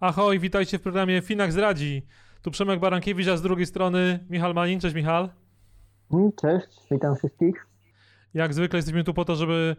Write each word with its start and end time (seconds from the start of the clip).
Ahoj, 0.00 0.38
witajcie 0.38 0.78
w 0.78 0.82
programie 0.82 1.22
Finax 1.22 1.56
Radzi. 1.56 2.02
Tu 2.42 2.50
Przemek 2.50 2.80
Barankiewicz, 2.80 3.28
a 3.28 3.36
z 3.36 3.42
drugiej 3.42 3.66
strony 3.66 4.18
Michal 4.30 4.54
Manin. 4.54 4.80
Cześć 4.80 4.94
Michal. 4.94 5.28
Mm, 6.12 6.32
cześć, 6.32 6.66
witam 6.90 7.16
wszystkich. 7.16 7.66
Jak 8.34 8.54
zwykle 8.54 8.78
jesteśmy 8.78 9.04
tu 9.04 9.14
po 9.14 9.24
to, 9.24 9.36
żeby 9.36 9.76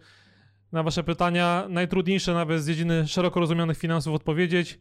na 0.72 0.84
wasze 0.84 1.04
pytania, 1.04 1.66
najtrudniejsze 1.70 2.34
nawet 2.34 2.62
z 2.62 2.68
dziedziny 2.68 3.08
szeroko 3.08 3.40
rozumianych 3.40 3.78
finansów 3.78 4.16
odpowiedzieć. 4.16 4.80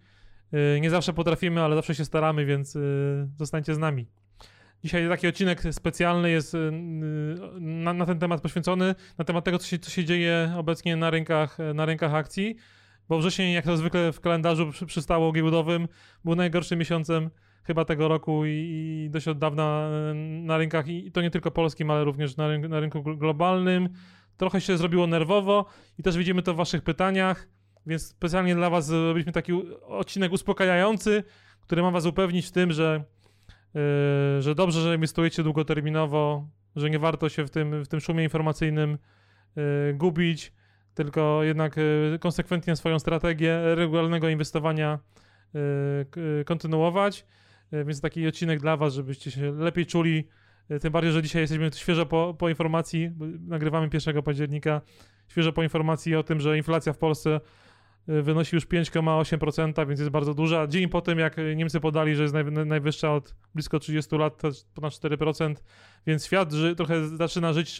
Y, 0.76 0.80
nie 0.80 0.90
zawsze 0.90 1.12
potrafimy, 1.12 1.62
ale 1.62 1.76
zawsze 1.76 1.94
się 1.94 2.04
staramy, 2.04 2.44
więc 2.44 2.76
y, 2.76 3.28
zostańcie 3.36 3.74
z 3.74 3.78
nami. 3.78 4.06
Dzisiaj 4.84 5.08
taki 5.08 5.28
odcinek 5.28 5.62
specjalny 5.70 6.30
jest 6.30 6.54
y, 6.54 6.70
na, 7.60 7.92
na, 7.92 8.06
ten 8.06 8.18
temat 8.18 8.40
poświęcony, 8.40 8.94
na 9.18 9.24
temat 9.24 9.44
tego, 9.44 9.58
co 9.58 9.66
się, 9.66 9.78
co 9.78 9.90
się 9.90 10.04
dzieje 10.04 10.54
obecnie 10.56 10.96
na 10.96 11.10
rynkach, 11.10 11.58
na 11.74 11.86
rynkach 11.86 12.14
akcji, 12.14 12.56
bo 13.08 13.18
wrzesień, 13.18 13.52
jak 13.52 13.64
to 13.64 13.76
zwykle 13.76 14.12
w 14.12 14.20
kalendarzu 14.20 14.70
przy, 14.70 14.86
przystało 14.86 15.32
giełdowym, 15.32 15.88
był 16.24 16.34
najgorszym 16.34 16.78
miesiącem 16.78 17.30
chyba 17.64 17.84
tego 17.84 18.08
roku 18.08 18.46
i, 18.46 18.50
i 18.50 19.10
dość 19.10 19.28
od 19.28 19.38
dawna 19.38 19.90
na 20.42 20.58
rynkach, 20.58 20.88
i 20.88 21.12
to 21.12 21.22
nie 21.22 21.30
tylko 21.30 21.50
polskim, 21.50 21.90
ale 21.90 22.04
również 22.04 22.36
na, 22.36 22.48
rynku, 22.48 22.68
na 22.68 22.80
rynku 22.80 23.02
globalnym. 23.02 23.88
Trochę 24.36 24.60
się 24.60 24.78
zrobiło 24.78 25.06
nerwowo 25.06 25.66
i 25.98 26.02
też 26.02 26.16
widzimy 26.16 26.42
to 26.42 26.54
w 26.54 26.56
waszych 26.56 26.82
pytaniach, 26.82 27.48
więc 27.86 28.06
specjalnie 28.06 28.54
dla 28.54 28.70
was 28.70 28.86
zrobiliśmy 28.86 29.32
taki 29.32 29.52
odcinek 29.82 30.32
uspokajający, 30.32 31.24
który 31.60 31.82
ma 31.82 31.90
was 31.90 32.06
upewnić 32.06 32.46
w 32.46 32.52
tym, 32.52 32.72
że 32.72 33.04
Yy, 33.76 34.42
że 34.42 34.54
dobrze, 34.54 34.80
że 34.80 34.94
inwestujecie 34.94 35.42
długoterminowo, 35.42 36.48
że 36.76 36.90
nie 36.90 36.98
warto 36.98 37.28
się 37.28 37.46
w 37.46 37.50
tym, 37.50 37.84
w 37.84 37.88
tym 37.88 38.00
szumie 38.00 38.24
informacyjnym 38.24 38.98
yy, 39.56 39.94
gubić, 39.94 40.52
tylko 40.96 41.42
jednak 41.42 41.76
yy, 41.76 42.18
konsekwentnie 42.20 42.76
swoją 42.76 42.98
strategię 42.98 43.74
regularnego 43.74 44.28
inwestowania 44.28 44.98
kontynuować. 46.46 47.26
Więc 47.72 48.00
taki 48.00 48.26
odcinek 48.26 48.60
dla 48.60 48.76
Was, 48.76 48.94
żebyście 48.94 49.30
się 49.30 49.52
lepiej 49.52 49.86
czuli. 49.86 50.28
Tym 50.80 50.92
bardziej, 50.92 51.12
że 51.12 51.22
dzisiaj 51.22 51.42
jesteśmy 51.42 51.70
świeżo 51.74 52.06
po, 52.06 52.34
po 52.38 52.48
informacji, 52.48 53.10
nagrywamy 53.40 53.88
1 53.92 54.22
października, 54.22 54.80
świeżo 55.28 55.52
po 55.52 55.62
informacji 55.62 56.16
o 56.16 56.22
tym, 56.22 56.40
że 56.40 56.56
inflacja 56.56 56.92
w 56.92 56.98
Polsce 56.98 57.40
wynosi 58.06 58.56
już 58.56 58.66
5,8%, 58.66 59.88
więc 59.88 60.00
jest 60.00 60.12
bardzo 60.12 60.34
duża. 60.34 60.66
Dzień 60.66 60.88
po 60.88 61.00
tym, 61.00 61.18
jak 61.18 61.36
Niemcy 61.56 61.80
podali, 61.80 62.14
że 62.14 62.22
jest 62.22 62.34
najwyższa 62.66 63.14
od 63.14 63.34
blisko 63.54 63.78
30 63.78 64.16
lat, 64.16 64.42
ponad 64.74 64.92
4%, 64.92 65.54
więc 66.06 66.26
świat 66.26 66.52
ży, 66.52 66.76
trochę 66.76 67.08
zaczyna 67.08 67.52
żyć 67.52 67.78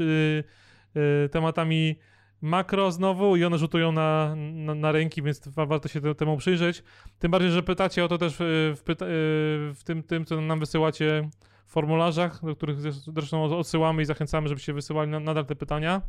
tematami 1.31 1.97
makro 2.41 2.93
znowu 2.93 3.37
i 3.37 3.45
one 3.45 3.59
rzutują 3.59 3.93
na, 3.93 4.35
na, 4.37 4.75
na 4.75 4.93
ręki, 4.93 5.23
więc 5.23 5.49
warto 5.49 5.89
się 5.89 6.15
temu 6.15 6.37
przyjrzeć. 6.37 6.83
Tym 7.19 7.31
bardziej, 7.31 7.51
że 7.51 7.63
pytacie 7.63 8.05
o 8.05 8.09
to 8.09 8.19
też 8.19 8.35
w, 8.39 8.81
pyta 8.85 9.07
y, 9.07 9.09
w 9.75 9.81
tym, 9.85 10.03
tym, 10.03 10.25
co 10.25 10.41
nam 10.41 10.61
wysyłacie 10.61 11.31
w 11.67 11.73
formularzach, 11.73 12.45
do 12.45 12.57
których 12.57 12.81
zresztą 12.81 13.45
odsyłamy 13.45 14.03
i 14.03 14.05
zachęcamy, 14.05 14.49
żebyście 14.49 14.73
wysyłali 14.73 15.11
nadal 15.11 15.47
te 15.47 15.57
pytania. 15.57 16.03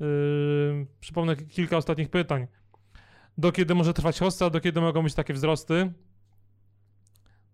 Yy, 0.00 0.86
przypomnę 1.00 1.36
kilka 1.36 1.76
ostatnich 1.76 2.08
pytań 2.10 2.46
do 3.40 3.52
kiedy 3.52 3.74
może 3.74 3.94
trwać 3.94 4.18
hossa, 4.18 4.50
do 4.50 4.60
kiedy 4.60 4.80
mogą 4.80 5.02
być 5.02 5.14
takie 5.14 5.34
wzrosty? 5.34 5.92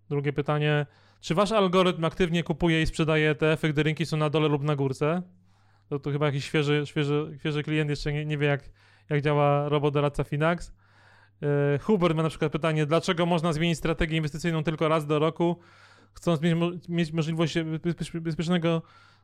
Drugie 0.08 0.32
pytanie, 0.32 0.86
czy 1.20 1.34
wasz 1.34 1.52
algorytm 1.52 2.04
aktywnie 2.04 2.42
kupuje 2.42 2.82
i 2.82 2.86
sprzedaje 2.86 3.30
ETF-y, 3.30 3.68
gdy 3.68 3.82
rynki 3.82 4.06
są 4.06 4.16
na 4.16 4.30
dole 4.30 4.48
lub 4.48 4.62
na 4.62 4.76
górce? 4.76 5.22
To, 5.88 5.98
to 5.98 6.10
chyba 6.10 6.26
jakiś 6.26 6.44
świeży, 6.44 6.82
świeży, 6.84 7.34
świeży 7.38 7.62
klient 7.62 7.90
jeszcze 7.90 8.12
nie, 8.12 8.24
nie 8.24 8.38
wie, 8.38 8.46
jak, 8.46 8.70
jak 9.10 9.22
działa 9.22 9.68
robot 9.68 9.94
doradca 9.94 10.24
Finax. 10.24 10.72
Yy, 11.40 11.48
Hubert 11.78 12.16
ma 12.16 12.22
na 12.22 12.28
przykład 12.28 12.52
pytanie, 12.52 12.86
dlaczego 12.86 13.26
można 13.26 13.52
zmienić 13.52 13.78
strategię 13.78 14.16
inwestycyjną 14.16 14.62
tylko 14.62 14.88
raz 14.88 15.06
do 15.06 15.18
roku, 15.18 15.58
chcąc 16.12 16.40
mieć, 16.40 16.54
mieć 16.88 17.12
możliwość 17.12 17.54
bezpiecznego 18.14 18.82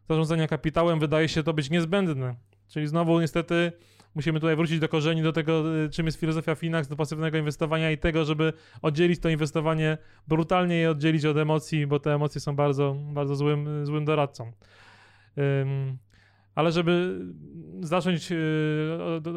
zarządzania 0.09 0.49
kapitałem, 0.49 1.01
wydaje 1.01 1.29
się 1.29 1.43
to 1.43 1.53
być 1.53 1.71
niezbędne. 1.71 2.35
Czyli 2.69 2.87
znowu 2.87 3.21
niestety 3.21 3.73
musimy 4.15 4.41
tutaj 4.41 4.57
wrócić 4.57 4.79
do 4.79 4.89
korzeni, 4.89 5.23
do 5.23 5.33
tego, 5.33 5.85
y, 5.85 5.91
czym 5.91 6.07
jest 6.07 6.21
filozofia 6.21 6.55
Finax, 6.55 6.89
do 6.89 6.97
pasywnego 6.97 7.39
inwestowania 7.39 7.91
i 7.91 7.99
tego, 7.99 8.25
żeby 8.25 8.53
oddzielić 8.83 9.21
to 9.21 9.29
inwestowanie, 9.29 9.99
brutalnie 10.29 10.77
je 10.77 10.91
oddzielić 10.91 11.25
od 11.25 11.37
emocji, 11.37 11.87
bo 11.87 12.01
te 12.01 12.15
emocje 12.15 12.41
są 12.41 12.57
bardzo, 12.57 12.97
bardzo 13.13 13.37
złym, 13.37 13.87
złym 13.87 14.05
doradcą. 14.05 14.53
Ale 16.55 16.73
żeby 16.73 17.21
zacząć 17.81 18.33
y, 18.33 18.39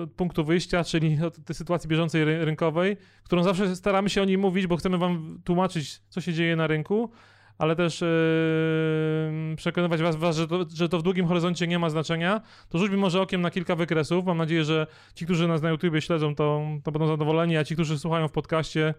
od, 0.02 0.12
punktu 0.12 0.46
wyjścia, 0.46 0.84
czyli 0.84 1.18
od 1.22 1.46
tej 1.46 1.56
sytuacji 1.56 1.90
bieżącej 1.90 2.26
rynkowej, 2.26 2.98
którą 3.24 3.44
zawsze 3.44 3.76
staramy 3.76 4.10
się 4.10 4.22
o 4.22 4.26
niej 4.26 4.38
mówić, 4.38 4.68
bo 4.68 4.78
chcemy 4.78 4.98
wam 4.98 5.42
tłumaczyć, 5.44 6.02
co 6.10 6.22
się 6.22 6.34
dzieje 6.34 6.56
na 6.56 6.68
rynku, 6.68 7.12
ale 7.58 7.76
też 7.76 8.02
yy, 8.02 9.56
przekonywać 9.56 10.02
was, 10.02 10.16
was 10.16 10.36
że, 10.36 10.48
to, 10.48 10.66
że 10.74 10.90
to 10.90 11.00
w 11.00 11.04
długim 11.04 11.28
horyzoncie 11.28 11.68
nie 11.68 11.80
ma 11.80 11.90
znaczenia, 11.90 12.42
to 12.70 12.78
rzućmy 12.78 12.98
może 12.98 13.22
okiem 13.22 13.42
na 13.42 13.52
kilka 13.52 13.76
wykresów. 13.76 14.26
Mam 14.26 14.38
nadzieję, 14.38 14.64
że 14.64 14.88
ci, 15.14 15.26
którzy 15.26 15.48
nas 15.48 15.62
na 15.62 15.70
YouTubie 15.70 16.02
śledzą, 16.02 16.36
to, 16.36 16.62
to 16.84 16.92
będą 16.92 17.08
zadowoleni, 17.08 17.58
a 17.58 17.64
ci, 17.64 17.74
którzy 17.74 18.00
słuchają 18.00 18.28
w 18.28 18.32
podcaście, 18.32 18.94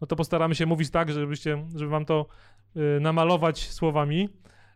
no 0.00 0.06
to 0.06 0.16
postaramy 0.16 0.54
się 0.54 0.66
mówić 0.66 0.90
tak, 0.90 1.12
żebyście, 1.12 1.66
żeby 1.74 1.90
wam 1.90 2.04
to 2.04 2.26
yy, 2.74 2.98
namalować 3.00 3.70
słowami. 3.70 4.28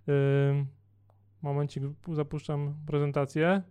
Yy, 0.07 0.67
momencik, 1.45 1.83
zapuszczam 2.13 2.75
prezentację. 2.87 3.63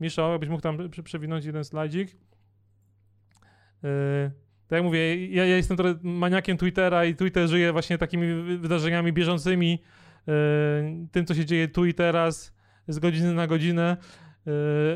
Miszo, 0.00 0.32
jakbyś 0.32 0.48
mógł 0.48 0.62
tam 0.62 0.78
przewinąć 1.04 1.44
jeden 1.44 1.64
slajdzik. 1.64 2.16
Yy, 3.82 4.30
tak 4.68 4.76
jak 4.76 4.84
mówię, 4.84 5.26
ja, 5.26 5.46
ja, 5.46 5.56
jestem 5.56 5.76
trochę 5.76 5.94
maniakiem 6.02 6.56
Twittera 6.56 7.04
i 7.04 7.14
Twitter 7.14 7.48
żyje 7.48 7.72
właśnie 7.72 7.98
takimi 7.98 8.58
wydarzeniami 8.58 9.12
bieżącymi, 9.12 9.82
yy, 10.26 10.34
tym, 11.12 11.26
co 11.26 11.34
się 11.34 11.44
dzieje 11.44 11.68
tu 11.68 11.86
i 11.86 11.94
teraz, 11.94 12.54
z 12.88 12.98
godziny 12.98 13.34
na 13.34 13.46
godzinę, 13.46 13.96
yy, 14.46 14.52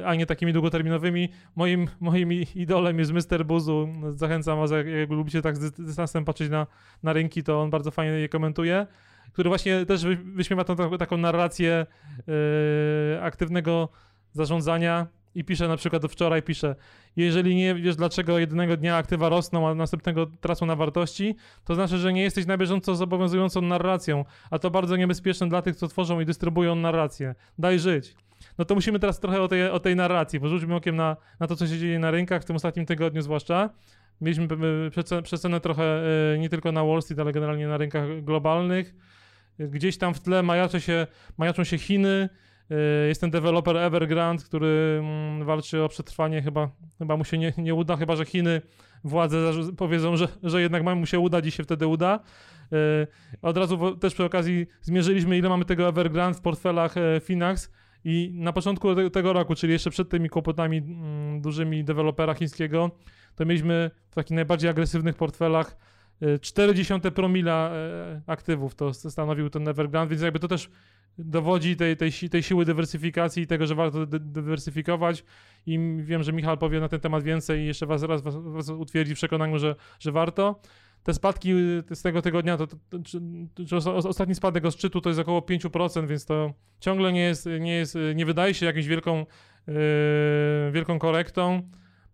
a 0.06 0.14
nie 0.14 0.26
takimi 0.26 0.52
długoterminowymi. 0.52 1.28
Moim, 1.56 1.86
moim 2.00 2.32
idolem 2.54 2.98
jest 2.98 3.12
Mr. 3.12 3.46
Buzu. 3.46 3.88
Zachęcam 4.10 4.58
was, 4.58 4.70
jak, 4.70 4.86
jak 4.86 5.10
lubicie 5.10 5.42
tak 5.42 5.56
z 5.56 5.72
dystansem 5.72 6.24
patrzeć 6.24 6.50
na, 6.50 6.66
na 7.02 7.12
rynki, 7.12 7.42
to 7.42 7.62
on 7.62 7.70
bardzo 7.70 7.90
fajnie 7.90 8.12
je 8.12 8.28
komentuje 8.28 8.86
który 9.32 9.48
właśnie 9.48 9.86
też 9.86 10.04
wyśmiewa 10.34 10.64
tą 10.64 10.98
taką 10.98 11.16
narrację 11.16 11.86
yy, 12.26 13.22
aktywnego 13.22 13.88
zarządzania 14.32 15.06
i 15.34 15.44
pisze 15.44 15.68
na 15.68 15.76
przykład 15.76 16.02
wczoraj, 16.12 16.42
pisze, 16.42 16.76
jeżeli 17.16 17.56
nie 17.56 17.74
wiesz 17.74 17.96
dlaczego 17.96 18.38
jednego 18.38 18.76
dnia 18.76 18.96
aktywa 18.96 19.28
rosną, 19.28 19.68
a 19.68 19.74
następnego 19.74 20.26
tracą 20.26 20.66
na 20.66 20.76
wartości, 20.76 21.36
to 21.64 21.74
znaczy, 21.74 21.98
że 21.98 22.12
nie 22.12 22.22
jesteś 22.22 22.46
na 22.46 22.58
bieżąco 22.58 22.94
z 22.94 23.02
obowiązującą 23.02 23.62
narracją, 23.62 24.24
a 24.50 24.58
to 24.58 24.70
bardzo 24.70 24.96
niebezpieczne 24.96 25.48
dla 25.48 25.62
tych, 25.62 25.76
co 25.76 25.88
tworzą 25.88 26.20
i 26.20 26.24
dystrybuują 26.24 26.74
narrację. 26.74 27.34
Daj 27.58 27.78
żyć. 27.78 28.14
No 28.58 28.64
to 28.64 28.74
musimy 28.74 28.98
teraz 28.98 29.20
trochę 29.20 29.42
o 29.42 29.48
tej, 29.48 29.70
o 29.70 29.80
tej 29.80 29.96
narracji, 29.96 30.40
porzućmy 30.40 30.74
okiem 30.74 30.96
na, 30.96 31.16
na 31.40 31.46
to, 31.46 31.56
co 31.56 31.66
się 31.66 31.78
dzieje 31.78 31.98
na 31.98 32.10
rynkach, 32.10 32.42
w 32.42 32.44
tym 32.44 32.56
ostatnim 32.56 32.86
tygodniu 32.86 33.22
zwłaszcza. 33.22 33.70
Mieliśmy 34.20 34.48
przecenę 35.22 35.60
trochę 35.60 36.02
e, 36.34 36.38
nie 36.38 36.48
tylko 36.48 36.72
na 36.72 36.84
Wall 36.84 37.02
Street, 37.02 37.20
ale 37.20 37.32
generalnie 37.32 37.68
na 37.68 37.76
rynkach 37.76 38.24
globalnych. 38.24 38.94
Gdzieś 39.68 39.98
tam 39.98 40.14
w 40.14 40.20
tle 40.20 40.42
majaczą 40.42 40.78
się, 40.78 41.06
majaczą 41.38 41.64
się 41.64 41.78
Chiny, 41.78 42.28
Y, 42.70 43.08
jest 43.08 43.20
ten 43.20 43.30
deweloper 43.30 43.76
Evergrande, 43.76 44.44
który 44.44 45.00
mm, 45.02 45.44
walczy 45.44 45.82
o 45.82 45.88
przetrwanie, 45.88 46.42
chyba, 46.42 46.70
chyba 46.98 47.16
mu 47.16 47.24
się 47.24 47.38
nie, 47.38 47.52
nie 47.58 47.74
uda, 47.74 47.96
chyba 47.96 48.16
że 48.16 48.24
Chiny, 48.24 48.62
władze 49.04 49.52
powiedzą, 49.76 50.16
że, 50.16 50.28
że 50.42 50.62
jednak 50.62 50.96
mu 50.96 51.06
się 51.06 51.18
uda, 51.18 51.42
dziś 51.42 51.54
się 51.54 51.62
wtedy 51.62 51.86
uda. 51.86 52.20
Y, 52.72 53.06
od 53.42 53.56
razu 53.56 53.96
też 53.96 54.14
przy 54.14 54.24
okazji 54.24 54.66
zmierzyliśmy, 54.82 55.38
ile 55.38 55.48
mamy 55.48 55.64
tego 55.64 55.88
Evergrande 55.88 56.38
w 56.38 56.40
portfelach 56.40 56.96
e, 56.96 57.20
Finax. 57.20 57.70
I 58.04 58.30
na 58.34 58.52
początku 58.52 59.10
tego 59.10 59.32
roku, 59.32 59.54
czyli 59.54 59.72
jeszcze 59.72 59.90
przed 59.90 60.08
tymi 60.08 60.28
kłopotami 60.28 60.76
mm, 60.76 61.40
dużymi 61.40 61.84
dewelopera 61.84 62.34
chińskiego, 62.34 62.90
to 63.34 63.44
mieliśmy 63.44 63.90
w 64.10 64.14
takich 64.14 64.34
najbardziej 64.34 64.70
agresywnych 64.70 65.16
portfelach 65.16 65.76
0,4 66.22 67.06
e, 67.06 67.10
promila 67.10 67.70
e, 67.72 68.22
aktywów 68.26 68.74
to 68.74 68.94
stanowił 68.94 69.50
ten 69.50 69.68
Evergrande, 69.68 70.10
więc 70.10 70.22
jakby 70.22 70.38
to 70.38 70.48
też 70.48 70.70
dowodzi 71.18 71.76
tej, 71.76 71.96
tej, 71.96 72.12
tej 72.30 72.42
siły 72.42 72.64
dywersyfikacji 72.64 73.42
i 73.42 73.46
tego, 73.46 73.66
że 73.66 73.74
warto 73.74 74.06
dywersyfikować 74.06 75.24
i 75.66 75.96
wiem, 76.00 76.22
że 76.22 76.32
Michał 76.32 76.56
powie 76.56 76.80
na 76.80 76.88
ten 76.88 77.00
temat 77.00 77.22
więcej 77.22 77.60
i 77.60 77.66
jeszcze 77.66 77.86
was 77.86 78.02
raz 78.02 78.22
was, 78.22 78.34
was 78.36 78.68
utwierdzi 78.68 79.14
w 79.14 79.18
przekonaniu, 79.18 79.58
że, 79.58 79.76
że 79.98 80.12
warto. 80.12 80.60
Te 81.02 81.14
spadki 81.14 81.52
z 81.90 82.02
tego 82.02 82.22
tygodnia, 82.22 82.56
to, 82.56 82.66
to, 82.66 82.76
to, 83.54 83.80
to, 83.80 83.96
ostatni 83.96 84.34
spadek 84.34 84.64
od 84.64 84.74
szczytu 84.74 85.00
to 85.00 85.08
jest 85.10 85.20
około 85.20 85.40
5%, 85.40 86.06
więc 86.06 86.26
to 86.26 86.52
ciągle 86.80 87.12
nie 87.12 87.20
jest, 87.20 87.48
nie 87.60 87.74
jest, 87.74 87.98
nie 88.14 88.26
wydaje 88.26 88.54
się 88.54 88.66
jakąś 88.66 88.86
wielką, 88.86 89.26
yy, 89.66 89.74
wielką 90.72 90.98
korektą. 90.98 91.62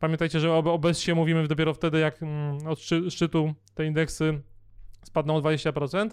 Pamiętajcie, 0.00 0.40
że 0.40 0.52
o, 0.52 0.58
o 0.58 0.78
BESie 0.78 1.14
mówimy 1.14 1.48
dopiero 1.48 1.74
wtedy, 1.74 1.98
jak 1.98 2.22
mm, 2.22 2.66
od 2.66 2.80
szczytu 3.08 3.54
te 3.74 3.86
indeksy 3.86 4.40
spadną 5.02 5.36
o 5.36 5.40
20%. 5.40 6.10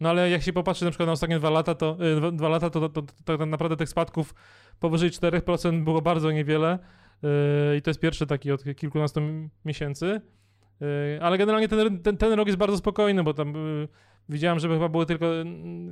No 0.00 0.08
ale 0.08 0.30
jak 0.30 0.42
się 0.42 0.52
popatrzy 0.52 0.84
na 0.84 0.90
przykład 0.90 1.06
na 1.06 1.12
ostatnie 1.12 1.38
dwa 1.38 1.50
lata, 1.50 1.74
to, 1.74 1.96
yy, 2.22 2.32
dwa 2.32 2.48
lata, 2.48 2.70
to, 2.70 2.88
to, 2.88 3.02
to, 3.02 3.12
tak 3.24 3.48
naprawdę 3.48 3.76
tych 3.76 3.88
spadków 3.88 4.34
powyżej 4.80 5.10
4% 5.10 5.84
było 5.84 6.02
bardzo 6.02 6.30
niewiele. 6.32 6.78
Yy, 7.22 7.76
I 7.76 7.82
to 7.82 7.90
jest 7.90 8.00
pierwszy 8.00 8.26
taki 8.26 8.52
od 8.52 8.64
kilkunastu 8.76 9.20
miesięcy. 9.64 10.20
Ale 11.20 11.38
generalnie 11.38 11.68
ten, 11.68 12.02
ten, 12.02 12.16
ten 12.16 12.32
rok 12.32 12.46
jest 12.46 12.58
bardzo 12.58 12.76
spokojny, 12.76 13.22
bo 13.22 13.34
tam 13.34 13.54
widziałem, 14.28 14.58
że 14.58 14.68
chyba 14.68 14.88
było 14.88 15.06
tylko 15.06 15.26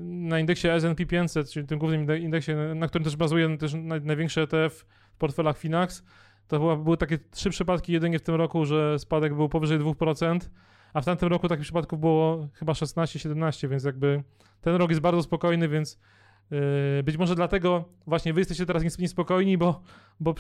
na 0.03 0.41
indeksie 0.41 0.69
S&P 0.69 1.07
500, 1.07 1.51
czyli 1.51 1.67
tym 1.67 1.79
głównym 1.79 2.23
indeksie, 2.23 2.53
na 2.75 2.89
którym 2.89 3.05
też 3.05 3.17
bazuje 3.17 3.59
też 3.59 3.75
największy 4.03 4.41
ETF 4.41 4.85
w 5.13 5.17
portfelach 5.19 5.59
Finax, 5.59 6.05
to 6.49 6.77
były 6.77 6.97
takie 6.97 7.19
trzy 7.19 7.51
przypadki 7.51 7.93
jedynie 7.93 8.19
w 8.19 8.23
tym 8.23 8.35
roku, 8.35 8.65
że 8.65 8.99
spadek 8.99 9.35
był 9.35 9.49
powyżej 9.49 9.79
2%, 9.79 10.39
a 10.93 11.01
w 11.01 11.05
tamtym 11.05 11.29
roku 11.29 11.49
takich 11.49 11.63
przypadków 11.63 12.01
było 12.01 12.49
chyba 12.55 12.73
16-17, 12.73 13.69
więc 13.69 13.85
jakby 13.85 14.23
ten 14.61 14.75
rok 14.75 14.91
jest 14.91 15.01
bardzo 15.01 15.23
spokojny, 15.23 15.69
więc 15.69 15.99
być 17.05 17.17
może 17.17 17.35
dlatego 17.35 17.85
właśnie 18.07 18.33
wy 18.33 18.41
jesteście 18.41 18.67
teraz 18.67 18.99
niespokojni, 18.99 19.59
bo, 19.59 19.83
bo 20.21 20.35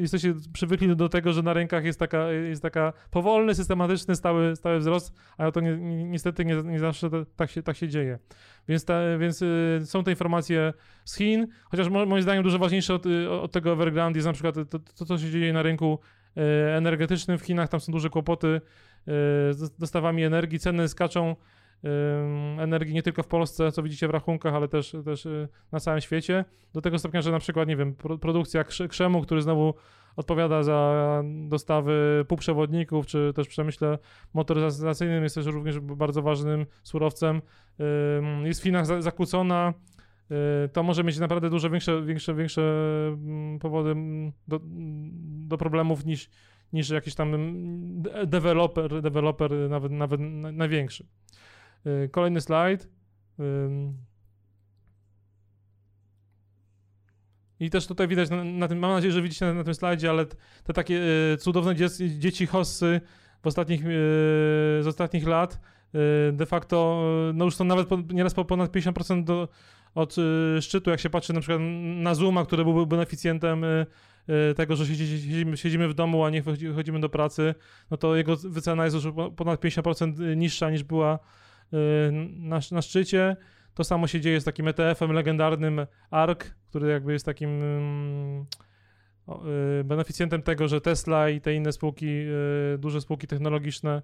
jesteście 0.00 0.34
przywykli 0.52 0.96
do 0.96 1.08
tego, 1.08 1.32
że 1.32 1.42
na 1.42 1.52
rękach 1.52 1.84
jest 1.84 1.98
taka, 1.98 2.32
jest 2.32 2.62
taka 2.62 2.92
powolny, 3.10 3.54
systematyczny, 3.54 4.16
stały, 4.16 4.56
stały 4.56 4.78
wzrost, 4.78 5.14
ale 5.38 5.52
to 5.52 5.60
ni, 5.60 6.04
niestety 6.04 6.44
nie, 6.44 6.62
nie 6.62 6.78
zawsze 6.78 7.10
tak, 7.36 7.50
się, 7.50 7.62
tak 7.62 7.76
się 7.76 7.88
dzieje. 7.88 8.18
Więc, 8.68 8.84
ta, 8.84 9.18
więc 9.18 9.42
y, 9.42 9.80
są 9.84 10.04
te 10.04 10.10
informacje 10.10 10.72
z 11.04 11.16
Chin, 11.16 11.46
chociaż 11.70 11.88
mo, 11.88 12.06
moim 12.06 12.22
zdaniem 12.22 12.42
dużo 12.42 12.58
ważniejsze 12.58 12.94
od, 12.94 13.06
od 13.42 13.52
tego 13.52 13.72
Evergrande 13.72 14.18
jest 14.18 14.26
na 14.26 14.32
przykład 14.32 14.54
to, 14.54 14.78
to, 14.78 15.04
co 15.04 15.18
się 15.18 15.30
dzieje 15.30 15.52
na 15.52 15.62
rynku 15.62 15.98
y, 16.36 16.40
energetycznym 16.76 17.38
w 17.38 17.42
Chinach, 17.42 17.68
tam 17.68 17.80
są 17.80 17.92
duże 17.92 18.10
kłopoty 18.10 18.46
y, 18.46 18.60
z 19.52 19.76
dostawami 19.78 20.24
energii, 20.24 20.58
ceny 20.58 20.88
skaczą 20.88 21.36
energii 22.58 22.94
nie 22.94 23.02
tylko 23.02 23.22
w 23.22 23.26
Polsce, 23.26 23.72
co 23.72 23.82
widzicie 23.82 24.08
w 24.08 24.10
rachunkach, 24.10 24.54
ale 24.54 24.68
też, 24.68 24.96
też 25.04 25.26
y, 25.26 25.48
na 25.72 25.80
całym 25.80 26.00
świecie. 26.00 26.44
Do 26.72 26.80
tego 26.80 26.98
stopnia, 26.98 27.22
że 27.22 27.30
na 27.30 27.38
przykład, 27.38 27.68
nie 27.68 27.76
wiem, 27.76 27.94
produkcja 28.20 28.64
krzemu, 28.88 29.22
który 29.22 29.42
znowu 29.42 29.74
odpowiada 30.16 30.62
za 30.62 31.22
dostawy 31.48 32.24
półprzewodników, 32.28 33.06
czy 33.06 33.32
też 33.34 33.46
w 33.46 33.50
przemyśle 33.50 33.98
motoryzacyjnym 34.34 35.22
jest 35.22 35.34
też 35.34 35.46
również 35.46 35.80
bardzo 35.80 36.22
ważnym 36.22 36.66
surowcem, 36.82 37.42
jest 38.44 38.60
w 38.60 38.62
Chinach 38.62 39.02
zakłócona, 39.02 39.74
y, 40.64 40.68
to 40.68 40.82
może 40.82 41.04
mieć 41.04 41.18
naprawdę 41.18 41.50
dużo 41.50 41.70
większe, 41.70 42.02
większe, 42.02 42.34
większe 42.34 42.62
mm, 43.12 43.58
powody 43.58 43.90
mm, 43.90 44.32
do, 44.48 44.60
do 45.48 45.58
problemów 45.58 46.04
niż, 46.04 46.30
niż 46.72 46.90
jakiś 46.90 47.14
tam 47.14 47.34
mm, 47.34 48.02
deweloper, 48.26 49.02
deweloper 49.02 49.52
nawet, 49.70 49.92
nawet 49.92 50.20
największy. 50.52 51.06
Y, 51.86 52.08
kolejny 52.08 52.40
slajd. 52.40 52.88
I 57.60 57.70
też 57.70 57.86
tutaj 57.86 58.08
widać 58.08 58.30
na, 58.30 58.44
na, 58.44 58.68
tym, 58.68 58.78
mam 58.78 58.92
nadzieję, 58.92 59.12
że 59.12 59.22
widzicie 59.22 59.46
na, 59.46 59.54
na 59.54 59.64
tym 59.64 59.74
slajdzie, 59.74 60.10
ale 60.10 60.26
te 60.64 60.72
takie 60.72 61.00
y, 61.34 61.36
cudowne 61.36 61.76
dzieci, 61.76 62.18
dzieci 62.18 62.46
hossy 62.46 63.00
w 63.42 63.46
ostatnich, 63.46 63.80
y, 63.80 63.88
z 64.80 64.86
ostatnich 64.86 65.26
lat. 65.26 65.60
De 66.32 66.46
facto 66.46 67.04
no 67.34 67.44
już 67.44 67.54
są 67.54 67.64
nawet 67.64 67.88
po, 67.88 67.98
nieraz 68.12 68.34
po 68.34 68.44
ponad 68.44 68.70
50% 68.70 69.24
do, 69.24 69.48
od 69.94 70.16
szczytu, 70.60 70.90
jak 70.90 71.00
się 71.00 71.10
patrzy 71.10 71.32
na 71.32 71.40
przykład 71.40 71.60
na 71.96 72.14
Zooma, 72.14 72.44
który 72.44 72.64
byłby 72.64 72.86
beneficjentem 72.86 73.64
tego, 74.56 74.76
że 74.76 74.86
siedzimy, 74.86 75.56
siedzimy 75.56 75.88
w 75.88 75.94
domu, 75.94 76.24
a 76.24 76.30
nie 76.30 76.42
chodzimy 76.74 77.00
do 77.00 77.08
pracy, 77.08 77.54
no 77.90 77.96
to 77.96 78.16
jego 78.16 78.36
wycena 78.36 78.84
jest 78.84 78.96
już 78.96 79.06
ponad 79.36 79.60
50% 79.60 80.36
niższa 80.36 80.70
niż 80.70 80.82
była 80.84 81.18
na, 82.36 82.60
na 82.72 82.82
szczycie. 82.82 83.36
To 83.74 83.84
samo 83.84 84.06
się 84.06 84.20
dzieje 84.20 84.40
z 84.40 84.44
takim 84.44 84.68
ETF-em 84.68 85.12
legendarnym 85.12 85.86
ARK, 86.10 86.54
który 86.68 86.90
jakby 86.90 87.12
jest 87.12 87.26
takim 87.26 87.62
y, 89.28 89.84
beneficjentem 89.84 90.42
tego, 90.42 90.68
że 90.68 90.80
Tesla 90.80 91.28
i 91.28 91.40
te 91.40 91.54
inne 91.54 91.72
spółki, 91.72 92.06
y, 92.74 92.78
duże 92.78 93.00
spółki 93.00 93.26
technologiczne 93.26 94.02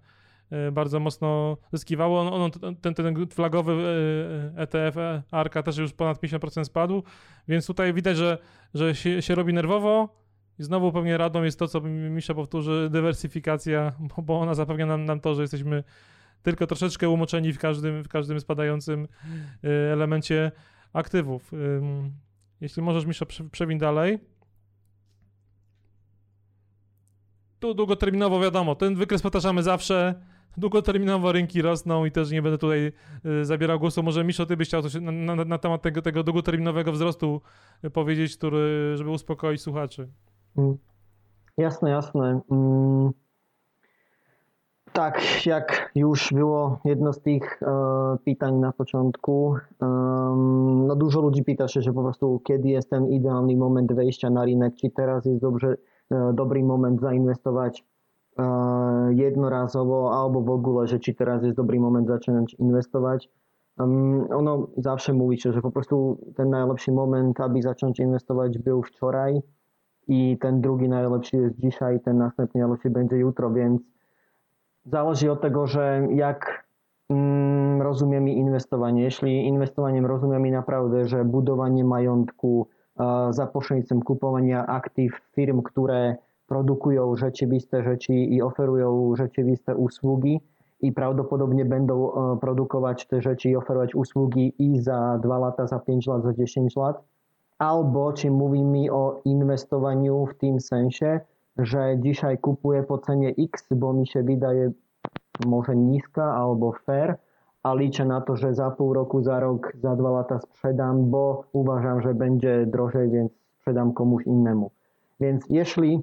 bardzo 0.73 1.01
mocno 1.01 1.57
zyskiwało. 1.73 2.21
On, 2.21 2.43
on, 2.43 2.77
ten, 2.81 2.95
ten 2.95 3.27
flagowy 3.31 3.73
ETF 4.57 4.97
ARKA 5.31 5.63
też 5.63 5.77
już 5.77 5.93
ponad 5.93 6.19
50% 6.19 6.65
spadł, 6.65 7.03
więc 7.49 7.67
tutaj 7.67 7.95
widać, 7.95 8.17
że, 8.17 8.39
że 8.75 8.95
się, 8.95 9.23
się 9.23 9.35
robi 9.35 9.53
nerwowo. 9.53 10.27
I 10.59 10.63
znowu 10.63 10.93
pewnie 10.93 11.19
radą 11.19 11.43
jest 11.43 11.59
to, 11.59 11.69
co 11.69 11.81
Misza 11.81 12.35
powtórzy, 12.35 12.89
dywersyfikacja, 12.91 13.93
bo 14.23 14.41
ona 14.41 14.55
zapewnia 14.55 14.87
nam, 14.87 15.05
nam 15.05 15.21
to, 15.21 15.35
że 15.35 15.43
jesteśmy 15.43 15.85
tylko 16.47 16.67
troszeczkę 16.67 17.09
umoczeni 17.09 17.53
w 17.53 17.59
każdym, 17.59 18.05
w 18.05 18.09
każdym 18.09 18.41
spadającym 18.41 19.09
y, 19.65 19.69
elemencie 19.93 20.53
aktywów. 20.93 21.53
Jeśli 22.61 22.83
możesz, 22.83 23.07
Misza, 23.07 23.27
przewin 23.53 23.79
dalej. 23.79 24.19
Tu 27.59 27.75
długoterminowo 27.75 28.41
wiadomo, 28.41 28.75
ten 28.75 28.95
wykres 28.95 29.23
powtarzamy 29.23 29.63
zawsze. 29.63 30.15
Długoterminowo 30.57 31.33
rynki 31.33 31.63
rosną 31.63 32.05
i 32.05 32.11
też 32.11 32.31
nie 32.31 32.43
będę 32.43 32.59
tutaj 32.59 32.93
y, 33.27 33.45
zabierał 33.45 33.79
głosu. 33.79 34.03
Może 34.03 34.25
Miszo, 34.25 34.47
ty 34.47 34.57
byś 34.57 34.69
chciał 34.69 34.83
coś 34.83 34.95
na, 34.95 35.13
na, 35.13 35.45
na 35.45 35.59
temat 35.59 35.83
tego, 35.83 36.03
tego 36.03 36.23
długoterminowego 36.23 36.93
wzrostu 36.93 37.41
y, 37.85 37.91
powiedzieć, 37.91 38.37
który, 38.37 38.93
żeby 38.97 39.11
uspokoić 39.11 39.61
słuchaczy. 39.61 40.09
Mm. 40.57 40.77
Jasne, 41.57 41.91
jasne. 41.91 42.41
Mm. 42.51 43.26
Tak, 44.93 45.47
jak 45.47 45.91
już 45.95 46.33
było 46.33 46.79
jedno 46.85 47.13
z 47.13 47.21
tych 47.21 47.63
e, 47.63 47.67
pytań 48.25 48.55
na 48.55 48.73
początku, 48.73 49.55
um, 49.81 50.87
no 50.87 50.97
dużo 50.97 51.21
ludzi 51.21 51.45
pyta 51.45 51.69
się, 51.69 51.83
że 51.83 51.93
po 51.93 52.03
prostu 52.03 52.41
kiedy 52.45 52.69
jest 52.69 52.91
ten 52.91 53.07
idealny 53.07 53.57
moment 53.57 53.93
wejścia 53.93 54.31
na 54.31 54.45
rynek, 54.45 54.75
czy 54.75 54.91
teraz 54.91 55.25
jest 55.25 55.41
dobrze, 55.41 55.77
e, 56.11 56.33
dobry 56.35 56.65
moment 56.65 57.01
zainwestować 57.01 57.85
e, 58.39 58.45
jednorazowo, 59.11 60.11
albo 60.15 60.41
w 60.41 60.51
ogóle, 60.51 60.87
że 60.87 60.99
czy 60.99 61.15
teraz 61.15 61.43
jest 61.43 61.57
dobry 61.57 61.81
moment 61.81 62.09
zacząć 62.09 62.55
inwestować. 62.55 63.31
Ono 64.31 64.69
zawsze 64.77 65.13
mówi 65.13 65.41
się, 65.41 65.53
że 65.53 65.63
po 65.63 65.71
prostu 65.71 66.19
ten 66.37 66.51
najlepszy 66.51 66.93
moment, 66.93 67.41
aby 67.41 67.63
zacząć 67.63 68.01
inwestować 68.01 68.59
był 68.59 68.83
wczoraj 68.83 69.43
i 70.09 70.39
ten 70.41 70.61
drugi 70.61 70.89
najlepszy 70.89 71.37
jest 71.37 71.57
dzisiaj, 71.59 72.01
ten 72.01 72.19
następny 72.19 72.61
najlepszy 72.61 72.91
będzie 72.91 73.17
jutro, 73.17 73.51
więc 73.51 73.83
zależy 74.87 75.33
od 75.33 75.41
tego, 75.41 75.67
że 75.67 76.07
jak 76.11 76.67
mm, 77.11 77.83
rozumiemy 77.83 78.33
inwestowanie. 78.33 79.03
Jeśli 79.03 79.47
inwestowaniem 79.47 80.07
rozumiemy 80.07 80.51
naprawdę, 80.51 81.09
że 81.09 81.25
budowanie 81.25 81.85
majątku 81.85 82.69
e, 83.01 83.27
za 83.31 83.47
pośrednictwem 83.47 84.03
kupowania 84.03 84.67
aktyw 84.67 85.13
firm, 85.35 85.63
które 85.63 86.17
produkują 86.47 87.17
rzeczywiste 87.17 87.83
rzeczy 87.83 88.15
i 88.15 88.43
oferują 88.43 89.17
rzeczywiste 89.17 89.77
usługi 89.77 90.41
i 90.81 90.93
prawdopodobnie 90.93 91.65
będą 91.65 92.13
e, 92.13 92.39
produkować 92.39 93.07
te 93.07 93.23
rzeczy 93.23 93.49
i 93.51 93.57
oferować 93.57 93.95
usługi 93.95 94.55
i 94.59 94.81
za 94.81 95.19
2 95.23 95.39
lata, 95.39 95.67
za 95.67 95.79
5 95.79 96.07
lat, 96.07 96.23
za 96.23 96.33
10 96.33 96.77
lat, 96.77 97.03
albo 97.59 98.13
czy 98.13 98.31
mówimy 98.31 98.93
o 98.93 99.21
inwestowaniu 99.25 100.27
w 100.27 100.35
tym 100.35 100.61
sensie, 100.61 101.21
że 101.59 101.97
dzisiaj 101.99 102.39
kupuję 102.39 102.83
po 102.83 102.99
cenie 102.99 103.35
X, 103.39 103.69
bo 103.71 103.93
mi 103.93 104.07
się 104.07 104.23
wydaje 104.23 104.73
może 105.47 105.77
niska 105.77 106.25
albo 106.25 106.73
fair, 106.73 107.19
a 107.63 107.75
liczę 107.75 108.05
na 108.05 108.21
to, 108.21 108.37
że 108.37 108.55
za 108.55 108.71
pół 108.71 108.93
roku, 108.93 109.23
za 109.23 109.41
rok, 109.41 109.73
za 109.83 109.97
dwa 109.97 110.11
lata 110.11 110.39
sprzedam, 110.39 111.11
bo 111.11 111.45
uważam, 111.53 112.03
że 112.03 112.15
będzie 112.15 112.67
drożej, 112.67 113.11
więc 113.11 113.33
sprzedam 113.59 113.93
komuś 113.93 114.27
innemu. 114.27 114.71
Więc 115.21 115.45
jeśli 115.51 116.03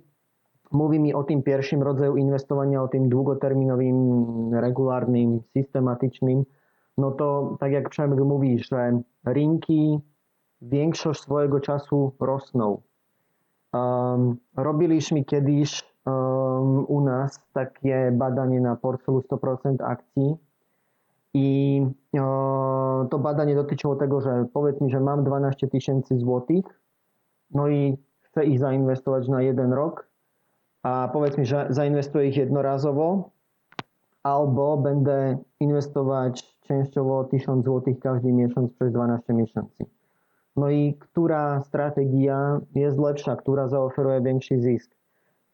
mówi 0.71 0.99
mi 0.99 1.13
o 1.13 1.23
tym 1.23 1.43
pierwszym 1.43 1.83
rodzaju 1.83 2.17
inwestowania, 2.17 2.83
o 2.83 2.87
tym 2.87 3.09
długoterminowym, 3.09 4.53
regularnym, 4.53 5.39
systematycznym, 5.53 6.43
no 6.97 7.11
to 7.11 7.57
tak 7.59 7.71
jak 7.71 7.89
Przemek 7.89 8.19
mówi, 8.19 8.59
że 8.59 9.01
rynki 9.25 9.99
większość 10.61 11.21
swojego 11.21 11.59
czasu 11.59 12.11
rosną. 12.19 12.81
Um, 13.73 14.37
robiliśmy 14.55 15.23
kiedyś 15.23 15.83
um, 16.05 16.85
u 16.85 17.01
nas 17.01 17.39
takie 17.53 18.11
badanie 18.11 18.61
na 18.61 18.75
portfelu 18.75 19.19
100% 19.19 19.75
akcji 19.83 20.37
i 21.33 21.81
o, 22.19 23.07
to 23.11 23.19
badanie 23.19 23.55
dotyczyło 23.55 23.95
tego, 23.95 24.21
że 24.21 24.45
powiedz 24.53 24.81
mi, 24.81 24.89
że 24.89 24.99
mam 24.99 25.23
12 25.23 25.67
tysięcy 25.67 26.19
złotych, 26.19 26.65
no 27.51 27.67
i 27.67 27.97
chcę 28.21 28.45
ich 28.45 28.59
zainwestować 28.59 29.27
na 29.27 29.41
jeden 29.41 29.73
rok, 29.73 30.07
a 30.83 31.09
powiedz 31.13 31.37
mi, 31.37 31.45
że 31.45 31.67
zainwestuję 31.69 32.27
ich 32.27 32.37
jednorazowo, 32.37 33.29
albo 34.23 34.77
będę 34.77 35.37
inwestować 35.59 36.59
częściowo 36.61 37.23
1000 37.23 37.65
złotych 37.65 37.99
każdy 37.99 38.33
miesiąc 38.33 38.73
przez 38.73 38.91
12 38.91 39.33
miesięcy. 39.33 39.85
No 40.55 40.69
i 40.69 40.93
która 40.99 41.61
strategia 41.61 42.61
jest 42.75 42.99
lepsza, 42.99 43.35
która 43.35 43.67
zaoferuje 43.67 44.21
większy 44.21 44.61
zysk? 44.61 44.95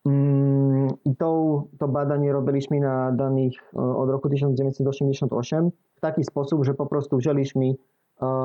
Mm, 0.05 0.87
I 1.05 1.15
to, 1.15 1.63
to 1.79 1.87
badanie 1.87 2.31
robiliśmy 2.31 2.79
na 2.79 3.11
danych 3.11 3.53
e, 3.75 3.79
od 3.79 4.09
roku 4.09 4.29
1988 4.29 5.71
w 5.95 5.99
taki 5.99 6.23
sposób, 6.23 6.65
że 6.65 6.73
po 6.73 6.85
prostu 6.85 7.17
wzięliśmy 7.17 7.65
e, 7.65 7.75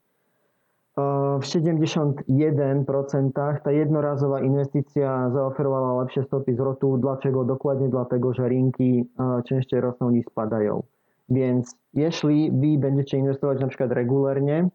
w 1.39 1.43
71% 1.43 3.31
ta 3.63 3.71
jednorazowa 3.71 4.41
inwestycja 4.41 5.29
zaoferowała 5.33 6.01
lepsze 6.01 6.23
stopy 6.23 6.53
zwrotu. 6.53 6.97
Dlaczego? 6.97 7.43
Dokładnie 7.43 7.89
dlatego, 7.89 8.33
że 8.33 8.49
rynki 8.49 9.09
częściej 9.45 9.81
rosną 9.81 10.09
niż 10.09 10.25
spadają. 10.25 10.83
Więc 11.29 11.75
jeśli 11.93 12.51
wy 12.51 12.77
będziecie 12.77 13.17
inwestować 13.17 13.59
na 13.59 13.67
przykład 13.67 13.91
regularnie, 13.91 14.69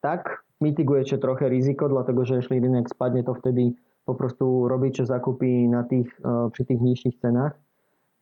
tak, 0.00 0.44
mitygujecie 0.60 1.18
trochę 1.18 1.48
ryzyko, 1.48 1.88
dlatego 1.88 2.24
że 2.24 2.36
jeśli 2.36 2.60
rynek 2.60 2.90
spadnie, 2.90 3.24
to 3.24 3.34
wtedy 3.34 3.72
po 4.04 4.14
prostu 4.14 4.68
robicie 4.68 5.06
zakupy 5.06 5.46
na 5.46 5.84
tych, 5.84 6.20
przy 6.52 6.64
tych 6.64 6.80
niższych 6.80 7.14
cenach. 7.14 7.60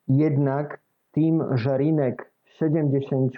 Jednak 0.08 0.80
tym, 1.12 1.44
że 1.56 1.78
rynek 1.78 2.32
w 2.44 2.50
70 2.50 3.32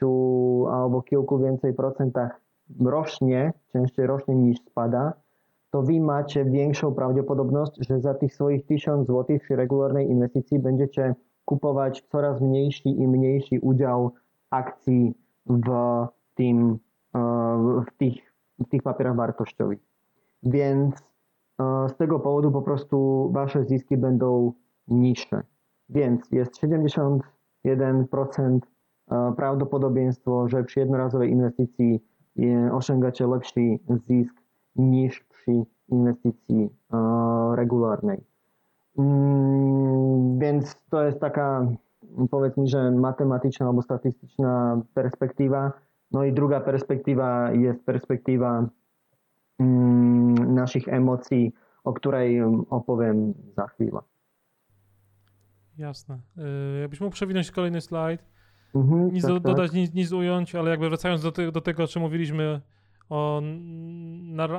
albo 0.73 1.03
kilku 1.03 1.39
więcej 1.39 1.75
procentach 1.75 2.41
rośnie, 2.81 3.53
częściej 3.73 4.07
rośnie 4.07 4.35
niż 4.35 4.59
spada, 4.61 5.13
to 5.71 5.83
wy 5.83 6.01
macie 6.01 6.45
większą 6.45 6.95
prawdopodobność, 6.95 7.73
że 7.89 8.01
za 8.01 8.15
tych 8.15 8.35
swoich 8.35 8.67
1000 8.67 9.07
zł 9.07 9.39
przy 9.39 9.57
regularnej 9.57 10.11
inwestycji 10.11 10.59
będziecie 10.59 11.15
kupować 11.49 12.05
coraz 12.09 12.41
mniejszy 12.41 12.89
i 12.89 13.09
mniejszy 13.09 13.61
udział 13.63 14.13
akcji 14.51 15.15
w, 15.47 15.69
tym, 16.35 16.79
e, 17.15 17.19
w, 17.87 17.99
tych, 17.99 18.15
w 18.59 18.69
tych 18.69 18.83
papierach 18.83 19.17
wartościowych. 19.17 19.79
Więc 20.43 20.95
e, 21.61 21.89
z 21.89 21.97
tego 21.97 22.21
powodu 22.21 22.53
po 22.53 22.63
prostu 22.63 23.29
wasze 23.33 23.65
zyski 23.65 23.97
będą 23.97 24.53
niższe. 24.89 25.43
Więc 25.89 26.33
jest 26.33 26.53
71% 26.63 27.21
e, 29.11 29.33
prawdopodobieństwo, 29.37 30.49
że 30.49 30.65
przy 30.65 30.81
jednorazowej 30.81 31.31
inwestycji 31.31 32.01
osiągacie 32.73 33.27
lepszy 33.27 33.79
zysk 34.09 34.35
niż 34.77 35.25
przy 35.25 35.53
inwestycji 35.89 36.71
regularnej. 37.55 38.25
Mm, 38.99 40.39
więc 40.39 40.77
to 40.91 41.05
jest 41.05 41.21
taka, 41.21 41.67
powiedzmy, 42.31 42.67
że 42.67 42.91
matematyczna 42.91 43.67
albo 43.67 43.83
statystyczna 43.83 44.83
perspektywa. 44.95 45.73
No 46.13 46.25
i 46.25 46.33
druga 46.33 46.61
perspektywa 46.61 47.53
jest 47.53 47.85
perspektywa 47.85 48.69
mm, 49.59 50.55
naszych 50.55 50.89
emocji, 50.89 51.53
o 51.85 51.93
której 51.93 52.43
opowiem 52.71 53.35
za 53.57 53.67
chwilę. 53.67 54.01
Jasne. 55.79 56.19
Y, 56.77 56.81
jakbyś 56.81 57.01
mógł 57.01 57.13
przewinąć 57.13 57.51
kolejny 57.51 57.81
slajd. 57.81 58.25
Mhm, 58.75 59.13
nic 59.13 59.23
tak, 59.23 59.33
do, 59.33 59.41
dodać, 59.41 59.71
tak. 59.71 59.77
nic, 59.77 59.95
nic 59.95 60.13
ująć, 60.13 60.55
ale 60.55 60.71
jakby 60.71 60.89
wracając 60.89 61.23
do, 61.23 61.33
te, 61.33 61.53
do 61.53 61.61
tego, 61.61 61.85
o 61.85 61.87
czym 61.87 62.03
mówiliśmy 62.03 62.61
o, 63.09 63.43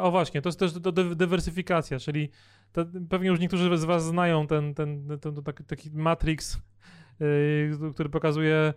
o 0.01 0.11
właśnie, 0.11 0.41
to 0.41 0.49
jest 0.49 0.59
też 0.59 0.73
dywersyfikacja, 1.15 1.99
czyli 1.99 2.29
to, 2.71 2.85
pewnie 3.09 3.27
już 3.27 3.39
niektórzy 3.39 3.77
z 3.77 3.83
was 3.83 4.03
znają 4.03 4.47
ten, 4.47 4.73
ten, 4.73 5.19
ten, 5.19 5.35
taki 5.67 5.91
matrix, 5.93 6.57
yy, 7.19 7.93
który 7.93 8.09
pokazuje 8.09 8.73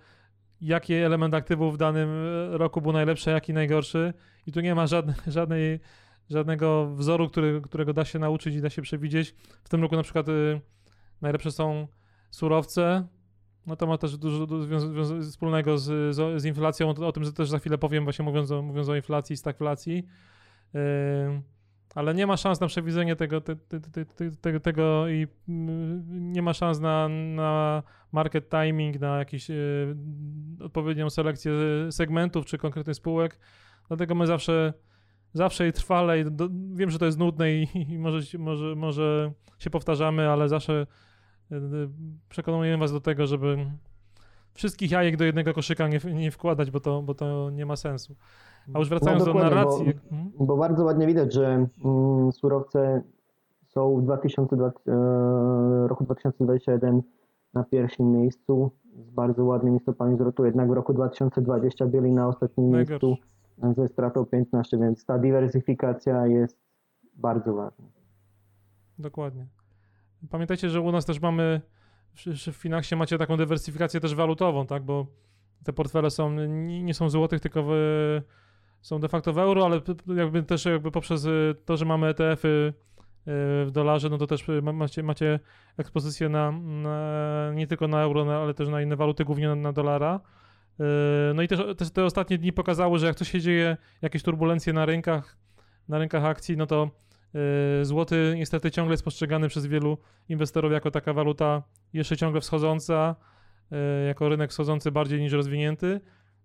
jaki 0.60 0.94
element 0.94 1.34
aktywów 1.34 1.74
w 1.74 1.76
danym 1.76 2.08
roku 2.50 2.80
był 2.80 2.92
najlepszy, 2.92 3.30
a 3.30 3.32
jaki 3.32 3.52
najgorszy 3.52 4.12
i 4.46 4.52
tu 4.52 4.60
nie 4.60 4.74
ma 4.74 4.86
żadnej, 4.86 5.16
żadnej, 5.26 5.80
żadnego 6.30 6.94
wzoru, 6.94 7.28
który, 7.28 7.60
którego 7.60 7.92
da 7.92 8.04
się 8.04 8.18
nauczyć 8.18 8.54
i 8.54 8.60
da 8.60 8.70
się 8.70 8.82
przewidzieć. 8.82 9.34
W 9.64 9.68
tym 9.68 9.82
roku 9.82 9.96
na 9.96 10.02
przykład 10.02 10.28
yy, 10.28 10.60
najlepsze 11.20 11.52
są 11.52 11.88
surowce, 12.30 13.06
no 13.66 13.76
to 13.76 13.86
ma 13.86 13.98
też 13.98 14.18
dużo, 14.18 14.46
dużo 14.46 15.20
wspólnego 15.22 15.78
z, 15.78 16.16
z, 16.36 16.44
inflacją, 16.44 16.88
o, 16.88 17.12
tym 17.12 17.32
też 17.32 17.48
za 17.48 17.58
chwilę 17.58 17.78
powiem, 17.78 18.04
właśnie 18.04 18.24
mówiąc 18.24 18.50
o, 18.50 18.62
mówiąc 18.62 18.88
o 18.88 18.96
inflacji 18.96 19.34
i 19.34 19.36
stagflacji. 19.36 20.06
Yy, 20.74 20.80
ale 21.94 22.14
nie 22.14 22.26
ma 22.26 22.36
szans 22.36 22.60
na 22.60 22.66
przewidzenie 22.66 23.16
tego, 23.16 23.40
te, 23.40 23.56
te, 23.56 23.80
te, 24.40 24.60
tego 24.60 25.08
i 25.08 25.26
mm, 25.48 26.32
nie 26.32 26.42
ma 26.42 26.52
szans 26.52 26.80
na, 26.80 27.08
na 27.08 27.82
market 28.12 28.50
timing, 28.50 29.00
na 29.00 29.18
jakąś 29.18 29.48
yy, 29.48 29.96
odpowiednią 30.60 31.10
selekcję 31.10 31.52
segmentów 31.90 32.46
czy 32.46 32.58
konkretnych 32.58 32.96
spółek. 32.96 33.38
Dlatego 33.88 34.14
my 34.14 34.26
zawsze, 34.26 34.72
zawsze 35.32 35.68
i 35.68 35.72
trwale, 35.72 36.20
i 36.20 36.24
do, 36.24 36.48
wiem, 36.74 36.90
że 36.90 36.98
to 36.98 37.06
jest 37.06 37.18
nudne 37.18 37.52
i, 37.52 37.68
i 37.92 37.98
może, 37.98 38.38
może, 38.38 38.74
może 38.76 39.32
się 39.58 39.70
powtarzamy, 39.70 40.28
ale 40.28 40.48
zawsze 40.48 40.86
przekonujemy 42.28 42.78
was 42.78 42.92
do 42.92 43.00
tego, 43.00 43.26
żeby 43.26 43.66
wszystkich 44.54 44.90
jajek 44.90 45.16
do 45.16 45.24
jednego 45.24 45.54
koszyka 45.54 45.88
nie, 45.88 46.00
nie 46.14 46.30
wkładać, 46.30 46.70
bo 46.70 46.80
to, 46.80 47.02
bo 47.02 47.14
to 47.14 47.50
nie 47.50 47.66
ma 47.66 47.76
sensu. 47.76 48.14
A 48.74 48.78
już 48.78 48.88
wracając 48.88 49.26
no 49.26 49.32
do 49.32 49.38
narracji. 49.38 49.94
Bo, 49.94 50.10
hmm? 50.10 50.32
bo, 50.38 50.56
bardzo 50.56 50.84
ładnie 50.84 51.06
widać, 51.06 51.34
że 51.34 51.66
mm, 51.84 52.32
surowce 52.32 53.02
są 53.66 53.96
w 53.96 54.02
2020, 54.02 54.80
e, 54.88 55.88
roku 55.88 56.04
2021 56.04 57.02
na 57.54 57.64
pierwszym 57.64 58.12
miejscu 58.12 58.70
z 58.94 59.10
bardzo 59.10 59.44
ładnymi 59.44 59.80
stopami 59.80 60.16
zwrotu, 60.16 60.44
jednak 60.44 60.68
w 60.68 60.72
roku 60.72 60.92
2020 60.92 61.86
byli 61.86 62.12
na 62.12 62.28
ostatnim 62.28 62.70
Najgorszy. 62.70 63.06
miejscu 63.06 63.82
ze 63.82 63.88
stratą 63.88 64.26
15, 64.26 64.78
więc 64.78 65.04
ta 65.04 65.18
dywersyfikacja 65.18 66.26
jest 66.26 66.58
bardzo 67.14 67.54
ważna. 67.54 67.84
Dokładnie. 68.98 69.46
Pamiętajcie, 70.30 70.70
że 70.70 70.80
u 70.80 70.92
nas 70.92 71.04
też 71.04 71.20
mamy, 71.20 71.60
w 72.26 72.52
Finaxie 72.52 72.96
macie 72.96 73.18
taką 73.18 73.36
dywersyfikację 73.36 74.00
też 74.00 74.14
walutową, 74.14 74.66
tak, 74.66 74.82
bo 74.82 75.06
te 75.64 75.72
portfele 75.72 76.10
są, 76.10 76.30
nie, 76.48 76.94
są 76.94 77.10
złotych, 77.10 77.40
tylko 77.40 77.62
w, 77.66 77.70
są 78.80 79.00
de 79.00 79.08
facto 79.08 79.32
w 79.32 79.38
euro, 79.38 79.64
ale 79.64 79.80
jakby 80.16 80.42
też 80.42 80.64
jakby 80.64 80.90
poprzez 80.90 81.24
y, 81.24 81.54
to, 81.64 81.76
że 81.76 81.84
mamy 81.84 82.06
ETF-y 82.06 82.48
y, 82.48 82.72
w 83.66 83.68
dolarze, 83.72 84.08
no 84.08 84.18
to 84.18 84.26
też 84.26 84.46
macie, 84.72 85.02
macie 85.02 85.40
ekspozycję 85.76 86.28
na, 86.28 86.52
na, 86.52 87.52
nie 87.54 87.66
tylko 87.66 87.88
na 87.88 88.02
euro, 88.02 88.42
ale 88.42 88.54
też 88.54 88.68
na 88.68 88.82
inne 88.82 88.96
waluty, 88.96 89.24
głównie 89.24 89.48
na, 89.48 89.54
na 89.54 89.72
dolara. 89.72 90.20
Y, 90.80 91.34
no 91.34 91.42
i 91.42 91.48
też, 91.48 91.60
też, 91.76 91.90
te 91.90 92.04
ostatnie 92.04 92.38
dni 92.38 92.52
pokazały, 92.52 92.98
że 92.98 93.06
jak 93.06 93.16
coś 93.16 93.30
się 93.30 93.40
dzieje, 93.40 93.76
jakieś 94.02 94.22
turbulencje 94.22 94.72
na 94.72 94.86
rynkach, 94.86 95.36
na 95.88 95.98
rynkach 95.98 96.24
akcji, 96.24 96.56
no 96.56 96.66
to 96.66 96.90
złoty 97.82 98.34
niestety 98.36 98.70
ciągle 98.70 98.92
jest 98.92 99.04
postrzegany 99.04 99.48
przez 99.48 99.66
wielu 99.66 99.98
inwestorów 100.28 100.72
jako 100.72 100.90
taka 100.90 101.12
waluta 101.12 101.62
jeszcze 101.92 102.16
ciągle 102.16 102.40
wschodząca, 102.40 103.16
yy, 103.70 103.78
jako 104.06 104.28
rynek 104.28 104.50
wschodzący 104.50 104.92
bardziej 104.92 105.20
niż 105.20 105.32
rozwinięty, 105.32 106.00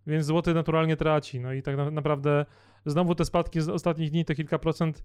więc 0.07 0.25
złoty 0.25 0.53
naturalnie 0.53 0.97
traci. 0.97 1.39
No 1.39 1.53
i 1.53 1.61
tak 1.61 1.75
naprawdę 1.91 2.45
znowu 2.85 3.15
te 3.15 3.25
spadki 3.25 3.61
z 3.61 3.69
ostatnich 3.69 4.11
dni, 4.11 4.25
te 4.25 4.35
kilka 4.35 4.59
procent, 4.59 5.03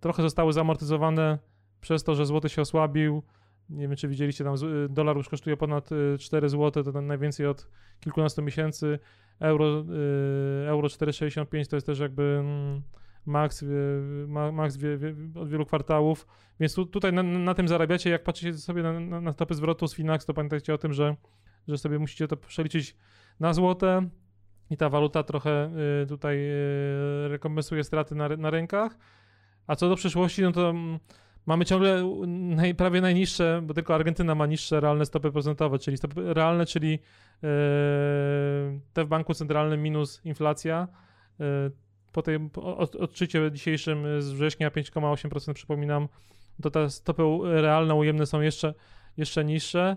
trochę 0.00 0.22
zostały 0.22 0.52
zamortyzowane 0.52 1.38
przez 1.80 2.04
to, 2.04 2.14
że 2.14 2.26
złoty 2.26 2.48
się 2.48 2.62
osłabił. 2.62 3.22
Nie 3.70 3.88
wiem, 3.88 3.96
czy 3.96 4.08
widzieliście, 4.08 4.44
tam 4.44 4.54
dolar 4.88 5.16
już 5.16 5.28
kosztuje 5.28 5.56
ponad 5.56 5.90
4 6.18 6.48
zł, 6.48 6.84
to 6.84 7.00
najwięcej 7.00 7.46
od 7.46 7.68
kilkunastu 8.00 8.42
miesięcy. 8.42 8.98
Euro, 9.40 9.66
yy, 9.66 10.68
euro 10.68 10.88
4,65 10.88 11.70
to 11.70 11.76
jest 11.76 11.86
też 11.86 11.98
jakby 11.98 12.44
max, 13.26 13.64
max 14.52 14.78
od 15.34 15.48
wielu 15.48 15.66
kwartałów, 15.66 16.26
więc 16.60 16.74
tu, 16.74 16.86
tutaj 16.86 17.12
na, 17.12 17.22
na, 17.22 17.54
tym 17.54 17.68
zarabiacie. 17.68 18.10
Jak 18.10 18.22
patrzycie 18.24 18.54
sobie 18.54 18.82
na, 18.82 19.00
na, 19.00 19.20
na 19.20 19.32
stopy 19.32 19.54
zwrotu 19.54 19.88
z 19.88 19.94
Finax, 19.94 20.26
to 20.26 20.34
pamiętajcie 20.34 20.74
o 20.74 20.78
tym, 20.78 20.92
że, 20.92 21.16
że 21.68 21.78
sobie 21.78 21.98
musicie 21.98 22.28
to 22.28 22.36
przeliczyć 22.36 22.96
na 23.40 23.52
złote 23.52 24.08
i 24.70 24.76
ta 24.76 24.88
waluta 24.88 25.22
trochę 25.22 25.70
y, 26.02 26.06
tutaj 26.06 26.36
y, 26.36 27.28
rekompensuje 27.28 27.84
straty 27.84 28.14
na, 28.14 28.28
na 28.28 28.50
rynkach. 28.50 28.98
A 29.66 29.76
co 29.76 29.88
do 29.88 29.96
przyszłości, 29.96 30.42
no 30.42 30.52
to 30.52 30.70
mm, 30.70 30.98
mamy 31.46 31.64
ciągle 31.64 32.18
naj, 32.26 32.74
prawie 32.74 33.00
najniższe, 33.00 33.62
bo 33.64 33.74
tylko 33.74 33.94
Argentyna 33.94 34.34
ma 34.34 34.46
niższe 34.46 34.80
realne 34.80 35.06
stopy 35.06 35.32
procentowe, 35.32 35.78
czyli 35.78 35.96
stopy 35.96 36.34
realne, 36.34 36.66
czyli 36.66 36.90
yy, 36.90 36.98
te 38.92 39.04
w 39.04 39.08
banku 39.08 39.34
centralnym 39.34 39.82
minus 39.82 40.20
inflacja. 40.24 40.88
Yy, 41.38 41.46
po 42.12 42.22
tym 42.22 42.50
odczycie 42.98 43.52
dzisiejszym 43.52 44.22
z 44.22 44.32
września 44.32 44.70
5,8% 44.70 45.52
przypominam, 45.52 46.08
to 46.62 46.70
te 46.70 46.90
stopy 46.90 47.22
realne, 47.42 47.94
ujemne 47.94 48.26
są 48.26 48.40
jeszcze, 48.40 48.74
jeszcze 49.16 49.44
niższe. 49.44 49.96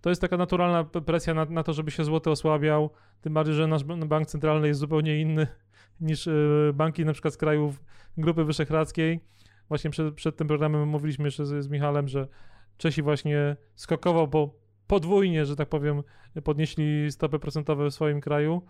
To 0.00 0.08
jest 0.08 0.20
taka 0.20 0.36
naturalna 0.36 0.84
presja 0.84 1.34
na, 1.34 1.44
na 1.44 1.62
to, 1.62 1.72
żeby 1.72 1.90
się 1.90 2.04
złoty 2.04 2.30
osłabiał, 2.30 2.90
tym 3.20 3.34
bardziej, 3.34 3.54
że 3.54 3.66
nasz 3.66 3.84
bank 3.84 4.26
centralny 4.26 4.68
jest 4.68 4.80
zupełnie 4.80 5.20
inny 5.20 5.46
niż 6.00 6.26
y, 6.26 6.70
banki 6.74 7.04
na 7.04 7.12
przykład 7.12 7.34
z 7.34 7.36
krajów 7.36 7.82
Grupy 8.16 8.44
Wyszehradzkiej. 8.44 9.20
Właśnie 9.68 9.90
przed, 9.90 10.14
przed 10.14 10.36
tym 10.36 10.48
programem 10.48 10.88
mówiliśmy 10.88 11.24
jeszcze 11.24 11.46
z, 11.46 11.64
z 11.64 12.08
że 12.10 12.28
Czesi 12.76 13.02
właśnie 13.02 13.56
skokowo 13.74 14.28
po 14.28 14.62
podwójnie, 14.86 15.46
że 15.46 15.56
tak 15.56 15.68
powiem, 15.68 16.02
podnieśli 16.44 17.12
stopy 17.12 17.38
procentowe 17.38 17.90
w 17.90 17.94
swoim 17.94 18.20
kraju, 18.20 18.62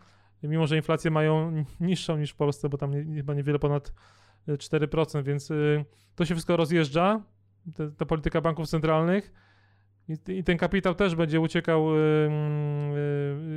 mimo 0.49 0.67
że 0.67 0.77
inflację 0.77 1.11
mają 1.11 1.65
niższą 1.81 2.17
niż 2.17 2.31
w 2.31 2.37
Polsce, 2.37 2.69
bo 2.69 2.79
tam 2.79 3.15
chyba 3.15 3.35
niewiele 3.35 3.59
ponad 3.59 3.93
4%, 4.49 5.25
więc 5.25 5.51
y, 5.51 5.85
to 6.15 6.25
się 6.25 6.35
wszystko 6.35 6.57
rozjeżdża, 6.57 7.23
ta 7.97 8.07
polityka 8.07 8.41
banków 8.41 8.69
centralnych 8.69 9.33
i, 10.09 10.39
i, 10.39 10.45
ten 10.45 10.59
kapitał 10.59 10.95
też 10.95 11.15
będzie 11.15 11.41
uciekał 11.41 11.97
y, 11.97 11.99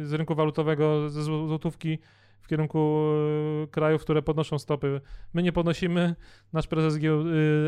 y, 0.02 0.06
z 0.06 0.14
rynku 0.14 0.36
walutowego, 0.36 1.10
ze 1.10 1.24
złotówki 1.24 2.00
w 2.42 2.48
kierunku 2.48 3.02
krajów, 3.72 4.02
które 4.02 4.22
podnoszą 4.22 4.60
stopy. 4.60 5.02
My 5.34 5.44
nie 5.44 5.52
podnosimy, 5.52 6.16
nasz 6.54 6.68
prezes 6.68 7.00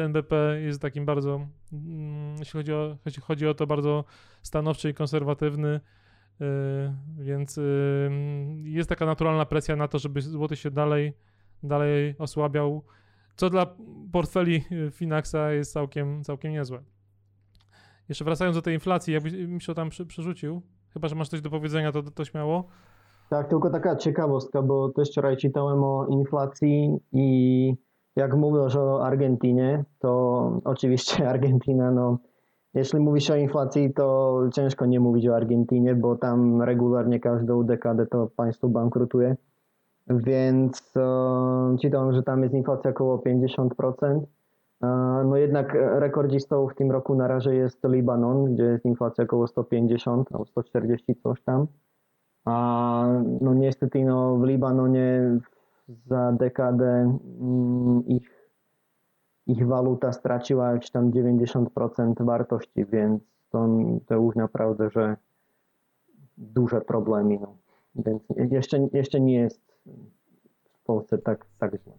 NBP 0.04 0.60
jest 0.62 0.82
takim 0.82 1.06
bardzo, 1.06 1.48
mm, 1.74 2.36
jeśli 2.40 2.52
chodzi 2.52 2.74
o, 2.74 2.98
chodzi 3.22 3.48
o 3.48 3.54
to, 3.54 3.68
bardzo 3.68 4.06
stanowczy 4.44 4.90
i 4.90 4.94
konserwatywny, 4.94 5.80
więc 7.20 7.60
jest 8.64 8.90
taka 8.90 9.06
naturalna 9.06 9.46
presja 9.46 9.76
na 9.76 9.88
to, 9.88 10.00
żeby 10.00 10.22
złoty 10.22 10.56
się 10.56 10.72
dalej, 10.72 11.14
dalej 11.64 12.16
osłabiał 12.20 12.84
co 13.38 13.50
dla 13.50 13.76
portfeli 14.12 14.64
y, 14.72 14.92
Finaxa 14.92 15.52
jest 15.52 15.74
całkiem, 15.74 16.24
całkiem 16.24 16.52
niezłe. 16.52 16.80
Jeszcze 18.10 18.26
wracając 18.26 18.58
do 18.58 18.62
tej 18.62 18.74
inflacji, 18.74 19.14
jakbyś 19.14 19.66
się 19.66 19.74
tam 19.74 19.90
przerzucił, 20.08 20.62
chyba, 20.94 21.08
że 21.08 21.16
masz 21.16 21.30
coś 21.30 21.42
do 21.42 21.50
powiedzenia, 21.50 21.92
to, 21.92 22.04
to 22.04 22.26
śmiało. 22.26 22.64
Tak, 23.30 23.50
tylko 23.50 23.70
taka 23.70 23.96
ciekawostka, 23.96 24.62
bo 24.62 24.90
też 24.90 25.10
wczoraj 25.12 25.38
czytałem 25.38 25.84
o 25.84 26.08
inflacji 26.10 26.98
i 27.12 27.76
jak 28.16 28.36
mówisz 28.36 28.76
o 28.76 29.06
Argentynie, 29.06 29.86
to 30.00 30.62
oczywiście 30.64 31.28
Argentyna, 31.30 31.92
no 31.92 32.18
jeśli 32.78 33.00
mówisz 33.00 33.30
o 33.30 33.36
inflacji, 33.36 33.94
to 33.94 34.40
ciężko 34.54 34.86
nie 34.86 35.00
mówić 35.00 35.28
o 35.28 35.36
Argentynie, 35.36 35.96
bo 35.96 36.16
tam 36.16 36.62
regularnie 36.62 37.20
każdą 37.20 37.64
dekadę 37.64 38.06
to 38.06 38.30
państwo 38.36 38.70
bankrutuje. 38.70 39.36
Więc 40.10 40.94
e, 40.98 41.76
czytałem, 41.82 42.14
że 42.14 42.24
tam 42.24 42.44
jest 42.44 42.56
inflacja 42.56 42.92
około 42.92 43.18
50%. 43.18 44.22
E, 44.84 44.88
no 45.26 45.38
jednak 45.38 45.78
rekordzistą 45.96 46.68
w 46.68 46.76
tym 46.76 46.92
roku 46.92 47.16
na 47.16 47.28
razie 47.28 47.56
jest 47.56 47.80
Libanon, 47.84 48.54
gdzie 48.54 48.64
jest 48.64 48.86
inflacja 48.86 49.24
około 49.24 49.48
150 49.48 50.32
albo 50.32 50.46
140 50.46 51.16
coś 51.16 51.42
tam. 51.42 51.68
A 52.46 53.08
no 53.42 53.54
niestety 53.54 54.06
no, 54.06 54.38
w 54.38 54.44
Libanonie 54.44 55.40
za 56.06 56.32
dekadę 56.32 57.18
mm, 57.42 58.06
ich, 58.08 58.37
ich 59.48 59.68
waluta 59.68 60.14
straciła 60.14 60.72
jakieś 60.72 60.92
tam 60.92 61.12
90% 61.12 62.26
wartości, 62.26 62.86
więc 62.86 63.24
to, 63.50 63.68
to 64.06 64.16
już 64.16 64.36
naprawdę, 64.36 64.90
że 64.90 65.16
duże 66.38 66.82
problemy. 66.82 67.38
No. 67.42 67.58
Więc 67.96 68.24
jeszcze, 68.52 68.88
jeszcze 68.94 69.20
nie 69.20 69.36
jest 69.36 69.62
w 70.70 70.84
Polsce 70.84 71.18
tak, 71.18 71.46
tak 71.58 71.72
źle. 71.84 71.94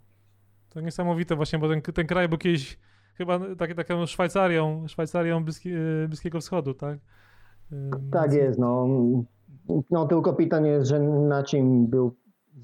To 0.71 0.81
niesamowite 0.81 1.37
właśnie, 1.37 1.59
bo 1.59 1.69
ten, 1.69 1.83
ten 1.83 2.07
kraj 2.07 2.29
był 2.29 2.39
kiedyś 2.39 2.79
chyba 3.15 3.41
tak, 3.59 3.75
taką 3.75 4.07
Szwajcarią, 4.07 4.89
Szwajcarią 4.89 5.45
Bliski, 5.45 5.71
Bliskiego 6.09 6.41
Wschodu, 6.41 6.75
tak? 6.75 6.99
Tak 8.11 8.33
jest, 8.33 8.59
no. 8.59 8.87
No 9.91 10.07
tylko 10.07 10.33
pytanie 10.33 10.71
jest, 10.71 10.89
że 10.89 11.01
na 11.01 11.43
czym 11.43 11.87
był 11.87 12.15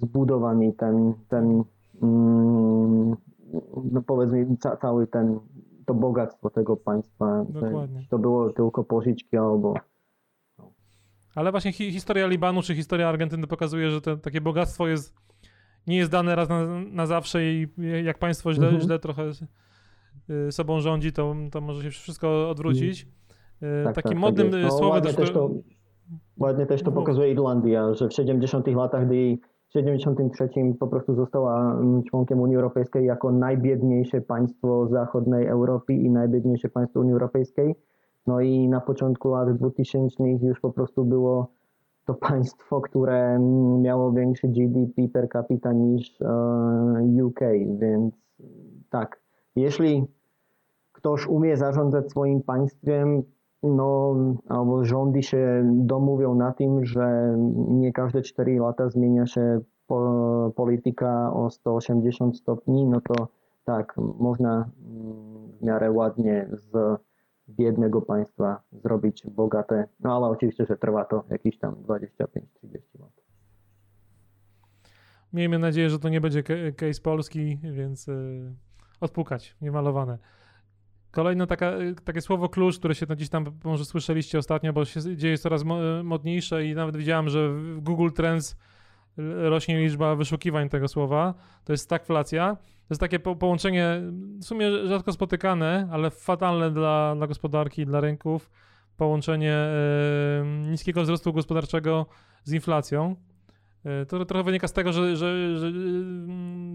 zbudowany 0.01 0.73
ten, 0.73 1.15
ten 1.29 1.65
mm, 2.03 3.17
no 3.93 4.03
powiedzmy 4.03 4.57
ca, 4.61 4.77
cały 4.77 5.07
ten, 5.07 5.41
to 5.87 5.95
bogactwo 5.95 6.51
tego 6.51 6.77
państwa. 6.77 7.45
Dokładnie. 7.49 8.07
To 8.11 8.19
było 8.19 8.53
tylko 8.53 8.85
pożyczki 8.85 9.37
albo 9.37 9.75
ale 11.35 11.51
właśnie 11.51 11.73
hi 11.73 11.93
historia 11.93 12.27
Libanu 12.27 12.63
czy 12.63 12.75
historia 12.75 13.09
Argentyny 13.09 13.47
pokazuje, 13.47 13.91
że 13.91 14.01
to, 14.01 14.17
takie 14.17 14.41
bogactwo 14.41 14.89
jest, 14.89 15.15
nie 15.87 15.97
jest 15.97 16.11
dane 16.11 16.37
raz 16.37 16.49
na, 16.49 16.67
na 16.91 17.07
zawsze 17.07 17.45
i 17.45 17.69
jak 18.05 18.19
państwo 18.19 18.53
źle, 18.53 18.67
mhm. 18.67 18.83
źle 18.83 18.99
trochę 18.99 19.31
y, 20.31 20.53
sobą 20.53 20.81
rządzi, 20.81 21.13
to, 21.13 21.35
to 21.53 21.61
może 21.61 21.83
się 21.83 21.91
wszystko 21.91 22.51
odwrócić. 22.51 23.07
Y, 23.63 23.85
tak, 23.85 23.95
Takim 23.95 24.11
tak, 24.11 24.21
modnym 24.21 24.51
tak 24.51 24.63
no, 24.63 24.71
słowem... 24.71 24.91
Ładnie 24.91 25.15
też, 25.15 25.31
to, 25.31 25.51
ładnie 26.39 26.67
też 26.67 26.83
to 26.83 26.93
pokazuje 26.93 27.33
Irlandia, 27.33 27.95
że 27.95 28.09
w 28.09 28.13
70 28.13 28.67
latach, 28.67 29.07
gdy 29.07 29.39
w 29.75 30.01
73 30.01 30.49
po 30.81 30.87
prostu 30.87 31.15
została 31.15 31.73
mm, 31.73 32.03
członkiem 32.03 32.41
Unii 32.41 32.57
Europejskiej 32.57 33.07
jako 33.07 33.33
najbiedniejsze 33.33 34.21
państwo 34.21 34.89
zachodniej 34.89 35.47
Europy 35.47 35.95
i 35.95 36.11
najbiedniejsze 36.11 36.69
państwo 36.69 37.01
Unii 37.01 37.13
Europejskiej, 37.13 37.75
no 38.27 38.41
i 38.41 38.69
na 38.69 38.81
początku 38.81 39.31
lat 39.31 39.57
2000 39.57 40.25
już 40.43 40.61
po 40.61 40.73
prostu 40.73 41.05
było 41.05 41.51
to 42.05 42.15
państwo, 42.31 42.81
które 42.81 43.39
miało 43.81 44.13
większy 44.13 44.49
GDP 44.49 45.09
per 45.13 45.29
capita 45.29 45.73
niż 45.73 46.21
e, 46.21 47.25
UK, 47.25 47.41
więc 47.79 48.15
tak, 48.91 49.21
jeśli 49.57 50.07
ktoś 50.93 51.27
umie 51.27 51.57
zarządzać 51.57 52.11
swoim 52.11 52.43
państwem, 52.43 53.23
no, 53.65 54.15
albo 54.49 54.85
rządy 54.85 55.23
się 55.23 55.63
domówią 55.73 56.35
na 56.35 56.53
tym, 56.53 56.85
że 56.85 57.37
nie 57.69 57.93
każde 57.93 58.23
4 58.23 58.59
lata 58.59 58.89
zmienia 58.89 59.27
się 59.27 59.61
po, 59.87 60.53
polityka 60.57 61.33
o 61.33 61.51
180 61.51 62.37
stopni, 62.37 62.87
no 62.87 63.01
to 63.01 63.29
tak, 63.65 63.97
można 64.19 64.71
w 65.61 65.63
miarę 65.63 65.91
ładnie 65.91 66.49
z 66.53 67.01
biednego 67.49 68.03
państwa 68.03 68.63
zrobić 68.73 69.27
bogate. 69.27 69.89
No 70.01 70.17
ale 70.17 70.27
oczywiście, 70.27 70.67
że 70.67 70.77
trwa 70.77 71.05
to 71.05 71.25
jakieś 71.31 71.59
tam 71.59 71.75
25-30 71.75 72.11
lat. 73.01 73.25
Miejmy 75.33 75.59
nadzieję, 75.59 75.91
że 75.91 75.99
to 75.99 76.09
nie 76.09 76.21
będzie 76.21 76.43
case 76.77 77.01
polski, 77.03 77.59
więc 77.63 78.07
yy, 78.07 78.55
odpukać, 79.01 79.57
niemalowane. 79.61 80.19
Kolejne 81.15 81.47
taka, 81.47 81.73
y, 81.73 81.95
takie 82.05 82.21
słowo 82.21 82.49
klucz, 82.49 82.79
które 82.79 82.95
się 82.95 83.07
gdzieś 83.07 83.29
tam 83.29 83.45
może 83.65 83.85
słyszeliście 83.85 84.39
ostatnio, 84.39 84.73
bo 84.73 84.85
się 84.85 85.17
dzieje 85.17 85.39
coraz 85.39 85.65
modniejsze 86.05 86.67
i 86.67 86.75
nawet 86.75 86.97
widziałem, 86.97 87.29
że 87.29 87.49
w 87.49 87.81
Google 87.81 88.11
Trends 88.11 88.57
rośnie 89.37 89.81
liczba 89.81 90.15
wyszukiwań 90.15 90.69
tego 90.69 90.89
słowa. 90.89 91.35
To 91.65 91.73
jest 91.73 91.85
stagflacja. 91.85 92.57
To 92.57 92.87
jest 92.91 93.01
takie 93.01 93.19
po 93.19 93.37
połączenie 93.37 94.01
w 94.41 94.45
sumie 94.45 94.87
rzadko 94.87 95.13
spotykane, 95.13 95.89
ale 95.93 96.11
fatalne 96.11 96.71
dla, 96.71 97.15
dla 97.17 97.27
gospodarki, 97.27 97.87
dla 97.87 98.01
rynków. 98.01 98.51
Połączenie 98.97 99.59
niskiego 100.71 101.03
wzrostu 101.03 101.33
gospodarczego 101.33 102.07
z 102.45 102.53
inflacją. 102.53 103.17
To 104.09 104.25
trochę 104.25 104.45
wynika 104.45 104.69
z 104.69 104.73
tego, 104.73 104.93
że, 104.93 105.17
że, 105.17 105.59
że, 105.59 105.73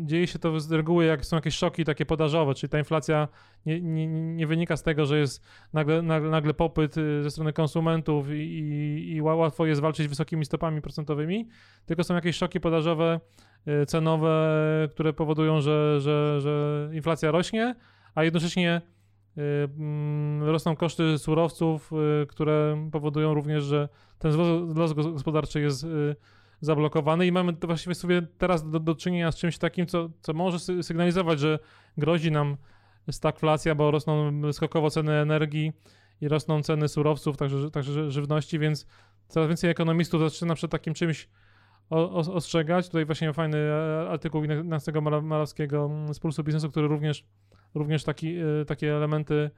dzieje 0.09 0.27
się 0.27 0.39
to 0.39 0.59
z 0.59 0.71
reguły, 0.71 1.05
jak 1.05 1.25
są 1.25 1.35
jakieś 1.35 1.55
szoki 1.55 1.85
takie 1.85 2.05
podażowe, 2.05 2.53
czyli 2.53 2.69
ta 2.69 2.79
inflacja 2.79 3.27
nie, 3.65 3.81
nie, 3.81 4.07
nie 4.07 4.47
wynika 4.47 4.77
z 4.77 4.83
tego, 4.83 5.05
że 5.05 5.19
jest 5.19 5.43
nagle, 5.73 6.01
nagle, 6.01 6.29
nagle 6.29 6.53
popyt 6.53 6.97
y, 6.97 7.23
ze 7.23 7.31
strony 7.31 7.53
konsumentów 7.53 8.29
i, 8.29 8.33
i, 8.33 9.15
i, 9.15 9.21
łatwo 9.21 9.65
jest 9.65 9.81
walczyć 9.81 10.07
wysokimi 10.07 10.45
stopami 10.45 10.81
procentowymi, 10.81 11.47
tylko 11.85 12.03
są 12.03 12.15
jakieś 12.15 12.35
szoki 12.35 12.59
podażowe, 12.59 13.19
y, 13.67 13.85
cenowe, 13.85 14.57
które 14.91 15.13
powodują, 15.13 15.61
że, 15.61 16.01
że, 16.01 16.41
że 16.41 16.89
inflacja 16.93 17.31
rośnie, 17.31 17.75
a 18.15 18.23
jednocześnie 18.23 18.81
y, 19.37 19.41
mm, 19.41 20.43
rosną 20.43 20.75
koszty 20.75 21.17
surowców, 21.17 21.91
które 22.27 22.87
powodują 22.91 23.33
również, 23.33 23.63
że 23.63 23.89
ten 24.19 24.31
wzrost 24.67 24.93
gospodarczy 24.93 25.61
jest 25.61 25.85
zablokowany 26.61 27.27
i 27.27 27.31
mamy 27.31 27.53
właściwie 27.53 27.95
sobie 27.95 28.21
teraz 28.37 28.69
do, 28.69 28.79
do 28.79 28.95
czynienia 28.95 29.31
z 29.31 29.35
czymś 29.35 29.57
takim, 29.57 29.85
co, 29.85 30.09
co 30.21 30.33
może 30.33 30.83
sygnalizować, 30.83 31.39
że 31.39 31.59
grozi 31.97 32.31
nam 32.31 32.57
stagflacja, 33.11 33.75
bo 33.75 33.91
rosną 33.91 34.31
skokowo 34.53 34.89
ceny 34.89 35.13
energii 35.13 35.73
i 36.21 36.27
rosną 36.27 36.63
ceny 36.63 36.87
surowców, 36.87 37.37
także, 37.37 37.71
także 37.71 38.11
żywności, 38.11 38.59
więc 38.59 38.87
coraz 39.27 39.47
więcej 39.47 39.69
ekonomistów 39.69 40.21
zaczyna 40.21 40.55
przed 40.55 40.71
takim 40.71 40.93
czymś 40.93 41.29
ostrzegać. 41.89 42.87
Tutaj 42.87 43.05
właśnie 43.05 43.33
fajny 43.33 43.57
e, 43.57 44.09
artykuł 44.09 44.43
Ignacego 44.43 45.01
Malawskiego 45.01 45.91
z 46.13 46.19
Pulsu 46.19 46.43
Biznesu, 46.43 46.71
który 46.71 46.87
również, 46.87 47.25
również 47.75 48.03
taki, 48.03 48.37
e, 48.37 48.65
takie 48.67 48.95
elementy 48.95 49.49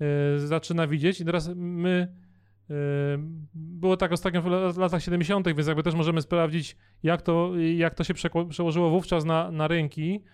e, 0.00 0.38
zaczyna 0.38 0.86
widzieć 0.86 1.20
i 1.20 1.24
teraz 1.24 1.50
my 1.56 2.14
było 3.54 3.96
tak 3.96 4.12
ostatnio 4.12 4.42
w 4.72 4.78
latach 4.78 5.02
70., 5.02 5.46
więc 5.46 5.66
jakby 5.66 5.82
też 5.82 5.94
możemy 5.94 6.22
sprawdzić, 6.22 6.76
jak 7.02 7.22
to, 7.22 7.52
jak 7.76 7.94
to 7.94 8.04
się 8.04 8.14
przełożyło 8.48 8.90
wówczas 8.90 9.24
na, 9.24 9.50
na 9.50 9.68
rynki. 9.68 10.24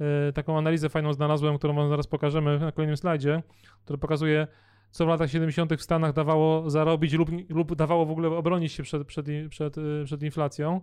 Yy, 0.00 0.32
taką 0.32 0.58
analizę 0.58 0.88
fajną 0.88 1.12
znalazłem, 1.12 1.58
którą 1.58 1.74
wam 1.74 1.88
zaraz 1.88 2.06
pokażemy 2.06 2.58
na 2.58 2.72
kolejnym 2.72 2.96
slajdzie, 2.96 3.42
który 3.84 3.98
pokazuje, 3.98 4.46
co 4.90 5.04
w 5.04 5.08
latach 5.08 5.30
70. 5.30 5.74
w 5.74 5.82
Stanach 5.82 6.12
dawało 6.12 6.70
zarobić 6.70 7.12
lub, 7.12 7.30
lub 7.48 7.74
dawało 7.74 8.06
w 8.06 8.10
ogóle 8.10 8.28
obronić 8.28 8.72
się 8.72 8.82
przed, 8.82 9.06
przed, 9.06 9.26
przed, 9.50 9.76
yy, 9.76 10.02
przed 10.04 10.22
inflacją. 10.22 10.80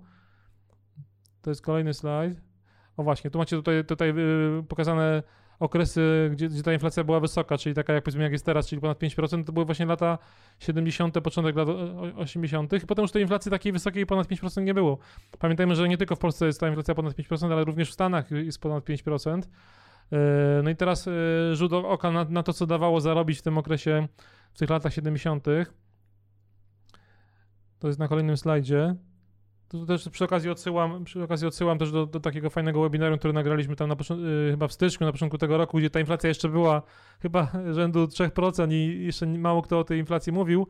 To 1.42 1.52
jest 1.52 1.62
kolejny 1.62 1.94
slajd. 1.94 2.42
O 2.98 3.04
właśnie, 3.04 3.32
tu 3.32 3.38
macie 3.38 3.56
tutaj, 3.56 3.86
tutaj 3.86 4.16
yy, 4.16 4.64
pokazane 4.68 5.24
okresy, 5.60 6.30
gdzie, 6.32 6.50
gdzie 6.50 6.64
ta 6.64 6.74
inflacja 6.74 7.04
była 7.04 7.20
wysoka, 7.20 7.58
czyli 7.58 7.76
taka 7.76 7.94
jak 7.94 8.04
powiedzmy 8.04 8.24
jak 8.24 8.32
jest 8.32 8.46
teraz, 8.46 8.68
czyli 8.68 8.82
ponad 8.82 9.00
5%, 9.00 9.44
to 9.44 9.52
były 9.52 9.66
właśnie 9.66 9.86
lata 9.86 10.18
70., 10.60 11.22
początek 11.22 11.56
lat 11.56 11.68
80. 12.16 12.74
I 12.74 12.88
potem 12.88 13.04
już 13.04 13.12
tej 13.12 13.22
inflacji 13.22 13.52
takiej 13.52 13.72
wysokiej 13.72 14.06
ponad 14.06 14.28
5% 14.28 14.64
nie 14.64 14.74
było. 14.74 14.98
Pamiętajmy, 15.40 15.76
że 15.76 15.90
nie 15.90 15.98
tylko 15.98 16.16
w 16.16 16.20
Polsce 16.20 16.46
jest 16.46 16.60
ta 16.60 16.68
inflacja 16.68 16.96
ponad 16.96 17.14
5%, 17.14 17.54
ale 17.54 17.64
również 17.64 17.90
w 17.90 17.94
Stanach 17.94 18.32
jest 18.32 18.62
ponad 18.62 18.84
5%. 18.84 19.42
E, 20.12 20.62
no 20.64 20.70
i 20.70 20.76
teraz 20.76 21.08
e, 21.08 21.12
rzut 21.56 21.74
oka 21.74 22.12
na, 22.12 22.24
na 22.24 22.44
to, 22.44 22.54
co 22.54 22.68
dawało 22.68 23.02
zarobić 23.02 23.40
w 23.40 23.42
tym 23.42 23.58
okresie, 23.58 24.08
w 24.54 24.60
tych 24.60 24.70
latach 24.70 24.94
70. 24.94 25.46
To 27.80 27.88
jest 27.88 28.00
na 28.00 28.08
kolejnym 28.08 28.38
slajdzie. 28.38 28.96
To 29.68 29.86
też 29.86 30.10
przy 30.10 30.24
okazji 30.24 30.50
odsyłam, 30.50 31.04
przy 31.04 31.24
okazji 31.24 31.48
odsyłam 31.48 31.78
też 31.78 31.92
do, 31.92 32.06
do 32.06 32.20
takiego 32.20 32.50
fajnego 32.50 32.82
webinaru, 32.82 33.18
który 33.18 33.34
nagraliśmy 33.34 33.76
tam 33.76 33.90
na 33.90 33.96
yy, 33.96 34.52
chyba 34.52 34.68
w 34.68 34.74
styczniu, 34.74 35.06
na 35.06 35.12
początku 35.12 35.38
tego 35.38 35.58
roku, 35.58 35.78
gdzie 35.78 35.90
ta 35.90 36.00
inflacja 36.00 36.28
jeszcze 36.28 36.50
była 36.50 36.82
chyba 37.20 37.52
rzędu 37.72 38.06
3% 38.06 38.72
i 38.72 39.06
jeszcze 39.06 39.28
mało 39.28 39.62
kto 39.62 39.80
o 39.80 39.84
tej 39.84 40.00
inflacji 40.00 40.34
mówił. 40.34 40.68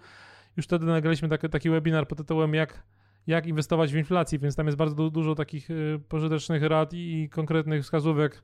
Już 0.58 0.66
wtedy 0.66 0.86
nagraliśmy 0.86 1.30
taki, 1.30 1.50
taki 1.50 1.70
webinar 1.70 2.08
pod 2.08 2.18
tytułem 2.18 2.54
jak, 2.54 2.84
jak 3.28 3.48
inwestować 3.48 3.94
w 3.94 3.96
inflacji, 3.96 4.40
więc 4.40 4.56
tam 4.56 4.66
jest 4.66 4.78
bardzo 4.78 4.96
du 4.96 5.12
dużo 5.12 5.36
takich 5.36 5.70
yy, 5.70 6.00
pożytecznych 6.10 6.64
rad 6.64 6.94
i, 6.94 7.24
i 7.24 7.30
konkretnych 7.30 7.84
wskazówek. 7.84 8.44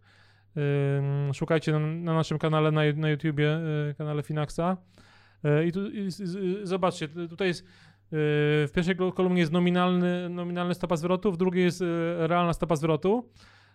Yy, 0.56 1.34
szukajcie 1.34 1.72
na, 1.72 1.80
na, 1.80 2.14
naszym 2.14 2.40
kanale 2.40 2.72
na, 2.72 2.82
na 2.96 3.10
YouTubie, 3.10 3.60
yy, 3.88 3.96
kanale 3.98 4.24
Finaxa. 4.24 4.78
Yy, 5.44 5.66
I 5.66 5.72
tu 5.72 5.90
i, 5.90 6.10
zobaczcie, 6.64 7.08
tutaj 7.08 7.48
jest 7.48 7.66
w 8.12 8.70
pierwszej 8.76 8.96
kolumnie 9.16 9.40
jest 9.40 9.52
nominalny, 9.52 10.30
nominalny 10.30 10.74
stopa 10.74 10.96
zwrotu, 10.96 11.32
w 11.32 11.38
drugiej 11.38 11.64
jest 11.64 11.82
e, 11.82 11.86
realna 12.28 12.54
stopa 12.54 12.76
zwrotu, 12.76 13.30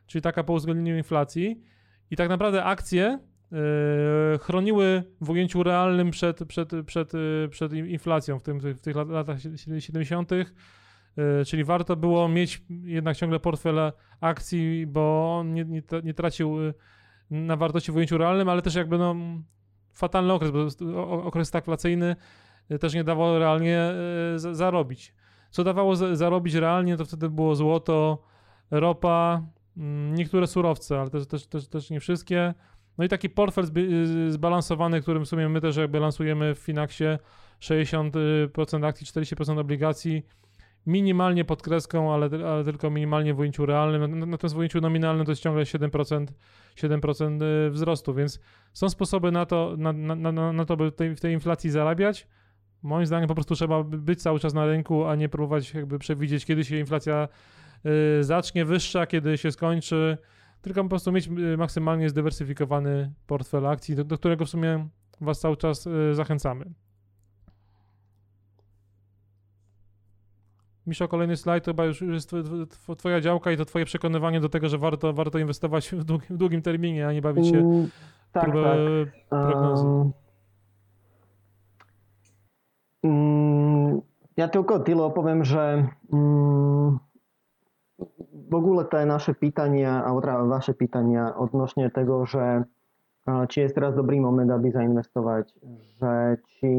czyli 0.07 0.22
taka 0.22 0.44
po 0.44 0.53
uwzględnieniu 0.53 0.99
inflacji. 0.99 1.62
I 2.11 2.16
tak 2.16 2.29
naprawdę 2.29 2.64
akcje 2.64 3.05
e, 3.05 3.18
chroniły 4.38 5.05
w 5.20 5.31
ujęciu 5.31 5.62
realnym 5.62 6.11
przed, 6.11 6.44
przed, 6.44 6.70
przed, 6.87 7.12
przed 7.51 7.72
inflacją 7.72 8.38
w, 8.38 8.42
tym, 8.42 8.61
w 8.61 8.81
tych 8.81 8.96
latach 8.96 9.38
70., 9.79 10.31
czyli 11.46 11.64
warto 11.64 11.96
było 11.96 12.29
mieć 12.29 12.62
jednak 12.85 13.16
ciągle 13.16 13.40
portfel 13.40 13.92
akcji, 14.20 14.87
bo 14.87 15.37
on 15.38 15.55
nie, 15.55 15.64
nie, 15.64 15.83
nie 16.05 16.14
tracił 16.14 16.57
na 17.31 17.57
wartości 17.57 17.92
w 17.92 17.96
ujęciu 17.96 18.18
realnym, 18.18 18.49
ale 18.49 18.62
też 18.62 18.75
jakby 18.75 18.99
no, 18.99 19.14
fatalny 19.92 20.33
okres, 20.33 20.51
bo 20.51 20.66
okres 21.25 21.49
stagflacyjny 21.49 22.16
też 22.81 22.94
nie 22.94 23.05
dawało 23.05 23.38
realnie 23.38 23.79
e, 23.79 24.38
zarobić. 24.38 25.14
Co 25.50 25.64
dawało 25.64 25.96
zarobić 25.96 26.55
realnie, 26.55 26.96
to 26.96 27.05
wtedy 27.05 27.31
było 27.31 27.55
złoto, 27.55 28.22
ropa, 28.70 29.42
mm, 29.76 30.14
niektóre 30.14 30.46
surowce, 30.46 31.00
ale 31.00 31.11
też, 31.11 31.26
też, 31.26 31.46
też, 31.46 31.68
też 31.68 31.90
nie 31.90 32.00
wszystkie. 32.00 32.55
No 32.98 33.05
i 33.05 33.09
taki 33.09 33.31
portfel 33.31 33.64
zbalansowany, 34.29 35.00
którym 35.00 35.24
w 35.24 35.29
sumie 35.29 35.48
my 35.48 35.61
też 35.61 35.76
jakby 35.76 36.00
lansujemy 36.00 36.55
w 36.55 36.59
Finaxie 36.59 37.18
60% 37.61 38.87
akcji, 38.87 39.07
40% 39.07 39.59
obligacji, 39.59 40.22
minimalnie 40.87 41.44
pod 41.44 41.62
kreską, 41.62 42.14
ale, 42.14 42.29
ale 42.46 42.64
tylko 42.64 42.90
minimalnie 42.90 43.35
w 43.35 43.38
ujęciu 43.38 43.66
realnym. 43.66 44.31
Natomiast 44.31 44.55
w 44.55 44.59
ujęciu 44.59 44.81
nominalnym 44.81 45.26
to 45.26 45.33
jest 45.33 45.42
ciągle 45.42 45.62
7%, 45.62 46.26
7% 46.76 47.42
e, 47.42 47.70
wzrostu, 47.70 48.14
więc 48.14 48.40
są 48.72 48.88
sposoby 48.88 49.33
na 49.33 49.46
to, 49.46 49.74
na, 49.79 49.92
na, 49.92 50.33
na, 50.33 50.52
na 50.52 50.64
to 50.64 50.76
by 50.76 50.92
tej, 50.92 51.16
w 51.16 51.20
tej 51.20 51.33
inflacji 51.33 51.70
zarabiać. 51.70 52.29
Moim 52.83 53.07
zdaniem 53.07 53.29
po 53.29 53.35
prostu 53.35 53.55
trzeba 53.55 53.83
być 53.83 54.23
cały 54.23 54.41
czas 54.41 54.55
na 54.55 54.67
rynku, 54.67 55.05
a 55.05 55.15
nie 55.15 55.29
próbować 55.29 55.75
jakby 55.75 55.99
przewidzieć, 55.99 56.45
kiedy 56.45 56.65
się 56.65 56.77
inflacja 56.77 57.29
y, 58.21 58.25
zacznie 58.25 58.65
wyższa, 58.65 59.07
kiedy 59.07 59.39
się 59.39 59.53
skończy, 59.53 60.19
tylko 60.62 60.83
po 60.83 60.89
prostu 60.89 61.12
mieć 61.12 61.29
y, 61.29 61.57
maksymalnie 61.57 62.09
zdywersyfikowany 62.09 63.12
portfel 63.27 63.67
akcji, 63.67 63.97
do, 63.97 64.05
do 64.05 64.19
którego 64.19 64.45
w 64.45 64.49
sumie 64.49 64.89
Was 65.21 65.41
cały 65.41 65.57
czas 65.57 65.87
y, 65.87 66.15
zachęcamy. 66.15 66.65
Misza, 70.87 71.09
kolejny 71.09 71.37
slajd 71.37 71.65
to 71.65 71.71
chyba 71.71 71.85
już 71.85 72.01
jest 72.01 72.35
twoja 72.99 73.21
działka 73.21 73.53
i 73.53 73.57
to 73.57 73.65
twoje 73.65 73.85
przekonywanie 73.85 74.41
do 74.41 74.49
tego, 74.49 74.69
że 74.69 74.79
warto, 74.79 75.12
warto 75.12 75.39
inwestować 75.39 75.91
w 75.91 76.05
długim, 76.05 76.37
w 76.37 76.39
długim 76.39 76.62
terminie, 76.62 77.07
a 77.07 77.12
nie 77.12 77.23
bawić 77.23 77.47
się 77.47 77.59
mm, 77.59 77.89
tak, 78.33 78.45
tak. 78.45 78.53
prognozy. 79.29 79.87
Um, 79.87 80.12
Mm, 83.07 84.03
ja 84.35 84.51
tylko 84.51 84.83
tyle 84.83 85.07
poviem, 85.14 85.47
že 85.47 85.87
mm, 86.11 86.99
v 88.51 88.55
ogóle 88.55 88.85
to 88.85 88.99
je 88.99 89.07
naše 89.07 89.33
pýtania, 89.33 90.03
alebo 90.03 90.21
teda 90.21 90.42
vaše 90.45 90.75
pýtania 90.75 91.33
odnošne 91.38 91.88
tego, 91.95 92.27
že 92.27 92.66
či 93.27 93.66
je 93.66 93.75
teraz 93.75 93.95
dobrý 93.99 94.23
moment, 94.23 94.47
aby 94.51 94.71
zainvestovať, 94.71 95.51
že 95.99 96.38
či 96.59 96.73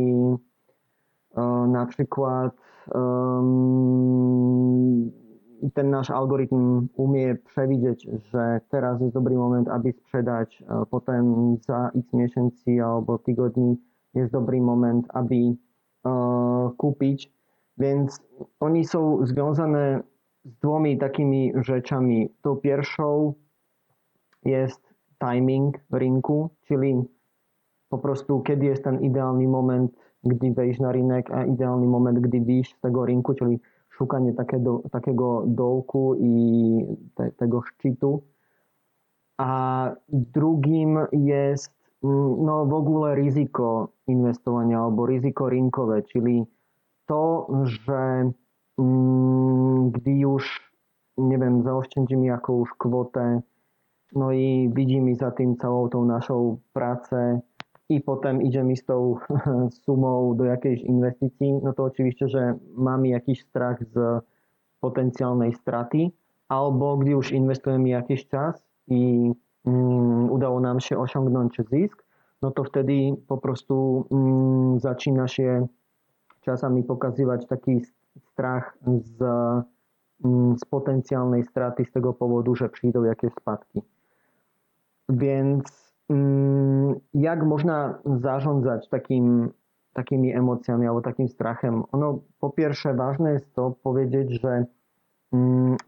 napríklad 1.68 2.56
um, 2.96 3.92
ten 5.76 5.88
náš 5.92 6.10
algoritm 6.10 6.88
umie 6.96 7.36
przewidzieć, 7.36 8.00
že 8.32 8.44
teraz 8.72 9.02
je 9.02 9.12
dobrý 9.12 9.36
moment, 9.36 9.68
aby 9.68 9.92
sprzedać, 9.94 10.64
uh, 10.64 10.86
potem 10.88 11.58
za 11.68 11.92
x 11.94 12.14
miesięcy 12.14 12.80
alebo 12.80 13.18
tygodni 13.18 13.76
je 14.16 14.30
dobrý 14.32 14.62
moment, 14.62 15.06
aby 15.14 15.58
kúpiť. 16.78 17.32
Więc 17.78 18.20
oni 18.60 18.86
są 18.86 19.26
związane 19.26 20.04
z 20.46 20.54
dvomi 20.60 20.98
takimi 20.98 21.54
rzeczami. 21.56 22.30
To 22.42 22.56
pierwszą 22.56 23.34
jest 24.46 24.82
timing 25.20 25.80
rynku, 25.92 26.50
czyli 26.64 27.04
po 27.90 27.98
prostu 27.98 28.42
kiedy 28.42 28.66
jest 28.66 28.84
ten 28.84 29.02
idealny 29.02 29.48
moment, 29.48 29.92
gdy 30.24 30.54
wejść 30.54 30.80
na 30.80 30.92
rynek, 30.92 31.32
a 31.32 31.46
idealny 31.46 31.88
moment, 31.88 32.20
gdy 32.20 32.42
wyjść 32.42 32.76
z 32.76 32.80
tego 32.80 33.06
rynku, 33.06 33.34
czyli 33.34 33.60
szukanie 33.90 34.34
takiego, 34.34 34.82
takiego 34.92 35.44
dołku 35.48 36.16
i 36.16 36.98
te, 37.16 37.32
tego 37.32 37.62
szczytu. 37.62 38.24
A 39.38 39.92
drugim 40.10 41.00
jest 41.12 41.77
Mm, 42.04 42.46
no 42.46 42.66
v 42.66 43.16
riziko 43.16 43.90
investovania 44.08 44.80
alebo 44.80 45.06
riziko 45.06 45.50
rinkové, 45.50 46.02
czyli 46.02 46.46
to, 47.06 47.48
že 47.66 48.32
mm, 48.78 49.92
gdy 49.92 50.26
už 50.26 50.68
neviem, 51.18 51.54
wiem, 51.54 51.64
zaoszczędzimy 51.64 52.38
už 52.48 52.70
kvote, 52.78 53.42
no 54.16 54.32
i 54.32 54.70
widzimy 54.74 55.16
za 55.16 55.32
tým 55.32 55.58
celou 55.58 55.90
tou 55.90 56.06
našou 56.06 56.60
práce 56.74 57.42
i 57.90 58.02
potem 58.02 58.42
idziemy 58.42 58.76
s 58.76 58.86
tou 58.86 59.20
sumou 59.84 60.36
do 60.36 60.44
jakiejś 60.44 60.82
inwestycji, 60.82 61.54
no 61.64 61.74
to 61.74 61.84
oczywiście, 61.84 62.30
že 62.30 62.56
mám 62.76 63.06
jaký 63.06 63.36
strach 63.36 63.84
z 63.84 64.22
potenciálnej 64.80 65.54
straty, 65.54 66.12
alebo 66.50 66.98
gdy 66.98 67.16
už 67.16 67.32
inwestujemy 67.32 67.90
jakiś 67.90 68.28
czas 68.28 68.68
i 68.88 69.32
udało 70.30 70.60
nam 70.60 70.80
się 70.80 70.98
osiągnąć 71.00 71.58
zysk, 71.72 72.06
no 72.42 72.52
to 72.52 72.64
wtedy 72.64 72.94
po 73.28 73.38
prostu 73.38 74.06
mm, 74.12 74.80
zaczyna 74.80 75.28
się 75.28 75.68
czasami 76.42 76.84
pokazywać 76.84 77.48
taki 77.48 77.82
strach 78.32 78.78
z, 78.86 79.22
mm, 80.26 80.58
z 80.58 80.66
potencjalnej 80.66 81.44
straty 81.44 81.86
z 81.86 81.92
tego 81.92 82.14
powodu, 82.14 82.56
że 82.56 82.70
przyjdą 82.70 83.04
jakieś 83.04 83.34
spadki. 83.34 83.82
Więc 85.10 85.88
jak 87.14 87.46
można 87.46 88.00
zarządzać 88.06 88.90
takim, 88.90 89.50
takimi 89.94 90.34
emocjami 90.34 90.88
albo 90.88 91.02
takim 91.02 91.30
strachem? 91.30 91.84
Ono 91.92 92.20
po 92.40 92.50
pierwsze 92.50 92.94
ważne 92.94 93.34
jest 93.34 93.54
to 93.54 93.72
powiedzieć, 93.84 94.42
że 94.42 94.66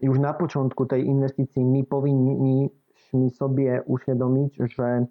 już 0.00 0.18
na 0.18 0.34
początku 0.34 0.86
tej 0.86 1.06
inwestycji 1.06 1.64
my 1.64 1.84
powinni 1.84 2.70
mi 3.12 3.30
sobie 3.30 3.82
uświadomić, 3.86 4.58
że 4.76 5.06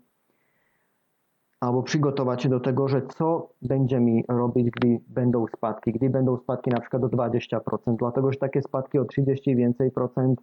albo 1.59 1.83
przygotować 1.83 2.43
się 2.43 2.49
do 2.49 2.59
tego, 2.59 2.87
że 2.87 3.01
co 3.07 3.49
będzie 3.61 3.99
mi 3.99 4.23
robić, 4.29 4.69
gdy 4.71 4.99
będą 5.07 5.45
spadki. 5.47 5.91
Gdy 5.91 6.09
będą 6.09 6.37
spadki 6.37 6.69
na 6.69 6.79
przykład 6.79 7.03
o 7.03 7.07
20%, 7.07 7.95
dlatego 7.95 8.31
że 8.31 8.39
takie 8.39 8.61
spadki 8.61 8.99
o 8.99 9.05
30 9.05 9.51
i 9.51 9.55
więcej 9.55 9.91
procent 9.91 10.41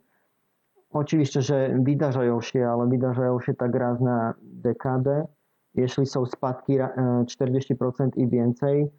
oczywiście, 0.90 1.42
że 1.42 1.78
wydarzają 1.82 2.40
się, 2.40 2.68
ale 2.68 2.88
wydarzają 2.88 3.40
się 3.40 3.54
tak 3.54 3.74
raz 3.74 4.00
na 4.00 4.34
dekadę. 4.42 5.26
Jeśli 5.74 6.06
są 6.06 6.26
spadki 6.26 6.78
40% 6.78 8.08
i 8.16 8.28
więcej, 8.28 8.90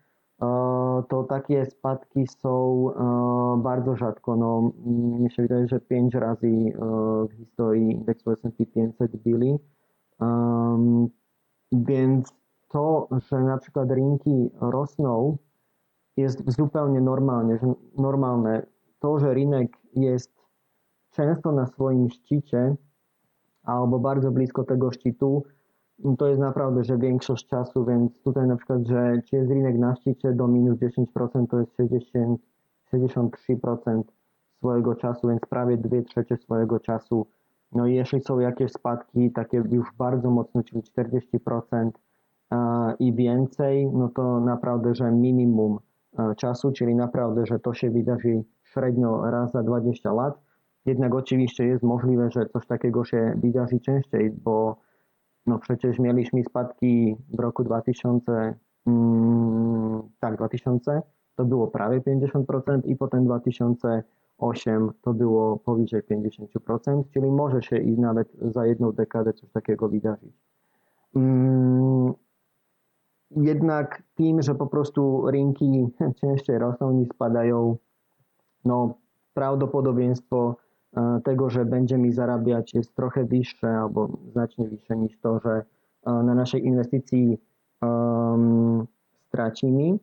to 1.10 1.26
takie 1.30 1.66
spadki 1.66 2.28
są 2.28 2.86
bardzo 3.58 3.96
rzadko. 3.96 4.36
No, 4.36 4.72
mi 5.20 5.32
się 5.32 5.42
wydaje, 5.44 5.68
że 5.68 5.80
5 5.80 6.16
razy 6.16 6.74
w 7.30 7.34
historii 7.34 7.92
indeksu 7.92 8.32
S&P 8.32 8.66
500 8.66 9.16
byli. 9.16 9.60
Więc 11.72 12.34
to, 12.68 13.08
że 13.30 13.42
na 13.42 13.58
przykład 13.58 13.92
rynki 13.92 14.50
rosną, 14.62 15.38
jest 16.18 16.52
zupełnie 16.52 17.02
normalnie, 17.02 17.58
że 17.58 17.74
normalne. 17.98 18.66
To, 19.00 19.20
że 19.20 19.34
rynek 19.34 19.78
jest 19.96 20.32
często 21.10 21.52
na 21.52 21.66
swoim 21.66 22.10
szczycie, 22.10 22.76
albo 23.64 24.00
bardzo 24.00 24.32
blisko 24.32 24.64
tego 24.64 24.92
szczytu, 24.92 25.44
to 26.18 26.28
jest 26.28 26.40
naprawdę, 26.40 26.84
że 26.84 26.98
większość 26.98 27.48
czasu, 27.48 27.86
więc 27.86 28.22
tutaj 28.22 28.48
na 28.48 28.56
przykład, 28.56 28.88
że 28.88 29.22
czy 29.26 29.36
jest 29.36 29.50
rynek 29.50 29.78
na 29.78 29.96
szczycie 29.96 30.34
do 30.34 30.48
minus 30.48 30.80
10%, 30.80 31.48
to 31.48 31.60
jest 31.60 31.76
60, 31.76 32.42
63% 32.94 34.04
swojego 34.58 34.96
czasu, 34.96 35.28
więc 35.28 35.42
prawie 35.50 35.78
2 35.78 36.02
trzecie 36.02 36.38
swojego 36.38 36.80
czasu. 36.80 37.28
No 37.72 37.88
i 37.88 37.96
jeśli 37.96 38.22
są 38.22 38.40
jakieś 38.40 38.72
spadki, 38.72 39.32
takie 39.32 39.64
już 39.72 39.88
bardzo 39.98 40.32
mocne, 40.32 40.64
czyli 40.64 40.82
40% 40.82 41.92
i 43.00 43.14
więcej, 43.14 43.88
no 43.94 44.10
to 44.10 44.40
naprawdę, 44.40 44.96
że 44.96 45.12
minimum 45.12 45.80
czasu, 46.38 46.72
czyli 46.72 46.96
naprawdę, 46.96 47.46
że 47.46 47.60
to 47.60 47.74
się 47.74 47.90
wydarzy 47.90 48.44
średnio 48.64 49.32
raz 49.32 49.52
za 49.52 49.64
20 49.64 50.14
lat. 50.14 50.42
Jednak 50.86 51.16
oczywiście 51.16 51.66
jest 51.66 51.84
możliwe, 51.84 52.32
że 52.32 52.46
coś 52.46 52.68
takiego 52.68 53.06
się 53.06 53.34
wydarzy 53.44 53.80
częściej, 53.80 54.32
bo 54.32 54.87
no 55.48 55.60
przecież 55.60 56.00
mieliśmy 56.00 56.44
spadki 56.44 57.18
w 57.34 57.40
roku 57.40 57.64
2000, 57.64 58.56
mm, 58.88 60.02
tak, 60.20 60.38
2000 60.38 61.02
to 61.36 61.46
było 61.46 61.68
prawie 61.68 62.02
50% 62.02 62.86
i 62.86 62.96
potem 62.96 63.26
2008 63.26 64.92
to 65.02 65.14
było 65.14 65.58
powyżej 65.58 66.04
50%, 66.04 67.04
czyli 67.14 67.32
może 67.32 67.62
się 67.62 67.78
i 67.78 68.00
nawet 68.00 68.34
za 68.42 68.66
jedną 68.66 68.92
dekadę 68.92 69.34
coś 69.34 69.52
takiego 69.52 69.90
wydarzyć. 69.90 70.34
Mm, 71.16 72.14
jednak 73.32 74.04
tym, 74.16 74.42
że 74.42 74.56
po 74.56 74.68
prostu 74.68 75.32
rynki 75.32 75.88
częściej 76.22 76.60
rosną 76.60 76.92
niż 76.92 77.10
spadają, 77.10 77.78
no 78.66 78.94
prawdopodobieństwo 79.34 80.56
tego, 81.24 81.50
że 81.50 81.66
będzie 81.66 81.98
mi 81.98 82.12
zarabiać 82.12 82.74
jest 82.74 82.96
trochę 82.96 83.26
wyższe 83.26 83.70
albo 83.70 84.10
znacznie 84.32 84.68
wyższe 84.68 84.98
niż 84.98 85.20
to, 85.20 85.40
że 85.40 85.64
e, 86.06 86.12
na 86.12 86.36
naszej 86.36 86.66
inwestycji 86.66 87.38
um, 87.82 88.88
stracimy. 89.28 90.00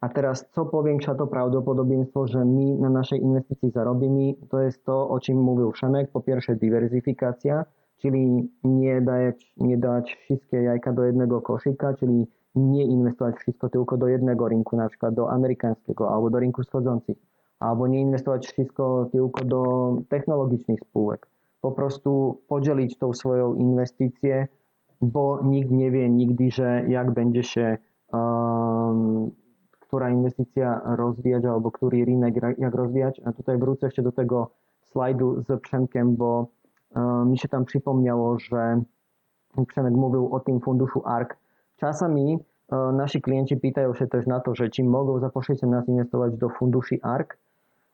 A 0.00 0.08
teraz 0.08 0.50
co 0.50 0.66
powiększa 0.66 1.14
to 1.14 1.26
prawdopodobieństwo, 1.26 2.26
że 2.26 2.44
mi 2.44 2.74
na 2.74 2.90
naszej 2.90 3.22
inwestycji 3.22 3.70
zarobimy? 3.70 4.34
To 4.48 4.60
jest 4.60 4.84
to, 4.84 5.08
o 5.08 5.20
czym 5.20 5.38
mówił 5.38 5.72
Przemek. 5.72 6.10
Po 6.10 6.20
pierwsze 6.20 6.56
dywersyfikacja, 6.56 7.64
czyli 7.98 8.50
nie 8.64 9.00
dać, 9.00 9.54
nie 9.56 9.78
dać 9.78 10.14
wszystkie 10.14 10.56
jajka 10.56 10.92
do 10.92 11.04
jednego 11.04 11.40
koszyka, 11.40 11.94
czyli 11.94 12.26
nie 12.54 12.84
inwestować 12.84 13.36
wszystko 13.36 13.68
tylko 13.68 13.96
do 13.96 14.08
jednego 14.08 14.48
rynku, 14.48 14.76
na 14.76 14.88
przykład 14.88 15.14
do 15.14 15.30
amerykańskiego 15.30 16.10
albo 16.14 16.30
do 16.30 16.38
rynku 16.38 16.62
wschodzących, 16.62 17.16
albo 17.60 17.86
nie 17.86 18.00
inwestować 18.00 18.46
wszystko 18.46 19.08
tylko 19.12 19.44
do 19.44 19.92
technologicznych 20.08 20.80
spółek. 20.80 21.26
Po 21.60 21.72
prostu 21.72 22.40
podzielić 22.48 22.98
tą 22.98 23.12
swoją 23.12 23.54
inwestycję, 23.54 24.48
bo 25.00 25.40
nikt 25.44 25.70
nie 25.70 25.90
wie 25.90 26.10
nigdy, 26.10 26.50
że 26.50 26.84
jak 26.88 27.10
będzie 27.10 27.42
się 27.42 27.78
um, 28.12 29.30
która 29.80 30.10
inwestycja 30.10 30.80
rozwijać 30.84 31.44
albo 31.44 31.70
który 31.70 32.04
rynek 32.04 32.34
jak 32.58 32.74
rozwijać. 32.74 33.20
A 33.24 33.32
tutaj 33.32 33.58
wrócę 33.58 33.86
jeszcze 33.86 34.02
do 34.02 34.12
tego 34.12 34.50
slajdu 34.92 35.42
z 35.42 35.60
Przemkiem, 35.60 36.16
bo 36.16 36.46
um, 36.96 37.30
mi 37.30 37.38
się 37.38 37.48
tam 37.48 37.64
przypomniało, 37.64 38.38
że 38.38 38.82
Przemek 39.66 39.94
mówił 39.94 40.34
o 40.34 40.40
tym 40.40 40.60
funduszu 40.60 41.02
ARK, 41.04 41.36
Czasami 41.80 42.38
e, 42.72 42.76
nasi 42.92 43.22
klienci 43.22 43.56
pytają 43.56 43.94
się 43.94 44.06
też 44.06 44.26
na 44.26 44.40
to, 44.40 44.54
że 44.54 44.70
ci 44.70 44.84
mogą 44.84 45.20
zaprosić 45.20 45.62
nas 45.62 45.88
inwestować 45.88 46.36
do 46.36 46.48
funduszy 46.48 46.98
ARK. 47.02 47.38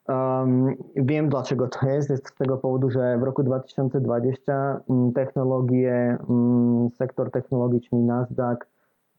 Um, 0.08 0.74
wiem 0.96 1.28
dlaczego 1.28 1.68
to 1.68 1.86
jest. 1.88 2.10
Jest 2.10 2.28
z 2.28 2.34
tego 2.34 2.56
powodu, 2.56 2.90
że 2.90 3.18
w 3.18 3.22
roku 3.22 3.42
2020 3.42 4.80
mm, 4.90 5.12
technologie, 5.12 6.18
um, 6.28 6.90
sektor 6.90 7.30
technologiczny 7.30 7.98
Nasdaq, 7.98 8.58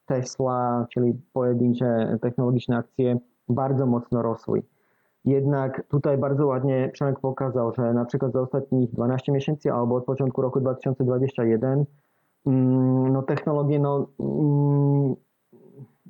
Tesla, 0.05 0.87
czyli 0.89 1.13
pojedyncze 1.33 2.17
technologiczne 2.21 2.77
akcje 2.77 3.17
bardzo 3.49 3.85
mocno 3.85 4.21
rosły. 4.21 4.63
Jednak 5.25 5.83
tutaj 5.87 6.17
bardzo 6.17 6.47
ładnie 6.47 6.89
Przemek 6.93 7.19
pokazał, 7.19 7.73
że 7.73 7.93
na 7.93 8.05
przykład 8.05 8.31
za 8.31 8.41
ostatnich 8.41 8.91
12 8.91 9.31
miesięcy 9.31 9.73
albo 9.73 9.95
od 9.95 10.05
początku 10.05 10.41
roku 10.41 10.59
2021 10.59 11.85
Mm, 12.47 13.13
no 13.13 13.21
technologie, 13.21 13.79
no, 13.79 14.07
mm, 14.19 15.15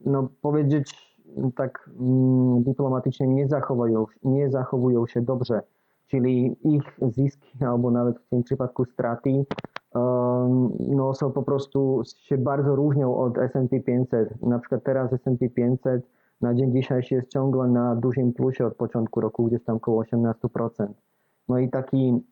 no 0.06 0.30
powiedzieć 0.42 1.17
tak 1.56 1.90
mm, 2.00 2.64
dyplomatycznie 2.64 3.28
nie 3.28 3.48
zachowują, 3.48 4.06
nie 4.24 4.50
zachowują 4.50 5.08
się 5.08 5.22
dobrze, 5.22 5.62
czyli 6.08 6.58
ich 6.64 7.00
zyski 7.02 7.64
albo 7.70 7.92
nawet 7.92 8.20
w 8.20 8.30
tym 8.30 8.44
przypadku 8.44 8.86
straty 8.86 9.46
no, 10.80 11.14
są 11.14 11.32
po 11.32 11.44
prostu 11.44 12.02
się 12.06 12.38
bardzo 12.38 12.76
różnią 12.76 13.18
od 13.18 13.38
S&P 13.38 13.80
500. 13.80 14.42
Na 14.42 14.60
przykład 14.60 14.84
teraz 14.84 15.14
S&P 15.14 15.50
500 15.50 16.08
na 16.42 16.54
dzień 16.54 16.72
dzisiejszy 16.72 17.16
jest 17.16 17.30
ciągle 17.30 17.68
na 17.68 17.96
dużym 17.96 18.34
plusie 18.34 18.66
od 18.66 18.76
początku 18.76 19.22
roku, 19.22 19.46
gdzieś 19.46 19.64
tam 19.64 19.76
około 19.78 20.04
18%. 20.04 20.88
No 21.50 21.60
i 21.60 21.70
taki 21.70 22.24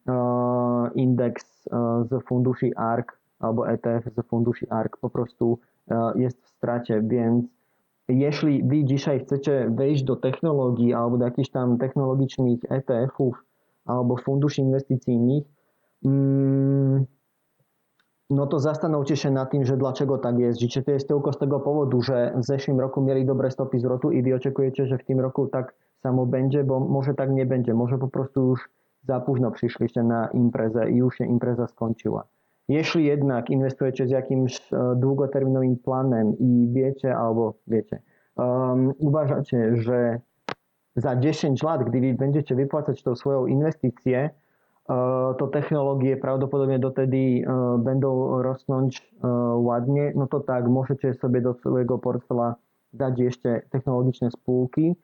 indeks 0.96 1.70
z 2.10 2.24
funduszy 2.28 2.72
ARK 2.76 3.20
albo 3.40 3.70
ETF 3.70 4.06
z 4.18 4.28
funduszy 4.28 4.70
ARK 4.70 4.98
po 4.98 5.10
prostu 5.10 5.60
e, 5.92 6.12
jest 6.16 6.44
w 6.44 6.48
stracie, 6.48 7.02
więc 7.02 7.46
jeśli 8.08 8.64
wy 8.64 8.84
dzisiaj 8.84 9.20
chcecie 9.20 9.72
wejść 9.76 10.04
do 10.04 10.16
technologii 10.16 10.94
albo 10.94 11.18
do 11.18 11.26
jakichś 11.26 11.50
tam 11.50 11.78
technologicznych 11.78 12.60
ETF-ów 12.70 13.44
albo 13.86 14.18
funduszy 14.18 14.62
inwestycyjnych, 14.62 15.44
mm, 16.06 17.06
no 18.30 18.48
to 18.48 18.60
zastanówcie 18.60 19.18
się 19.18 19.32
nad 19.32 19.52
tym, 19.52 19.66
że 19.66 19.78
dlaczego 19.78 20.18
tak 20.18 20.40
jest. 20.40 20.60
Czy 20.60 20.84
to 20.84 20.92
jest 20.92 21.08
tylko 21.08 21.34
z 21.34 21.38
tego 21.38 21.60
powodu, 21.60 22.02
że 22.02 22.34
w 22.38 22.46
zeszłym 22.46 22.80
roku 22.80 23.02
mieli 23.02 23.26
dobre 23.26 23.52
stopy 23.52 23.80
zwrotu 23.80 24.12
i 24.12 24.24
wy 24.24 24.36
oczekujecie, 24.36 24.88
że 24.88 24.98
w 24.98 25.06
tym 25.06 25.20
roku 25.20 25.48
tak 25.48 25.76
samo 26.00 26.26
będzie, 26.26 26.64
bo 26.64 26.80
może 26.80 27.14
tak 27.14 27.32
nie 27.32 27.46
będzie. 27.46 27.74
Może 27.74 27.98
po 27.98 28.08
prostu 28.08 28.48
już 28.48 28.70
za 29.04 29.20
późno 29.20 29.52
przyszliście 29.52 30.04
na 30.04 30.28
imprezę 30.28 30.92
i 30.92 30.96
już 30.96 31.16
się 31.16 31.26
impreza 31.26 31.68
skończyła. 31.68 32.24
Jeśli 32.68 33.06
jednak 33.06 33.50
inwestujecie 33.50 34.08
z 34.08 34.10
jakimś 34.12 34.74
e, 34.74 34.96
długoterminowym 34.96 35.78
planem 35.78 36.38
i 36.40 36.70
wiecie, 36.74 37.18
albo 37.18 37.54
wiecie, 37.68 38.02
um, 38.38 38.94
uważacie, 38.98 39.76
że 39.76 40.20
za 40.96 41.16
10 41.16 41.64
lat, 41.64 41.84
gdy 41.84 42.14
będziecie 42.14 42.56
wypłacać 42.56 43.04
tą 43.04 43.16
swoją 43.16 43.46
inwestycję, 43.46 44.20
e, 44.20 44.30
to 45.38 45.48
technologie 45.48 46.18
prawdopodobnie 46.18 46.80
do 46.80 46.92
wtedy 46.92 47.18
e, 47.18 47.44
będą 47.84 48.42
rosnąć 48.42 49.16
ładnie, 49.56 50.14
no 50.16 50.28
to 50.28 50.40
tak, 50.40 50.68
możecie 50.68 51.14
sobie 51.14 51.42
do 51.42 51.54
swojego 51.54 51.98
portfela 51.98 52.56
dać 52.94 53.20
jeszcze 53.20 53.62
technologiczne 53.70 54.32
spółki, 54.32 54.96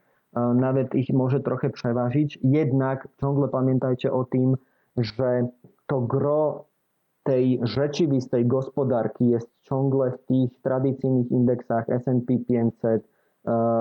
nawet 0.55 0.95
ich 0.95 1.09
może 1.13 1.39
trochę 1.39 1.69
przeważyć, 1.69 2.39
jednak 2.43 3.07
ciągle 3.21 3.47
pamiętajcie 3.47 4.13
o 4.13 4.23
tym, 4.23 4.55
że 4.97 5.47
to 5.87 6.01
gro 6.01 6.65
tej 7.23 7.59
rzeczywistej 7.63 8.45
gospodarki 8.45 9.29
jest 9.29 9.49
ciągle 9.61 10.11
w 10.11 10.25
tych 10.25 10.61
tradycyjnych 10.61 11.31
indeksach 11.31 11.89
S&P 11.89 12.37
500, 12.47 13.07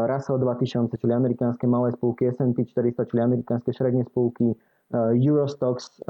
Russell 0.07 0.39
2000, 0.39 0.99
czyli 0.99 1.13
amerykańskie 1.13 1.67
małe 1.67 1.93
spółki, 1.93 2.25
S&P 2.25 2.65
400, 2.65 3.07
czyli 3.07 3.23
amerykańskie 3.23 3.73
średnie 3.73 4.05
spółki, 4.05 4.55
Eurostox 5.29 6.01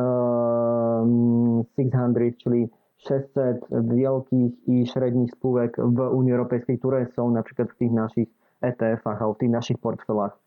600, 1.77 2.39
czyli 2.39 2.69
600 2.97 3.67
wielkich 3.71 4.69
i 4.69 4.87
średnich 4.87 5.31
spółek 5.31 5.77
w 5.81 6.01
Unii 6.01 6.33
Europejskiej, 6.33 6.79
które 6.79 7.07
są 7.07 7.31
na 7.31 7.43
przykład 7.43 7.71
w 7.71 7.77
tych 7.77 7.93
naszych 7.93 8.29
ETF-ach 8.61 9.35
w 9.35 9.39
tych 9.39 9.51
naszych 9.51 9.79
portfelach, 9.79 10.39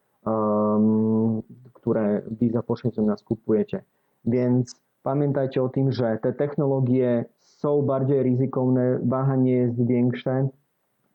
które 1.74 2.22
wy 2.41 2.50
za 2.50 2.63
pośrednictwem 2.63 3.06
nas 3.06 3.24
kupujecie. 3.24 3.84
Więc 4.26 4.83
Pamiętajcie 5.04 5.63
o 5.63 5.70
tym, 5.70 5.92
że 5.92 6.20
te 6.22 6.34
technologie 6.34 7.26
są 7.39 7.82
bardziej 7.82 8.24
ryzykowne, 8.24 9.00
wahanie 9.06 9.52
jest 9.52 9.88
większe. 9.88 10.48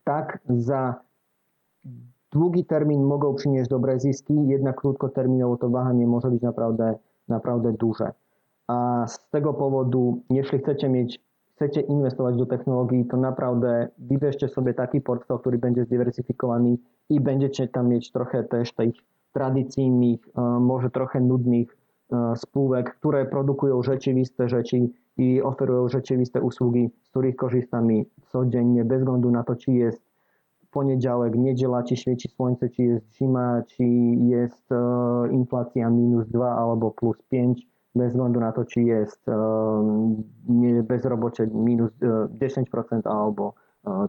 Tak, 0.03 0.39
za 0.49 0.95
długi 2.31 2.65
termin 2.65 3.03
mogą 3.03 3.35
przynieść 3.35 3.69
dobre 3.69 3.99
zyski, 3.99 4.47
jednak 4.47 4.75
krótkoterminowo 4.75 5.57
to 5.57 5.69
wahanie 5.69 6.07
może 6.07 6.31
być 6.31 6.41
naprawdę, 6.41 6.95
naprawdę 7.27 7.73
duże. 7.73 8.11
A 8.67 9.05
z 9.07 9.29
tego 9.29 9.53
powodu, 9.53 10.21
jeśli 10.29 10.59
chcecie 10.59 10.89
mieć, 10.89 11.21
chcecie 11.55 11.81
inwestować 11.81 12.35
do 12.35 12.45
technologii, 12.45 13.05
to 13.05 13.17
naprawdę 13.17 13.87
wybierzcie 13.97 14.47
sobie 14.47 14.73
taki 14.73 15.01
portfel, 15.01 15.39
który 15.39 15.57
będzie 15.57 15.85
zdywersyfikowany 15.85 16.77
i 17.09 17.19
będziecie 17.19 17.67
tam 17.67 17.87
mieć 17.87 18.11
trochę 18.11 18.43
też 18.43 18.73
tych 18.73 18.95
tradycyjnych, 19.33 20.19
może 20.59 20.89
trochę 20.89 21.19
nudnych 21.19 21.78
E, 21.78 21.78
spółek, 22.35 22.95
które 22.95 23.25
produkują 23.25 23.83
rzeczywiste 23.83 24.49
rzeczy 24.49 24.89
i 25.17 25.41
oferują 25.41 25.89
rzeczywiste 25.89 26.41
usługi, 26.41 26.89
z 27.03 27.09
których 27.09 27.35
korzystamy 27.35 28.05
codziennie, 28.27 28.85
bez 28.85 28.99
względu 28.99 29.31
na 29.31 29.43
to, 29.43 29.55
czy 29.55 29.71
jest 29.71 30.01
poniedziałek, 30.71 31.35
niedziela, 31.35 31.83
czy 31.83 31.95
świeci 31.95 32.29
słońce, 32.29 32.69
czy 32.69 32.83
jest 32.83 33.15
zima, 33.17 33.61
czy 33.67 33.83
jest 34.27 34.71
e, 34.71 34.75
inflacja 35.31 35.89
minus 35.89 36.27
2 36.27 36.55
albo 36.55 36.91
plus 36.91 37.17
5. 37.29 37.67
bez 37.95 38.11
względu 38.11 38.39
na 38.39 38.51
to, 38.51 38.65
či 38.65 38.85
jest 38.85 39.25
bezrobocie 40.83 41.47
minus 41.47 41.91
10% 41.99 43.01
albo 43.03 43.53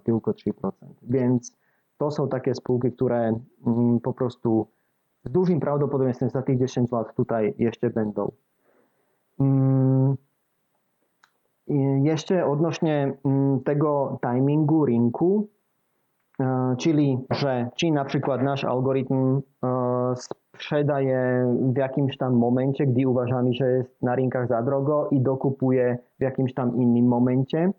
tylko 0.05 0.31
3%. 0.31 0.71
Więc 1.03 1.57
to 1.99 2.11
są 2.11 2.29
takie 2.29 2.55
spółki, 2.55 2.93
które 2.93 3.33
mm, 3.67 4.01
po 4.01 4.13
prostu 4.13 4.67
z 5.24 5.30
dużym 5.30 5.61
prawdopodobieństwem 5.61 6.30
za 6.30 6.42
tych 6.42 6.59
10 6.59 6.92
lat 6.92 7.14
tutaj 7.14 7.54
jeszcze 7.59 7.90
będą. 7.90 8.33
Mm, 9.40 10.16
jeszcze 12.02 12.46
odnośnie 12.46 13.12
mm, 13.24 13.61
tego 13.61 14.18
timingu 14.22 14.87
rynku, 14.87 15.48
e, 16.40 16.74
czyli 16.78 17.18
że 17.30 17.68
czy 17.76 17.90
na 17.90 18.04
przykład 18.04 18.42
nasz 18.42 18.64
algorytm 18.64 19.40
e, 19.64 20.14
sprzedaje 20.16 21.46
w 21.74 21.76
jakimś 21.76 22.16
tam 22.16 22.35
momencie, 22.35 22.87
gdy 22.87 23.09
uważamy, 23.09 23.52
że 23.52 23.70
jest 23.70 24.02
na 24.02 24.14
rynkach 24.14 24.48
za 24.48 24.62
drogo 24.62 25.09
i 25.11 25.20
dokupuje 25.20 25.98
w 26.18 26.22
jakimś 26.22 26.54
tam 26.54 26.76
innym 26.76 27.06
momencie. 27.06 27.72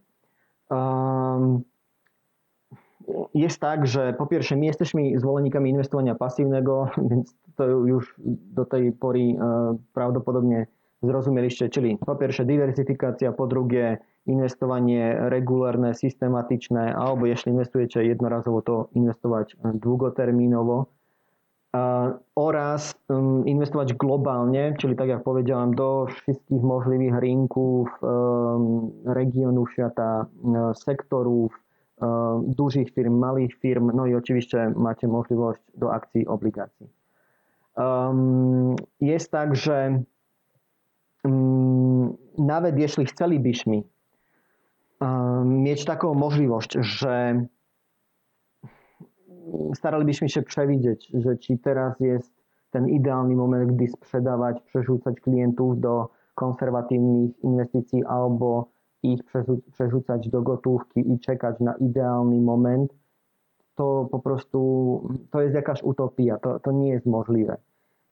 Jest 3.34 3.60
tak, 3.60 3.88
że 3.88 4.13
po 4.13 4.28
pierwsze 4.28 4.56
my 4.56 4.65
jesteśmy 4.65 5.19
zwolennikami 5.19 5.69
inwestowania 5.69 6.15
pasywnego, 6.15 6.88
więc 7.10 7.36
to 7.56 7.65
już 7.65 8.15
do 8.28 8.65
tej 8.65 8.91
pory 8.91 9.19
e, 9.19 9.78
prawdopodobnie 9.93 10.67
zrozumieliście, 11.04 11.69
czyli 11.69 11.97
po 12.06 12.15
pierwsze 12.15 12.45
dywersyfikacja, 12.45 13.32
po 13.32 13.47
drugie 13.47 13.97
inwestowanie 14.26 15.15
regularne, 15.19 15.93
systematyczne, 15.93 16.95
albo 16.95 17.26
jeśli 17.26 17.52
inwestujecie 17.52 18.06
jednorazowo, 18.06 18.62
to 18.62 18.88
inwestować 18.93 19.58
długoterminowo. 19.74 20.86
Oraz 22.36 22.95
um, 23.10 23.45
inwestować 23.45 23.93
globalnie, 23.93 24.76
czyli 24.80 24.95
tak 24.95 25.08
jak 25.08 25.24
powiedziałem, 25.24 25.76
do 25.76 26.06
wszystkich 26.10 26.62
możliwych 26.62 27.19
rynków, 27.19 27.89
regionów 29.06 29.71
świata, 29.71 30.26
sektorów, 30.74 31.60
dużych 32.48 32.92
firm, 32.92 33.20
malých 33.20 33.56
firm, 33.56 33.92
no 33.96 34.06
i 34.06 34.16
oczywiście 34.16 34.74
macie 34.76 35.08
możliwość 35.08 35.62
do 35.76 35.94
akcji, 35.94 36.28
obligacji. 36.28 36.88
Jest 39.02 39.32
tak, 39.32 39.56
że 39.56 40.04
nawet 42.38 42.80
jeśli 42.80 43.06
chcielibyśmy 43.06 43.84
mieć 45.46 45.86
taką 45.86 46.14
możliwość, 46.14 46.74
że 46.74 47.46
staralibyśmy 49.76 50.30
się 50.30 50.42
przewidzieć, 50.42 51.12
że 51.14 51.38
ci 51.38 51.60
teraz 51.60 52.00
jest 52.00 52.34
ten 52.72 52.90
idealny 52.90 53.36
moment, 53.36 53.72
gdy 53.72 53.88
sprzedawać, 53.88 54.62
przerzucać 54.62 55.22
klientów 55.22 55.80
do 55.80 56.10
konserwatywnych 56.36 57.44
inwestycji 57.44 58.06
albo 58.06 58.68
ich 59.04 59.20
przerzucać 59.72 60.30
do 60.30 60.42
gotówki 60.42 61.12
i 61.14 61.20
czekać 61.20 61.60
na 61.60 61.74
idealny 61.74 62.42
moment, 62.42 62.94
to 63.76 64.08
po 64.12 64.20
prostu 64.20 64.60
to 65.32 65.42
jest 65.42 65.56
jakaś 65.56 65.84
utopia, 65.84 66.38
to, 66.38 66.60
to 66.60 66.72
nie 66.72 66.90
jest 66.90 67.06
możliwe. 67.06 67.58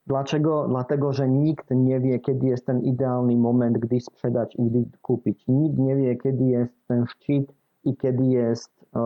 Dlaczego? 0.08 0.68
Dlatego, 0.68 1.14
że 1.14 1.30
nikt 1.30 1.72
nie 1.72 2.00
wie, 2.00 2.20
kiedy 2.20 2.48
jest 2.48 2.66
ten 2.66 2.82
idealny 2.82 3.38
moment, 3.38 3.78
gdy 3.78 4.00
sprzedać 4.00 4.56
i 4.56 4.64
gdy 4.64 4.86
kupić. 5.02 5.48
Nikt 5.48 5.78
nie 5.78 5.96
wie, 5.96 6.16
kiedy 6.16 6.44
jest 6.44 6.74
ten 6.88 7.06
szczyt 7.06 7.54
i 7.84 7.98
kiedy 7.98 8.26
jest 8.26 8.86
e, 8.96 9.00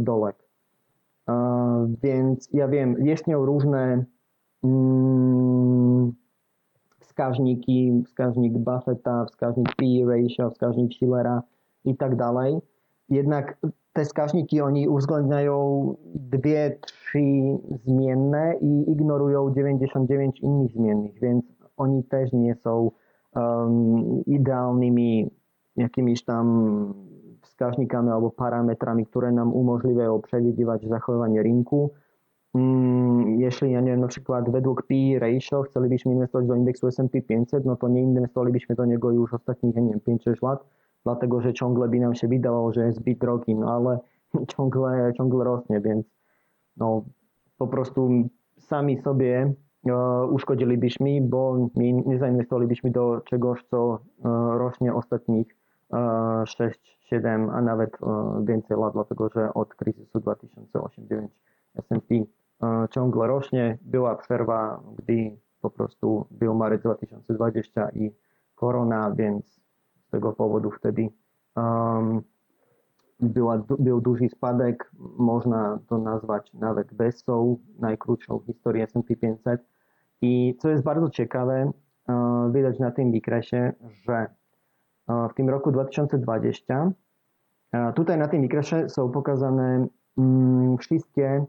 dołek. 0.00 0.36
E, 1.28 1.94
więc 2.02 2.48
ja 2.52 2.68
wiem, 2.68 3.08
istnieją 3.08 3.44
różne 3.46 4.04
mm, 4.64 6.12
wskaźniki, 7.14 8.02
wskaźnik 8.06 8.52
Buffetta, 8.58 9.24
wskaźnik 9.24 9.68
PE 9.76 10.04
ratio, 10.06 10.50
wskaźnik 10.50 10.92
Schillera 10.92 11.42
i 11.84 11.96
tak 11.96 12.16
dalej. 12.16 12.58
Jednak 13.08 13.58
te 13.92 14.04
wskaźniki 14.04 14.60
oni 14.60 14.88
uwzględniają 14.88 15.94
dwie, 16.14 16.78
trzy 16.86 17.58
zmienne 17.84 18.54
i 18.60 18.90
ignorują 18.90 19.54
99 19.54 20.40
innych 20.40 20.72
zmiennych, 20.72 21.20
więc 21.20 21.44
oni 21.76 22.04
też 22.04 22.32
nie 22.32 22.54
są 22.54 22.90
um, 23.36 24.24
idealnymi 24.24 25.30
jakimiś 25.76 26.24
tam 26.24 26.94
wskaźnikami 27.42 28.10
albo 28.10 28.30
parametrami, 28.30 29.06
które 29.06 29.32
nam 29.32 29.52
umożliwiają 29.52 30.20
przewidywać 30.20 30.88
zachowanie 30.88 31.42
rynku. 31.42 31.90
Mm, 32.54 33.03
jeśli, 33.44 33.72
ja 33.72 33.80
nie 33.80 33.90
wiem, 33.90 34.00
na 34.00 34.06
przykład 34.06 34.50
według 34.50 34.82
PE 34.86 35.18
ratio 35.18 35.62
chcielibyśmy 35.62 36.12
inwestować 36.12 36.46
do 36.46 36.54
indeksu 36.54 36.86
S&P 36.86 37.22
500, 37.22 37.64
no 37.64 37.76
to 37.76 37.88
nie 37.88 38.02
inwestowalibyśmy 38.02 38.74
do 38.74 38.84
niego 38.84 39.10
już 39.10 39.34
ostatnich, 39.34 39.74
nie 39.76 39.82
wiem, 40.06 40.18
5-6 40.18 40.42
lat, 40.42 40.64
dlatego 41.04 41.40
że 41.40 41.52
ciągle 41.52 41.88
by 41.88 42.00
nam 42.00 42.14
się 42.14 42.28
wydawało, 42.28 42.72
że 42.72 42.86
jest 42.86 42.98
zbyt 42.98 43.18
drogi, 43.18 43.54
no 43.54 43.74
ale 43.74 43.98
ciągle, 44.56 45.12
ciągle 45.16 45.44
rośnie, 45.44 45.80
więc 45.80 46.06
no 46.76 47.04
po 47.58 47.66
prostu 47.66 48.10
sami 48.58 49.02
sobie 49.02 49.52
e, 49.86 50.26
uszkodzilibyśmy, 50.26 51.20
bo 51.20 51.68
nie 51.76 52.18
zainwestowalibyśmy 52.18 52.90
do 52.90 53.20
czegoś, 53.20 53.64
co 53.64 53.94
e, 53.94 53.98
rośnie 54.58 54.94
ostatnich 54.94 55.56
e, 55.92 56.46
6, 56.46 56.98
7, 57.00 57.50
a 57.50 57.62
nawet 57.62 57.90
e, 58.02 58.44
więcej 58.44 58.76
lat, 58.76 58.92
dlatego 58.92 59.28
że 59.28 59.54
od 59.54 59.74
kryzysu 59.74 60.18
2008-2009 60.18 61.28
S&P 61.76 62.14
ciągle 62.90 63.26
rośnie. 63.26 63.78
Była 63.82 64.14
przerwa, 64.14 64.80
gdy 64.96 65.36
po 65.60 65.70
prostu 65.70 66.26
był 66.30 66.54
marzec 66.54 66.82
2020 66.82 67.88
i 67.88 68.10
korona, 68.54 69.10
więc 69.10 69.60
z 70.06 70.10
tego 70.10 70.32
powodu 70.32 70.70
wtedy 70.70 71.08
um, 71.56 72.22
była, 73.20 73.58
był 73.78 74.00
duży 74.00 74.28
spadek. 74.28 74.90
Można 75.18 75.78
to 75.88 75.98
nazwać 75.98 76.52
nawet 76.54 76.94
bestą, 76.94 77.56
najkrótszą 77.78 78.38
w 78.38 78.46
historii 78.46 78.82
S&P 78.82 79.16
500. 79.16 79.60
I 80.22 80.56
co 80.58 80.68
jest 80.68 80.82
bardzo 80.82 81.10
ciekawe, 81.10 81.72
e, 82.08 82.50
widać 82.54 82.78
na 82.78 82.90
tym 82.90 83.12
wykresie, 83.12 83.72
że 84.02 84.26
e, 85.08 85.28
w 85.28 85.34
tym 85.34 85.50
roku 85.50 85.72
2020 85.72 86.92
tutaj 87.94 88.18
na 88.18 88.28
tym 88.28 88.42
wykresie 88.42 88.88
są 88.88 89.10
pokazane 89.10 89.86
mm, 90.18 90.78
wszystkie 90.78 91.44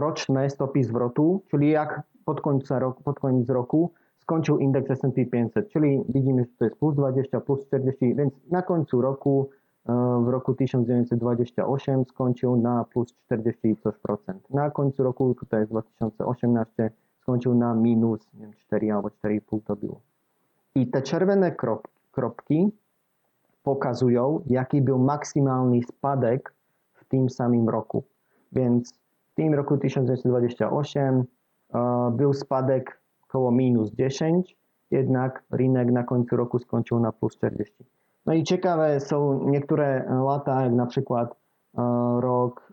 roczne 0.00 0.50
stopy 0.50 0.84
zwrotu, 0.84 1.42
czyli 1.50 1.70
jak 1.70 2.02
pod, 2.24 2.40
końca 2.40 2.78
roku, 2.78 3.02
pod 3.02 3.20
koniec 3.20 3.48
roku 3.48 3.90
skończył 4.18 4.58
indeks 4.58 4.90
S&P 4.90 5.26
500, 5.26 5.68
czyli 5.68 6.04
widzimy, 6.08 6.44
że 6.44 6.50
to 6.58 6.64
jest 6.64 6.76
plus 6.76 6.94
20, 6.94 7.40
plus 7.40 7.66
40, 7.66 8.14
więc 8.14 8.34
na 8.50 8.62
końcu 8.62 9.00
roku, 9.00 9.50
e, 9.86 10.22
w 10.24 10.28
roku 10.28 10.54
1928 10.54 12.04
skończył 12.04 12.56
na 12.56 12.84
plus 12.84 13.14
40 13.14 13.68
i 13.68 13.76
coś 13.76 13.98
procent. 13.98 14.50
Na 14.50 14.70
końcu 14.70 15.02
roku, 15.02 15.34
tutaj 15.34 15.60
jest 15.60 15.72
2018, 15.72 16.90
skończył 17.20 17.54
na 17.54 17.74
minus 17.74 18.20
nie 18.34 18.40
wiem, 18.40 18.52
4 18.52 18.92
albo 18.92 19.08
4,5 19.08 19.60
to 19.64 19.76
było. 19.76 20.00
I 20.74 20.86
te 20.86 21.02
czerwone 21.02 21.52
krop, 21.52 21.88
kropki 22.12 22.72
pokazują, 23.62 24.40
jaki 24.46 24.82
był 24.82 24.98
maksymalny 24.98 25.82
spadek 25.82 26.54
w 26.92 27.04
tym 27.04 27.30
samym 27.30 27.68
roku. 27.68 28.04
Więc 28.52 29.03
w 29.34 29.36
tym 29.36 29.54
roku 29.54 29.76
1928 29.76 31.24
e, 31.74 32.10
był 32.16 32.32
spadek 32.32 33.00
około 33.24 33.50
minus 33.50 33.92
10, 33.92 34.56
jednak 34.90 35.44
rynek 35.50 35.92
na 35.92 36.04
końcu 36.04 36.36
roku 36.36 36.58
skończył 36.58 37.00
na 37.00 37.12
plus 37.12 37.36
40. 37.36 37.84
No 38.26 38.34
i 38.34 38.42
ciekawe 38.42 39.00
są 39.00 39.48
niektóre 39.48 40.04
lata, 40.24 40.62
jak 40.62 40.72
na 40.72 40.86
przykład 40.86 41.30
e, 41.30 41.34
rok 42.20 42.72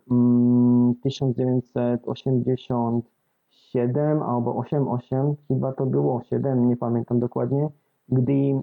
1987 1.02 3.96
mm, 3.96 4.22
albo 4.22 4.56
88, 4.56 5.34
chyba 5.48 5.72
to 5.72 5.86
było 5.86 6.22
7, 6.22 6.68
nie 6.68 6.76
pamiętam 6.76 7.20
dokładnie, 7.20 7.68
gdy 8.08 8.32
e, 8.32 8.60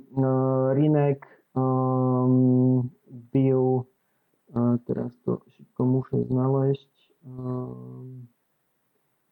rynek 0.73 1.39
był, 3.33 3.85
teraz 4.85 5.11
to 5.25 5.41
szybko 5.47 5.85
muszę 5.85 6.23
znaleźć, 6.23 6.88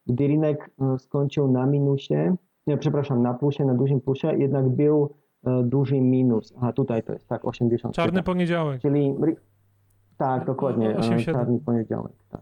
gdy 0.06 0.26
rynek 0.26 0.70
skończył 0.98 1.52
na 1.52 1.66
minusie, 1.66 2.36
nie, 2.66 2.78
przepraszam, 2.78 3.22
na 3.22 3.34
plusie, 3.34 3.64
na 3.64 3.74
dużym 3.74 4.00
plusie, 4.00 4.38
jednak 4.38 4.68
był 4.68 5.14
e, 5.44 5.62
duży 5.62 6.00
minus. 6.00 6.54
A 6.60 6.72
tutaj 6.72 7.02
to 7.02 7.12
jest 7.12 7.28
tak 7.28 7.44
80. 7.44 7.94
Czarny 7.94 8.22
poniedziałek. 8.22 8.80
Czyli 8.80 9.14
tak, 10.16 10.44
dokładnie, 10.44 10.96
8, 10.96 11.18
e, 11.18 11.18
czarny 11.22 11.58
poniedziałek, 11.58 12.12
tak. 12.30 12.40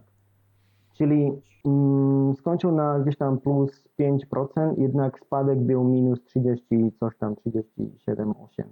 Czyli 0.94 1.32
mm, 1.64 2.34
skończył 2.34 2.72
na 2.72 2.98
gdzieś 3.00 3.16
tam 3.16 3.40
plus 3.40 3.88
5%, 4.00 4.78
jednak 4.78 5.20
spadek 5.20 5.58
był 5.58 5.84
minus 5.84 6.24
30, 6.24 6.92
coś 7.00 7.16
tam 7.18 7.34
37,8. 7.34 8.62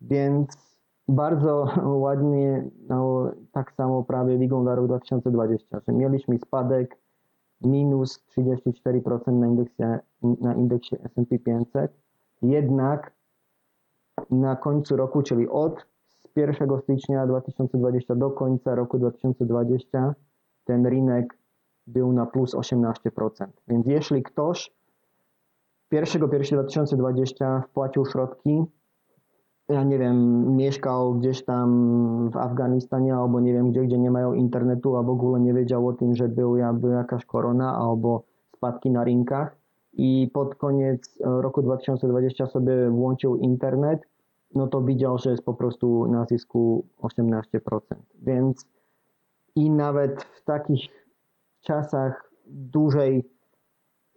Więc 0.00 0.69
bardzo 1.10 1.68
ładnie, 1.84 2.70
no, 2.88 3.30
tak 3.52 3.72
samo 3.72 4.04
prawie 4.04 4.38
wygląda 4.38 4.74
rok 4.74 4.86
2020, 4.86 5.80
że 5.88 5.92
mieliśmy 5.92 6.38
spadek 6.38 6.98
minus 7.60 8.24
34% 8.38 9.32
na 9.32 9.46
indeksie, 9.46 9.82
na 10.40 10.54
indeksie 10.54 10.96
S&P 11.04 11.38
500, 11.38 11.92
jednak 12.42 13.12
na 14.30 14.56
końcu 14.56 14.96
roku, 14.96 15.22
czyli 15.22 15.48
od 15.48 15.86
1 16.36 16.80
stycznia 16.82 17.26
2020 17.26 18.14
do 18.14 18.30
końca 18.30 18.74
roku 18.74 18.98
2020 18.98 20.14
ten 20.64 20.86
rynek 20.86 21.38
był 21.86 22.12
na 22.12 22.26
plus 22.26 22.54
18%. 22.54 23.46
Więc 23.68 23.86
jeśli 23.86 24.22
ktoś 24.22 24.72
1.1.2020 25.92 27.62
wpłacił 27.62 28.06
środki, 28.06 28.64
ja 29.70 29.84
nie 29.84 29.98
wiem, 29.98 30.46
mieszkał 30.56 31.14
gdzieś 31.14 31.44
tam 31.44 32.30
w 32.30 32.36
Afganistanie 32.36 33.14
albo 33.14 33.40
nie 33.40 33.52
wiem 33.52 33.70
gdzie, 33.70 33.80
gdzie 33.80 33.98
nie 33.98 34.10
mają 34.10 34.32
internetu, 34.32 34.96
a 34.96 35.02
w 35.02 35.10
ogóle 35.10 35.40
nie 35.40 35.54
wiedział 35.54 35.88
o 35.88 35.92
tym, 35.92 36.16
że 36.16 36.28
był 36.28 36.56
jakby 36.56 36.88
jakaś 36.88 37.24
korona 37.24 37.76
albo 37.76 38.22
spadki 38.56 38.90
na 38.90 39.04
rynkach 39.04 39.56
i 39.92 40.30
pod 40.32 40.54
koniec 40.54 41.18
roku 41.24 41.62
2020 41.62 42.46
sobie 42.46 42.90
włączył 42.90 43.36
internet, 43.36 44.00
no 44.54 44.66
to 44.66 44.82
widział, 44.82 45.18
że 45.18 45.30
jest 45.30 45.44
po 45.44 45.54
prostu 45.54 46.06
na 46.06 46.24
zysku 46.24 46.84
18%. 47.02 47.80
Więc 48.22 48.66
i 49.54 49.70
nawet 49.70 50.22
w 50.22 50.44
takich 50.44 51.06
czasach 51.60 52.30
dużej, 52.46 53.24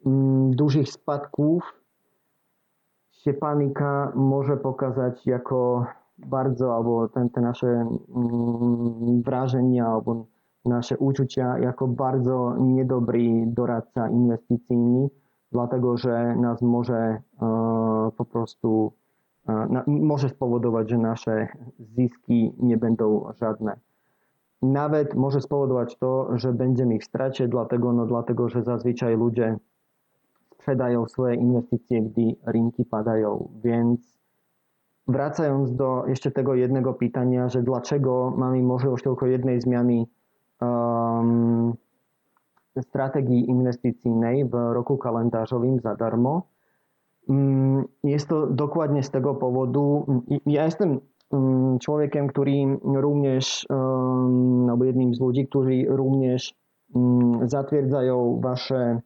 mm, 0.06 0.52
dużych 0.52 0.90
spadków 0.90 1.83
się 3.24 3.34
panika 3.34 4.12
może 4.16 4.58
pokazać 4.58 5.28
jako 5.28 5.86
bardzo, 6.18 6.76
albo 6.76 7.08
ten, 7.10 7.30
te 7.30 7.42
nasze 7.42 7.68
mm, 7.68 9.22
wrażenia, 9.22 9.88
albo 9.88 10.26
nasze 10.66 10.98
uczucia 10.98 11.60
jako 11.60 11.88
bardzo 11.88 12.56
niedobry 12.58 13.44
doradca 13.48 14.10
inwestycyjny, 14.10 15.10
dlatego 15.52 15.98
że 15.98 16.36
nas 16.36 16.62
może 16.62 16.96
e, 16.96 17.22
po 18.18 18.26
prostu 18.26 18.94
e, 19.50 19.84
może 19.88 20.30
spowodować, 20.30 20.90
że 20.90 20.98
nasze 20.98 21.48
zyski 21.80 22.54
nie 22.60 22.78
będą 22.78 23.26
żadne. 23.40 23.80
Nawet 24.62 25.16
może 25.16 25.42
spowodować 25.42 25.98
to, 25.98 26.38
że 26.38 26.54
będziemy 26.54 27.00
w 27.00 27.04
stracie, 27.04 27.48
dlatego, 27.48 27.94
no, 27.94 28.06
dlatego 28.06 28.50
że 28.50 28.64
zazwyczaj 28.64 29.18
ludzie 29.18 29.58
sprzedają 30.54 31.08
swoje 31.08 31.36
inwestycje, 31.36 32.02
gdy 32.02 32.36
rynki 32.46 32.86
padają. 32.86 33.50
Więc 33.64 34.20
wracając 35.08 35.76
do 35.76 36.04
jeszcze 36.08 36.32
tego 36.32 36.56
jednego 36.56 36.94
pytania, 36.94 37.50
że 37.50 37.64
dlaczego 37.64 38.34
mamy 38.38 38.62
możliwość 38.62 39.04
tylko 39.04 39.26
jednej 39.26 39.62
zmiany 39.62 40.06
um, 40.62 41.74
strategii 42.82 43.50
inwestycyjnej 43.50 44.46
w 44.46 44.54
roku 44.54 44.98
kalendarzowym 44.98 45.80
za 45.80 45.96
darmo. 45.96 46.48
Um, 47.28 47.86
jest 48.04 48.28
to 48.28 48.48
dokładnie 48.48 49.04
z 49.04 49.12
tego 49.12 49.36
powodu. 49.36 50.06
Ja 50.46 50.66
jestem 50.66 51.00
um, 51.30 51.80
człowiekiem, 51.80 52.28
który 52.28 52.52
również, 52.84 53.68
albo 54.70 54.86
jednym 54.86 55.16
z 55.16 55.20
ludzi, 55.20 55.48
którzy 55.48 55.86
również 55.88 56.56
zatwierdzają 57.44 58.40
wasze 58.44 59.02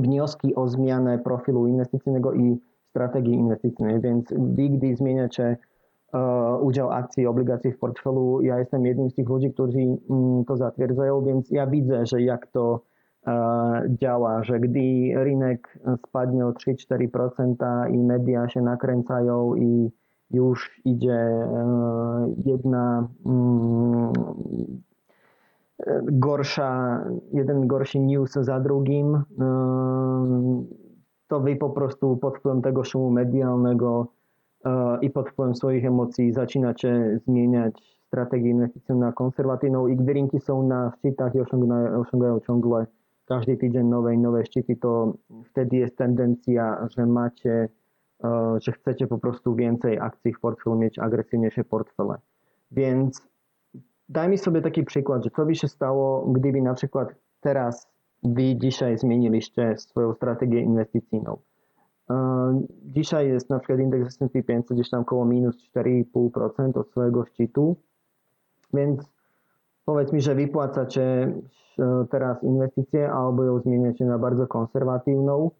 wnioski 0.00 0.54
o 0.54 0.68
zmianę 0.68 1.18
profilu 1.18 1.66
inwestycyjnego 1.66 2.32
i 2.32 2.58
strategii 2.90 3.34
inwestycyjnej, 3.34 4.00
więc 4.00 4.32
wy, 4.32 4.68
gdy 4.68 4.96
zmieniacie 4.96 5.56
udział 6.60 6.90
akcji 6.90 7.26
obligacji 7.26 7.72
w 7.72 7.78
portfelu, 7.78 8.42
ja 8.42 8.58
jestem 8.58 8.86
jednym 8.86 9.10
z 9.10 9.14
tych 9.14 9.28
ludzi, 9.28 9.52
którzy 9.52 9.78
um, 9.78 10.44
to 10.44 10.56
zatwierdzają, 10.56 11.24
więc 11.24 11.50
ja 11.50 11.66
widzę, 11.66 12.06
że 12.06 12.22
jak 12.22 12.46
to 12.46 12.80
uh, 13.26 13.32
działa, 13.88 14.42
że 14.42 14.60
gdy 14.60 14.80
rynek 15.14 15.78
spadnie 16.06 16.46
o 16.46 16.50
3-4% 16.50 17.90
i 17.90 17.98
media 17.98 18.48
się 18.48 18.62
nakręcają 18.62 19.54
i 19.54 19.90
już 20.30 20.80
idzie 20.84 21.30
uh, 21.52 22.46
jedna 22.46 23.08
um, 23.24 24.12
gorsza, 26.02 27.04
jeden 27.32 27.66
gorszy 27.66 28.00
news 28.00 28.32
za 28.32 28.60
drugim, 28.60 29.22
to 31.28 31.40
wy 31.40 31.56
po 31.56 31.70
prostu 31.70 32.16
pod 32.16 32.38
wpływem 32.38 32.62
tego 32.62 32.84
szumu 32.84 33.10
medialnego 33.10 34.06
e, 34.64 34.98
i 35.00 35.10
pod 35.10 35.30
wpływem 35.30 35.54
swoich 35.54 35.84
emocji 35.84 36.32
zaczynacie 36.32 37.20
zmieniać 37.24 37.98
strategię 38.06 38.50
inwestycyjną 38.50 39.00
na 39.00 39.12
konserwatywną. 39.12 39.86
I 39.86 39.96
gdy 39.96 40.12
rynki 40.12 40.40
są 40.40 40.62
na 40.62 40.92
szczytach 40.98 41.34
i 41.34 41.40
osiągają, 41.40 42.00
osiągają 42.00 42.40
ciągle 42.40 42.86
każdy 43.26 43.56
tydzień 43.56 43.86
nowe 43.86 44.14
i 44.14 44.18
nowe 44.18 44.44
szczyty, 44.44 44.76
to 44.76 45.14
wtedy 45.44 45.76
jest 45.76 45.96
tendencja, 45.96 46.88
że 46.96 47.06
macie, 47.06 47.68
e, 48.24 48.56
że 48.60 48.72
chcecie 48.72 49.06
po 49.06 49.18
prostu 49.18 49.54
więcej 49.54 49.98
akcji 49.98 50.34
w 50.34 50.40
portfelu, 50.40 50.76
mieć 50.76 50.98
agresywniejsze 50.98 51.64
portfele. 51.64 52.14
Więc 52.70 53.28
daj 54.08 54.28
mi 54.28 54.38
sobie 54.38 54.62
taki 54.62 54.84
przykład, 54.84 55.24
że 55.24 55.30
co 55.30 55.46
by 55.46 55.54
się 55.54 55.68
stało, 55.68 56.26
gdyby 56.26 56.62
na 56.62 56.74
przykład 56.74 57.14
teraz 57.40 57.88
wy 58.22 58.56
dzisiaj 58.56 58.98
zmieniliście 58.98 59.76
swoją 59.78 60.14
strategię 60.14 60.60
inwestycyjną. 60.60 61.38
E, 62.10 62.62
dzisiaj 62.84 63.28
jest 63.28 63.50
na 63.50 63.58
przykład 63.58 63.80
indeks 63.80 64.06
S&P 64.06 64.42
500 64.42 64.76
gdzieś 64.76 64.90
tam 64.90 65.00
około 65.00 65.24
minus 65.24 65.56
4,5% 65.76 66.78
od 66.78 66.90
swojego 66.90 67.24
szczytu, 67.24 67.76
więc 68.74 69.12
powiedz 69.84 70.12
mi, 70.12 70.20
że 70.20 70.34
wypłacacie 70.34 71.32
e, 71.78 72.06
teraz 72.10 72.42
inwestycje 72.42 73.12
albo 73.12 73.44
ją 73.44 73.60
zmieniacie 73.60 74.04
na 74.04 74.18
bardzo 74.18 74.46
konserwatywną. 74.46 75.50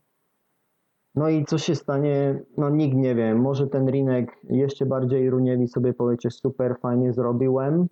No 1.14 1.28
i 1.28 1.44
co 1.44 1.58
się 1.58 1.74
stanie? 1.74 2.40
No 2.56 2.70
nikt 2.70 2.96
nie 2.96 3.14
wie. 3.14 3.34
Może 3.34 3.66
ten 3.66 3.88
rynek 3.88 4.36
jeszcze 4.44 4.86
bardziej 4.86 5.30
runiewi 5.30 5.68
sobie 5.68 5.92
powiecie 5.94 6.30
super, 6.30 6.76
fajnie 6.80 7.12
zrobiłem, 7.12 7.88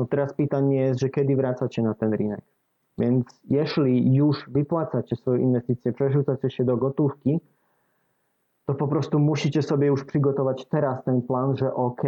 no 0.00 0.06
teraz 0.06 0.34
pytanie 0.34 0.76
jest, 0.76 1.00
że 1.00 1.08
kiedy 1.08 1.36
wracacie 1.36 1.82
na 1.82 1.94
ten 1.94 2.12
rynek. 2.12 2.40
Więc 2.98 3.40
jeśli 3.50 4.14
już 4.14 4.50
wypłacacie 4.50 5.16
swoje 5.16 5.42
inwestycje, 5.42 5.92
przerzucacie 5.92 6.50
się 6.50 6.64
do 6.64 6.76
gotówki, 6.76 7.40
to 8.66 8.74
po 8.74 8.88
prostu 8.88 9.18
musicie 9.18 9.62
sobie 9.62 9.86
już 9.86 10.04
przygotować 10.04 10.66
teraz 10.66 11.04
ten 11.04 11.22
plan, 11.22 11.56
że 11.56 11.74
ok, 11.74 12.02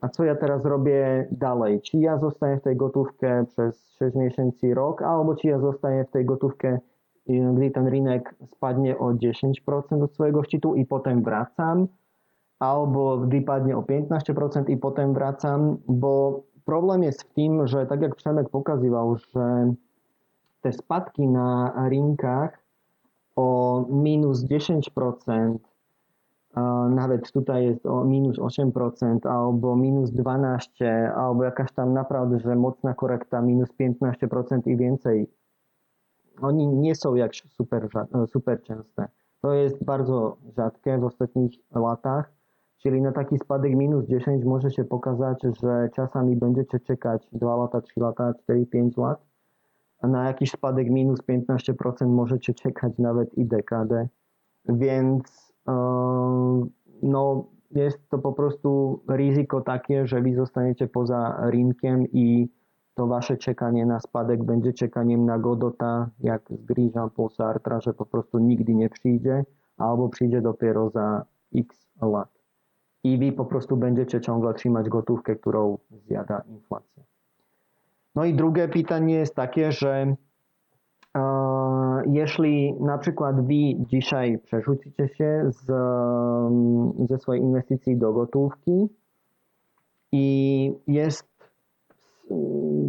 a 0.00 0.08
co 0.08 0.24
ja 0.24 0.36
teraz 0.36 0.64
robię 0.64 1.28
dalej? 1.30 1.80
Czy 1.80 1.98
ja 1.98 2.18
zostaję 2.18 2.56
w 2.56 2.62
tej 2.62 2.76
gotówce 2.76 3.44
przez 3.48 3.92
6 3.98 4.16
miesięcy, 4.16 4.74
rok, 4.74 5.02
albo 5.02 5.34
czy 5.34 5.48
ja 5.48 5.58
zostaję 5.58 6.04
w 6.04 6.10
tej 6.10 6.24
gotówce, 6.24 6.80
gdy 7.26 7.70
ten 7.70 7.86
rynek 7.86 8.34
spadnie 8.56 8.98
o 8.98 9.12
10% 9.12 10.02
od 10.02 10.14
swojego 10.14 10.42
szczytu 10.42 10.74
i 10.74 10.86
potem 10.86 11.22
wracam, 11.22 11.86
albo 12.58 13.18
gdy 13.18 13.42
padnie 13.42 13.76
o 13.76 13.82
15% 13.82 14.70
i 14.70 14.76
potem 14.76 15.14
wracam, 15.14 15.76
bo 15.88 16.42
problem 16.64 17.02
jest 17.02 17.22
w 17.22 17.32
tym, 17.34 17.66
że 17.66 17.86
tak 17.86 18.02
jak 18.02 18.14
Przemek 18.14 18.48
pokazywał, 18.48 19.16
że 19.16 19.72
te 20.60 20.72
spadki 20.72 21.28
na 21.28 21.74
rynkach 21.88 22.58
o 23.36 23.84
minus 23.90 24.44
10%, 24.44 25.58
nawet 26.90 27.32
tutaj 27.32 27.64
jest 27.64 27.86
o 27.86 28.04
minus 28.04 28.38
8% 28.38 29.28
albo 29.28 29.76
minus 29.76 30.10
12%, 30.10 30.58
albo 31.16 31.44
jakaś 31.44 31.72
tam 31.72 31.92
naprawdę, 31.92 32.56
mocna 32.56 32.94
korekta 32.94 33.42
minus 33.42 33.68
15% 33.80 34.60
i 34.66 34.76
więcej. 34.76 35.30
Oni 36.42 36.68
nie 36.68 36.94
są 36.94 37.14
jak 37.14 37.34
super, 37.34 37.88
super 38.26 38.62
częste. 38.62 39.08
To 39.42 39.52
jest 39.52 39.84
bardzo 39.84 40.36
rzadkie 40.56 40.98
w 40.98 41.04
ostatnich 41.04 41.52
latach 41.74 42.32
Czyli 42.78 43.02
na 43.02 43.12
taki 43.12 43.38
spadek 43.38 43.74
minus 43.74 44.06
10 44.06 44.44
może 44.44 44.70
się 44.70 44.84
pokazać, 44.84 45.42
że 45.62 45.88
czasami 45.94 46.36
będziecie 46.36 46.80
czekać 46.80 47.28
2 47.32 47.56
lata, 47.56 47.80
3 47.80 48.00
lata, 48.00 48.34
4, 48.34 48.66
5 48.66 48.96
lat, 48.96 49.26
a 50.00 50.08
na 50.08 50.24
jakiś 50.24 50.50
spadek 50.50 50.90
minus 50.90 51.20
15% 51.20 52.06
możecie 52.06 52.54
czekać 52.54 52.92
nawet 52.98 53.34
i 53.34 53.44
dekadę. 53.44 54.08
Więc 54.68 55.52
e, 55.68 55.72
no, 57.02 57.44
jest 57.70 58.08
to 58.08 58.18
po 58.18 58.32
prostu 58.32 59.00
ryzyko 59.08 59.60
takie, 59.60 60.06
że 60.06 60.20
wy 60.20 60.34
zostaniecie 60.34 60.86
poza 60.86 61.36
rynkiem 61.50 62.06
i 62.12 62.48
to 62.94 63.06
wasze 63.06 63.36
czekanie 63.36 63.86
na 63.86 64.00
spadek 64.00 64.44
będzie 64.44 64.72
czekaniem 64.72 65.24
na 65.24 65.38
Godota, 65.38 66.10
jak 66.20 66.42
z 66.50 66.64
gry 66.64 66.90
Jean-Paul 66.94 67.30
Sartre, 67.30 67.80
że 67.80 67.94
po 67.94 68.06
prostu 68.06 68.38
nigdy 68.38 68.74
nie 68.74 68.88
przyjdzie, 68.88 69.44
albo 69.76 70.08
przyjdzie 70.08 70.40
dopiero 70.40 70.90
za 70.90 71.24
x 71.54 71.88
lat 72.02 72.33
i 73.04 73.18
wy 73.18 73.32
po 73.32 73.44
prostu 73.44 73.76
będziecie 73.76 74.20
ciągle 74.20 74.54
trzymać 74.54 74.88
gotówkę, 74.88 75.36
którą 75.36 75.78
zjada 76.06 76.42
inflacja. 76.48 77.02
No 78.14 78.24
i 78.24 78.34
drugie 78.34 78.68
pytanie 78.68 79.14
jest 79.14 79.34
takie, 79.34 79.72
że 79.72 80.16
e, 81.16 81.22
jeśli 82.06 82.74
na 82.80 82.98
przykład 82.98 83.46
wy 83.46 83.74
dzisiaj 83.78 84.38
przerzucicie 84.38 85.08
się 85.08 85.44
z, 85.48 85.66
ze 87.08 87.18
swojej 87.18 87.42
inwestycji 87.42 87.96
do 87.96 88.12
gotówki 88.12 88.88
i 90.12 90.72
jest 90.86 91.34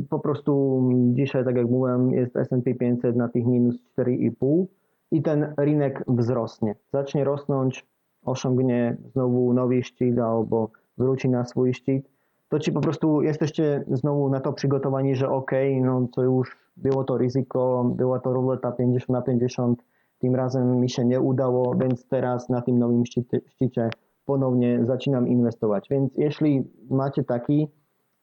po 0.09 0.19
prostu 0.19 0.81
dzisiaj, 1.13 1.45
tak 1.45 1.55
jak 1.55 1.69
mówiłem, 1.69 2.11
jest 2.11 2.35
S&P 2.35 2.73
500 2.73 3.15
na 3.15 3.29
tych 3.29 3.45
minus 3.45 3.75
4,5 3.97 4.65
i 5.11 5.21
ten 5.21 5.53
rynek 5.57 6.03
wzrosnie. 6.07 6.75
Zacznie 6.93 7.23
rosnąć 7.23 7.85
osiągnie 8.25 8.97
znowu 9.11 9.53
nowy 9.53 9.83
szczyt 9.83 10.19
albo 10.19 10.69
wróci 10.97 11.29
na 11.29 11.45
swój 11.45 11.73
szczyt, 11.73 12.09
to 12.49 12.59
ci 12.59 12.71
po 12.71 12.81
prostu 12.81 13.21
jesteście 13.21 13.83
znowu 13.87 14.29
na 14.29 14.39
to 14.39 14.53
przygotowani, 14.53 15.15
że 15.15 15.29
ok, 15.29 15.51
no 15.81 16.07
to 16.15 16.23
już 16.23 16.57
było 16.77 17.03
to 17.03 17.17
ryzyko, 17.17 17.91
była 17.95 18.19
to 18.19 18.33
ruleta 18.33 18.71
50 18.71 19.09
na 19.09 19.21
50, 19.21 19.83
tym 20.19 20.35
razem 20.35 20.79
mi 20.79 20.89
się 20.89 21.05
nie 21.05 21.21
udało, 21.21 21.75
więc 21.75 22.07
teraz 22.07 22.49
na 22.49 22.61
tym 22.61 22.79
nowym 22.79 23.03
szczycie, 23.47 23.89
ponownie 24.25 24.85
zaczynam 24.85 25.27
inwestować. 25.27 25.87
Więc 25.89 26.11
jeśli 26.17 26.63
macie 26.89 27.23
taki 27.23 27.67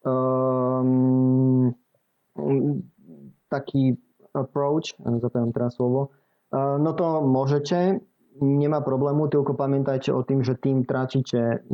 um, 0.05 1.73
taki 3.49 3.97
approach, 4.35 4.85
zapowiem 5.21 5.53
teraz 5.53 5.75
słowo, 5.75 6.09
no 6.81 6.93
to 6.93 7.21
możecie, 7.21 8.01
nemá 8.41 8.81
problému 8.81 9.29
toľko 9.29 9.53
pamätajte 9.59 10.15
o 10.15 10.23
tým, 10.23 10.41
že 10.47 10.55
tým 10.57 10.87
tračíte 10.87 11.67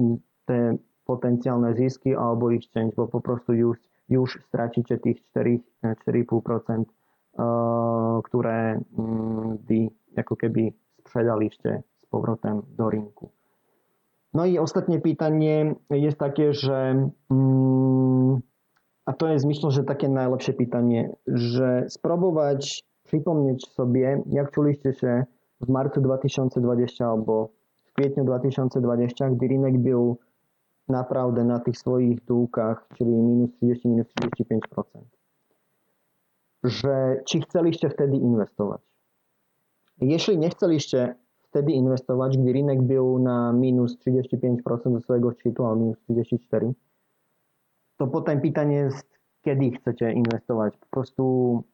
tie 0.49 0.61
potenciálne 1.05 1.73
zisky 1.77 2.13
alebo 2.13 2.51
ich 2.53 2.69
change, 2.73 2.93
bo 2.97 3.09
poprostu 3.09 3.57
už, 3.57 3.79
už 4.11 4.31
stratíte 4.49 4.99
tých 5.01 5.23
4,5%, 5.33 6.89
ktoré 8.25 8.63
by 9.65 9.81
ako 10.19 10.35
keby 10.35 10.75
spredali 11.07 11.49
ešte 11.49 11.81
s 11.81 12.05
povrotem 12.11 12.61
do 12.77 12.87
rinku. 12.91 13.33
No 14.35 14.45
i 14.45 14.59
ostatnie 14.59 15.01
pytanie 15.01 15.75
jest 15.91 16.19
takie, 16.19 16.53
że 16.53 17.09
mm, 17.31 18.41
a 19.09 19.13
to 19.13 19.29
jest 19.29 19.47
myślę, 19.47 19.71
że 19.71 19.85
takie 19.85 20.09
najlepsze 20.09 20.53
pytanie, 20.53 21.17
że 21.27 21.85
spróbować 21.89 22.85
przypomnieć 23.05 23.69
sobie, 23.69 24.23
jak 24.27 24.51
czuliście 24.51 24.93
się 24.93 25.25
w 25.61 25.69
marcu 25.69 26.01
2020 26.01 27.07
albo 27.07 27.49
w 27.85 27.93
kwietniu 27.93 28.25
2020, 28.25 29.31
gdy 29.31 29.49
rynek 29.49 29.79
był 29.79 30.19
naprawdę 30.89 31.45
na 31.45 31.59
tych 31.59 31.79
swoich 31.79 32.25
dółkach, 32.25 32.89
czyli 32.95 33.11
minus 33.11 33.51
30, 33.53 33.89
minus 33.89 34.07
35%. 34.41 34.83
Że 36.65 37.21
czy 37.27 37.41
chcieliście 37.41 37.91
wtedy 37.91 38.17
inwestować? 38.17 38.81
Jeśli 40.01 40.39
nie 40.39 40.51
chcieliście 40.51 41.15
wtedy 41.43 41.73
inwestować, 41.73 42.39
gdy 42.39 42.53
rynek 42.53 42.83
był 42.83 43.19
na 43.19 43.53
minus 43.53 43.99
35% 43.99 44.93
do 44.93 45.01
swojego 45.01 45.33
szczytu, 45.33 45.67
a 45.67 45.75
minus 45.75 45.97
34%, 46.11 46.73
to 47.97 48.07
potem 48.07 48.41
pytanie 48.41 48.77
jest, 48.77 49.19
kiedy 49.43 49.71
chcecie 49.71 50.13
inwestować. 50.13 50.77
Po 50.77 50.87
prostu 50.87 51.65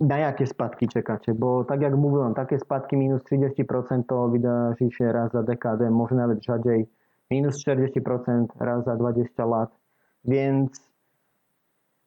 na 0.00 0.18
jakie 0.18 0.46
spadki 0.46 0.88
czekacie, 0.88 1.34
bo 1.34 1.64
tak 1.64 1.80
jak 1.80 1.96
mówiłem, 1.96 2.34
takie 2.34 2.58
spadki 2.58 2.96
minus 2.96 3.22
30% 3.22 4.02
to 4.08 4.28
wydarzy 4.28 4.90
się 4.90 5.12
raz 5.12 5.32
za 5.32 5.42
dekadę, 5.42 5.90
może 5.90 6.14
nawet 6.14 6.44
rzadziej. 6.44 6.86
Minus 7.30 7.66
40% 7.66 8.46
raz 8.60 8.84
za 8.84 8.96
20 8.96 9.46
lat, 9.46 9.70
więc 10.24 10.90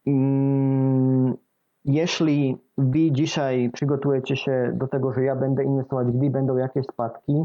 mm, 0.07 1.37
jeśli 1.85 2.57
wy 2.77 3.11
dzisiaj 3.11 3.69
przygotujecie 3.73 4.35
się 4.35 4.71
do 4.75 4.87
tego, 4.87 5.13
że 5.13 5.23
ja 5.23 5.35
będę 5.35 5.63
inwestować, 5.63 6.07
gdy 6.07 6.29
będą 6.29 6.57
jakieś 6.57 6.85
spadki, 6.85 7.43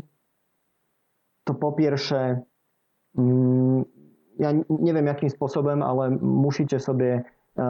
to 1.45 1.55
po 1.55 1.73
pierwsze 1.73 2.41
mm, 3.19 3.85
ja 4.39 4.53
nie 4.69 4.95
wiem 4.95 5.07
jakim 5.07 5.31
sposobem, 5.31 5.83
ale 5.83 6.11
musicie 6.11 6.81
sobie 6.81 7.25
e, 7.57 7.63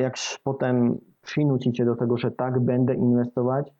jak 0.00 0.14
potem 0.44 0.98
przynucicie 1.22 1.84
do 1.84 1.96
tego, 1.96 2.16
że 2.16 2.30
tak 2.30 2.60
będę 2.60 2.94
inwestować, 2.94 3.72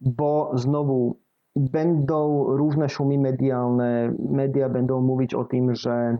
bo 0.00 0.50
znowu 0.54 1.16
będą 1.56 2.44
różne 2.56 2.88
szumy 2.88 3.18
medialne, 3.18 4.14
media 4.30 4.68
będą 4.68 5.00
mówić 5.00 5.34
o 5.34 5.44
tym, 5.44 5.74
że 5.74 6.18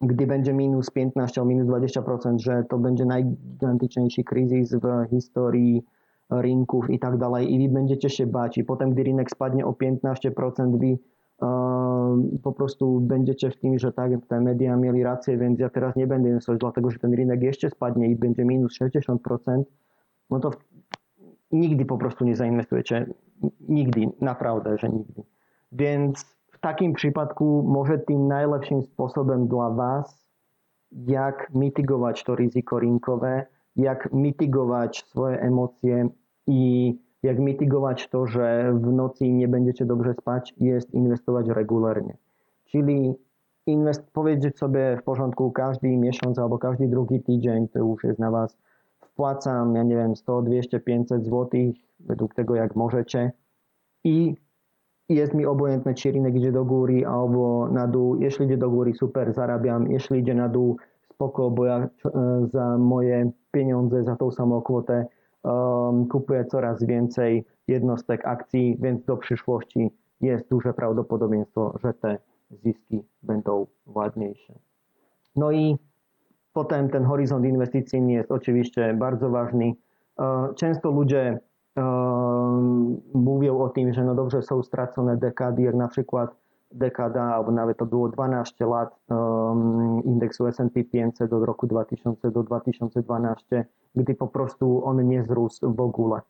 gdy 0.00 0.26
będzie 0.26 0.52
minus 0.52 0.90
15 0.90 1.40
albo 1.40 1.48
minus 1.48 1.66
20%, 1.66 2.38
że 2.38 2.64
to 2.64 2.78
będzie 2.78 3.04
najgigantyczniejszy 3.04 4.24
kryzys 4.24 4.74
w 4.74 5.10
historii 5.10 5.84
rynków 6.30 6.90
i 6.90 6.98
tak 6.98 7.18
dalej. 7.18 7.54
I 7.54 7.68
wy 7.68 7.74
będziecie 7.74 8.10
się 8.10 8.26
bać. 8.26 8.58
I 8.58 8.64
potem 8.64 8.90
gdy 8.90 9.02
rynek 9.02 9.30
spadnie 9.30 9.66
o 9.66 9.72
15%, 9.72 10.78
wy 10.78 10.98
po 12.42 12.52
prostu 12.52 13.00
będziecie 13.00 13.50
w 13.50 13.56
tym, 13.56 13.78
że 13.78 13.92
tak, 13.92 14.12
te 14.28 14.40
media 14.40 14.76
mieli 14.76 15.02
rację, 15.02 15.38
więc 15.38 15.60
ja 15.60 15.70
teraz 15.70 15.96
nie 15.96 16.06
będę 16.06 16.28
inwestować, 16.28 16.60
dlatego 16.60 16.90
że 16.90 16.98
ten 16.98 17.14
rynek 17.14 17.42
jeszcze 17.42 17.70
spadnie 17.70 18.10
i 18.10 18.16
będzie 18.16 18.44
minus 18.44 18.78
60%, 18.80 19.62
no 20.30 20.40
to 20.40 20.50
nigdy 21.52 21.84
po 21.84 21.98
prostu 21.98 22.24
nie 22.24 22.36
zainwestujecie. 22.36 23.06
Nigdy, 23.68 24.00
naprawdę, 24.20 24.78
że 24.78 24.88
nigdy. 24.88 25.22
Więc 25.72 26.38
w 26.52 26.60
takim 26.60 26.92
przypadku 26.92 27.64
może 27.66 27.98
tym 27.98 28.28
najlepszym 28.28 28.82
sposobem 28.82 29.48
dla 29.48 29.70
Was, 29.70 30.30
jak 30.92 31.50
mitygować 31.54 32.24
to 32.24 32.36
ryzyko 32.36 32.78
rynkowe, 32.80 33.46
jak 33.76 34.12
mitygować 34.12 35.04
swoje 35.06 35.40
emocje 35.40 36.08
i 36.46 36.94
jak 37.22 37.38
mitygować 37.38 38.08
to, 38.08 38.26
że 38.26 38.72
w 38.74 38.92
nocy 38.92 39.28
nie 39.28 39.48
będziecie 39.48 39.84
dobrze 39.84 40.14
spać, 40.14 40.54
jest 40.56 40.94
inwestować 40.94 41.48
regularnie. 41.48 42.16
Czyli 42.64 43.14
inwest, 43.66 44.10
powiedzieć 44.12 44.58
sobie 44.58 44.96
w 45.00 45.02
porządku 45.02 45.52
każdy 45.52 45.96
miesiąc 45.96 46.38
albo 46.38 46.58
każdy 46.58 46.88
drugi 46.88 47.22
tydzień, 47.22 47.68
to 47.68 47.78
już 47.78 48.04
jest 48.04 48.18
na 48.18 48.30
Was, 48.30 48.58
wpłacam, 49.00 49.74
ja 49.74 49.82
nie 49.82 49.96
wiem, 49.96 50.16
100, 50.16 50.42
200, 50.42 50.80
500 50.80 51.24
zł, 51.24 51.48
według 52.00 52.34
tego 52.34 52.54
jak 52.54 52.76
możecie 52.76 53.32
i 54.04 54.34
jest 55.08 55.34
mi 55.34 55.46
obojętne, 55.46 55.94
czy 55.94 56.12
rynek 56.12 56.34
idzie 56.34 56.52
do 56.52 56.64
góry 56.64 57.06
albo 57.06 57.68
na 57.68 57.86
dół. 57.86 58.16
Jeśli 58.16 58.46
idzie 58.46 58.56
do 58.56 58.70
góry, 58.70 58.94
super, 58.94 59.32
zarabiam. 59.32 59.90
Jeśli 59.90 60.20
idzie 60.20 60.34
na 60.34 60.48
dół, 60.48 60.76
spoko, 61.14 61.50
bo 61.50 61.64
ja 61.64 61.78
e, 61.78 61.88
za 62.46 62.78
moje 62.78 63.30
pieniądze, 63.50 64.04
za 64.04 64.16
tą 64.16 64.30
samą 64.30 64.62
kwotę 64.62 65.06
um, 65.42 66.08
kupuje 66.08 66.44
coraz 66.44 66.84
więcej 66.84 67.44
jednostek 67.68 68.26
akcji, 68.26 68.76
więc 68.80 69.04
do 69.04 69.16
przyszłości 69.16 69.90
jest 70.20 70.48
duże 70.48 70.74
prawdopodobieństwo, 70.74 71.74
że 71.82 71.94
te 71.94 72.18
zyski 72.50 73.02
będą 73.22 73.66
ładniejsze. 73.86 74.54
No 75.36 75.52
i 75.52 75.78
potem 76.52 76.88
ten 76.88 77.04
horyzont 77.04 77.44
inwestycyjny 77.44 78.12
jest 78.12 78.32
oczywiście 78.32 78.94
bardzo 78.94 79.30
ważny. 79.30 79.72
E, 80.18 80.48
często 80.54 80.90
ludzie 80.90 81.38
um, 81.76 83.00
mówią 83.14 83.58
o 83.58 83.68
tym, 83.68 83.92
że 83.92 84.04
no 84.04 84.14
dobrze 84.14 84.42
są 84.42 84.62
stracone 84.62 85.16
dekady, 85.16 85.62
jak 85.62 85.74
na 85.74 85.88
przykład 85.88 86.30
dekada, 86.72 87.22
albo 87.22 87.52
nawet 87.52 87.78
to 87.78 87.86
było 87.86 88.08
12 88.08 88.66
lat 88.66 88.96
um, 89.08 90.02
indeksu 90.04 90.46
S&P 90.46 90.84
500 90.84 91.32
od 91.32 91.44
roku 91.44 91.66
2000 91.66 92.30
do 92.30 92.42
2012, 92.42 93.64
gdy 93.94 94.14
po 94.14 94.28
prostu 94.28 94.84
on 94.84 95.08
nie 95.08 95.22
wzrósł 95.22 95.74
w 95.74 95.80
ogóle. 95.80 96.20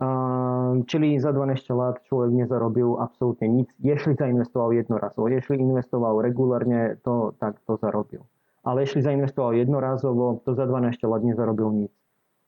Um, 0.00 0.84
czyli 0.84 1.20
za 1.20 1.32
12 1.32 1.74
lat 1.74 2.02
człowiek 2.02 2.34
nie 2.34 2.46
zarobił 2.46 3.00
absolutnie 3.00 3.48
nic, 3.48 3.68
jeśli 3.80 4.14
zainwestował 4.14 4.72
jednorazowo. 4.72 5.28
Jeśli 5.28 5.60
inwestował 5.60 6.22
regularnie, 6.22 6.96
to 7.02 7.32
tak 7.38 7.60
to 7.60 7.76
zarobił. 7.76 8.24
Ale 8.62 8.80
jeśli 8.80 9.02
zainwestował 9.02 9.52
jednorazowo, 9.52 10.40
to 10.44 10.54
za 10.54 10.66
12 10.66 11.08
lat 11.08 11.24
nie 11.24 11.34
zarobił 11.34 11.72
nic. 11.72 11.92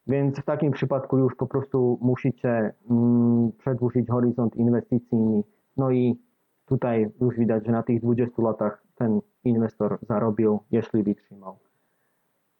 Więc 0.07 0.39
w 0.39 0.45
takim 0.45 0.71
przypadku 0.71 1.17
już 1.17 1.35
po 1.35 1.47
prostu 1.47 1.99
musicie 2.01 2.73
mm, 2.89 3.51
przedłużyć 3.51 4.09
horyzont 4.09 4.55
inwestycyjny. 4.55 5.43
No 5.77 5.91
i 5.91 6.19
tutaj 6.65 7.09
już 7.21 7.37
widać, 7.37 7.65
że 7.65 7.71
na 7.71 7.83
tych 7.83 8.01
20 8.01 8.41
latach 8.41 8.83
ten 8.95 9.21
inwestor 9.43 9.97
zarobił, 10.01 10.59
jeśli 10.71 11.03
wytrzymał. 11.03 11.57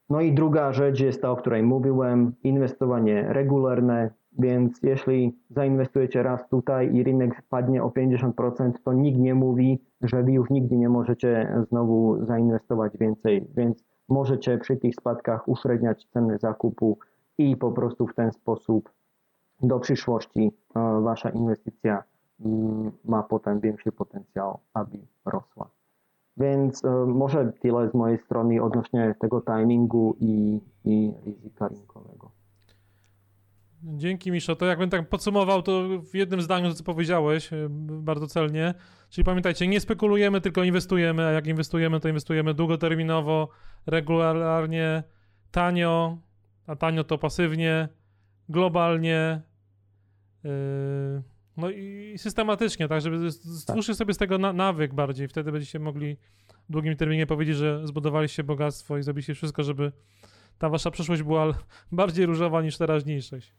No 0.10 0.22
i 0.22 0.34
druga 0.34 0.74
rzecz 0.74 1.00
jest 1.00 1.22
ta, 1.22 1.32
o 1.32 1.36
której 1.36 1.64
mówiłem, 1.64 2.34
inwestowanie 2.44 3.24
regularne, 3.28 4.10
więc 4.40 4.84
jeśli 4.84 5.38
zainwestujecie 5.50 6.24
raz 6.24 6.50
tutaj 6.50 6.96
i 6.96 7.04
rynek 7.04 7.42
spadnie 7.46 7.84
o 7.84 7.90
50%, 7.90 8.72
to 8.84 8.94
nikt 8.94 9.20
nie 9.20 9.36
mówi, 9.36 9.80
że 10.02 10.24
wy 10.24 10.32
już 10.32 10.50
nigdy 10.50 10.78
nie 10.78 10.90
możecie 10.90 11.58
znowu 11.70 12.26
zainwestować 12.26 12.98
więcej, 12.98 13.48
więc 13.56 13.84
możecie 14.10 14.58
przy 14.58 14.78
tych 14.78 14.96
spadkach 14.96 15.48
uśredniać 15.48 16.06
ceny 16.06 16.38
zakupu 16.38 16.98
i 17.38 17.58
po 17.58 17.72
prostu 17.72 18.08
w 18.08 18.16
ten 18.16 18.32
sposób 18.32 18.90
do 19.62 19.80
przyszłości 19.80 20.52
e, 20.76 21.02
wasza 21.02 21.30
inwestycja 21.30 22.04
ma 23.06 23.24
potem 23.24 23.60
większy 23.60 23.92
potencjał, 23.92 24.60
aby 24.74 24.98
rosła. 25.26 25.70
Więc 26.38 26.86
e, 26.86 26.90
może 27.06 27.52
tyle 27.62 27.90
z 27.90 27.94
mojej 27.94 28.20
strony 28.20 28.64
odnośnie 28.64 29.16
tego 29.20 29.42
timingu 29.42 30.16
i, 30.20 30.62
i 30.86 31.14
ryzyka 31.26 31.68
rynkowego. 31.68 32.32
Dzięki 33.84 34.32
Miszo. 34.32 34.56
To 34.56 34.66
jakbym 34.66 34.90
tak 34.90 35.10
podsumował 35.10 35.62
to 35.62 35.84
w 36.12 36.16
jednym 36.16 36.42
zdaniu, 36.42 36.74
co 36.74 36.84
powiedziałeś, 36.84 37.54
e, 37.54 37.68
bardzo 37.70 38.28
celnie. 38.28 38.74
Czyli 39.10 39.26
pamiętajcie, 39.26 39.68
nie 39.68 39.80
spekulujemy, 39.80 40.42
tylko 40.42 40.64
inwestujemy, 40.64 41.26
a 41.26 41.32
jak 41.32 41.48
inwestujemy, 41.48 42.00
to 42.00 42.08
inwestujemy 42.08 42.54
długoterminowo, 42.54 43.50
regularnie, 43.86 45.04
tanio, 45.52 46.18
a 46.68 46.76
tanio 46.76 47.04
to 47.04 47.18
pasywnie, 47.18 47.90
globalnie, 48.50 49.42
yy, 50.44 51.24
No 51.58 51.70
i 51.70 52.14
systematycznie, 52.18 52.88
tak, 52.88 53.02
żeby 53.02 53.32
stwórzcie 53.32 53.96
sobie 53.96 54.14
z 54.14 54.18
tego 54.18 54.38
na, 54.38 54.54
nawyk 54.54 54.94
bardziej, 54.94 55.28
wtedy 55.28 55.52
będziecie 55.52 55.80
mogli 55.80 56.18
w 56.70 56.72
długim 56.72 56.96
terminie 56.96 57.28
powiedzieć, 57.28 57.56
że 57.58 57.88
zbudowaliście 57.88 58.44
bogactwo 58.44 58.98
i 58.98 59.04
zrobiliście 59.04 59.34
wszystko, 59.34 59.64
żeby 59.64 59.92
ta 60.58 60.70
wasza 60.70 60.92
przyszłość 60.92 61.24
była 61.24 61.54
bardziej 61.92 62.26
różowa 62.26 62.62
niż 62.62 62.78
teraźniejszość. 62.78 63.54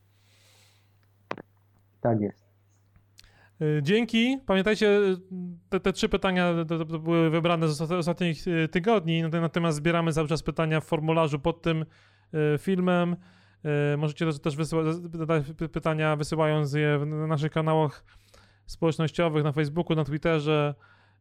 Tak 2.01 2.20
jest. 2.20 2.47
Y, 3.62 3.80
dzięki. 3.82 4.38
Pamiętajcie, 4.47 5.01
te, 5.68 5.80
te 5.80 5.92
trzy 5.92 6.09
pytania 6.09 6.64
to, 6.68 6.84
to 6.84 6.99
były 6.99 7.30
wybrane 7.30 7.68
z 7.68 7.80
ostatnich 7.82 8.49
y, 8.49 8.68
tygodni, 8.68 9.22
natomiast 9.22 9.76
zbieramy 9.76 10.12
cały 10.12 10.28
czas 10.28 10.42
pytania 10.42 10.80
w 10.80 10.84
formularzu 10.84 11.38
pod 11.38 11.62
tym 11.62 11.82
y, 12.34 12.59
filmem. 12.59 13.16
Możecie 13.98 14.32
też 14.32 14.56
wysyłać 14.56 14.86
pytania, 15.72 16.16
wysyłając 16.16 16.72
je 16.72 17.00
na 17.06 17.26
naszych 17.26 17.52
kanałach 17.52 18.04
społecznościowych, 18.66 19.44
na 19.44 19.52
Facebooku, 19.52 19.96
na 19.96 20.04
Twitterze, 20.04 20.74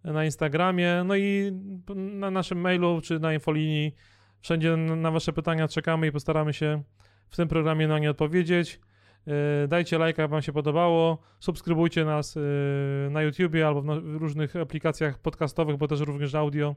na 0.04 0.26
Instagramie, 0.26 1.04
no 1.06 1.16
i 1.16 1.52
na 1.96 2.32
naszym 2.32 2.60
mailu 2.60 3.02
czy 3.02 3.20
na 3.20 3.34
infolinii. 3.34 3.96
Wszędzie 4.42 4.78
na 4.78 5.12
Wasze 5.12 5.34
pytania 5.34 5.68
czekamy 5.68 6.08
i 6.08 6.12
postaramy 6.12 6.54
się 6.54 6.84
w 7.30 7.36
tym 7.36 7.48
programie 7.48 7.88
na 7.88 8.00
nie 8.00 8.12
odpowiedzieć. 8.12 8.80
E, 9.28 9.68
dajcie 9.68 9.98
lajka, 9.98 10.22
jak 10.22 10.32
Wam 10.32 10.42
się 10.42 10.54
podobało. 10.54 11.18
Subskrybujcie 11.40 12.06
nas 12.06 12.38
e, 12.38 13.10
na 13.10 13.22
YouTubie 13.22 13.68
albo 13.68 13.82
w 13.82 14.16
różnych 14.16 14.56
aplikacjach 14.56 15.20
podcastowych, 15.20 15.78
bo 15.78 15.88
też 15.88 16.00
również 16.00 16.36
audio 16.36 16.76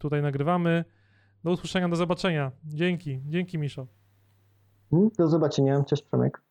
tutaj 0.00 0.22
nagrywamy. 0.22 0.84
Do 1.44 1.50
usłyszenia, 1.50 1.88
do 1.88 1.96
zobaczenia. 1.96 2.52
Dzięki. 2.64 3.20
Dzięki, 3.26 3.58
Miszo. 3.58 4.01
Do 4.92 5.28
zobaczenia. 5.28 5.84
Cześć, 5.84 6.02
Przemek. 6.02 6.42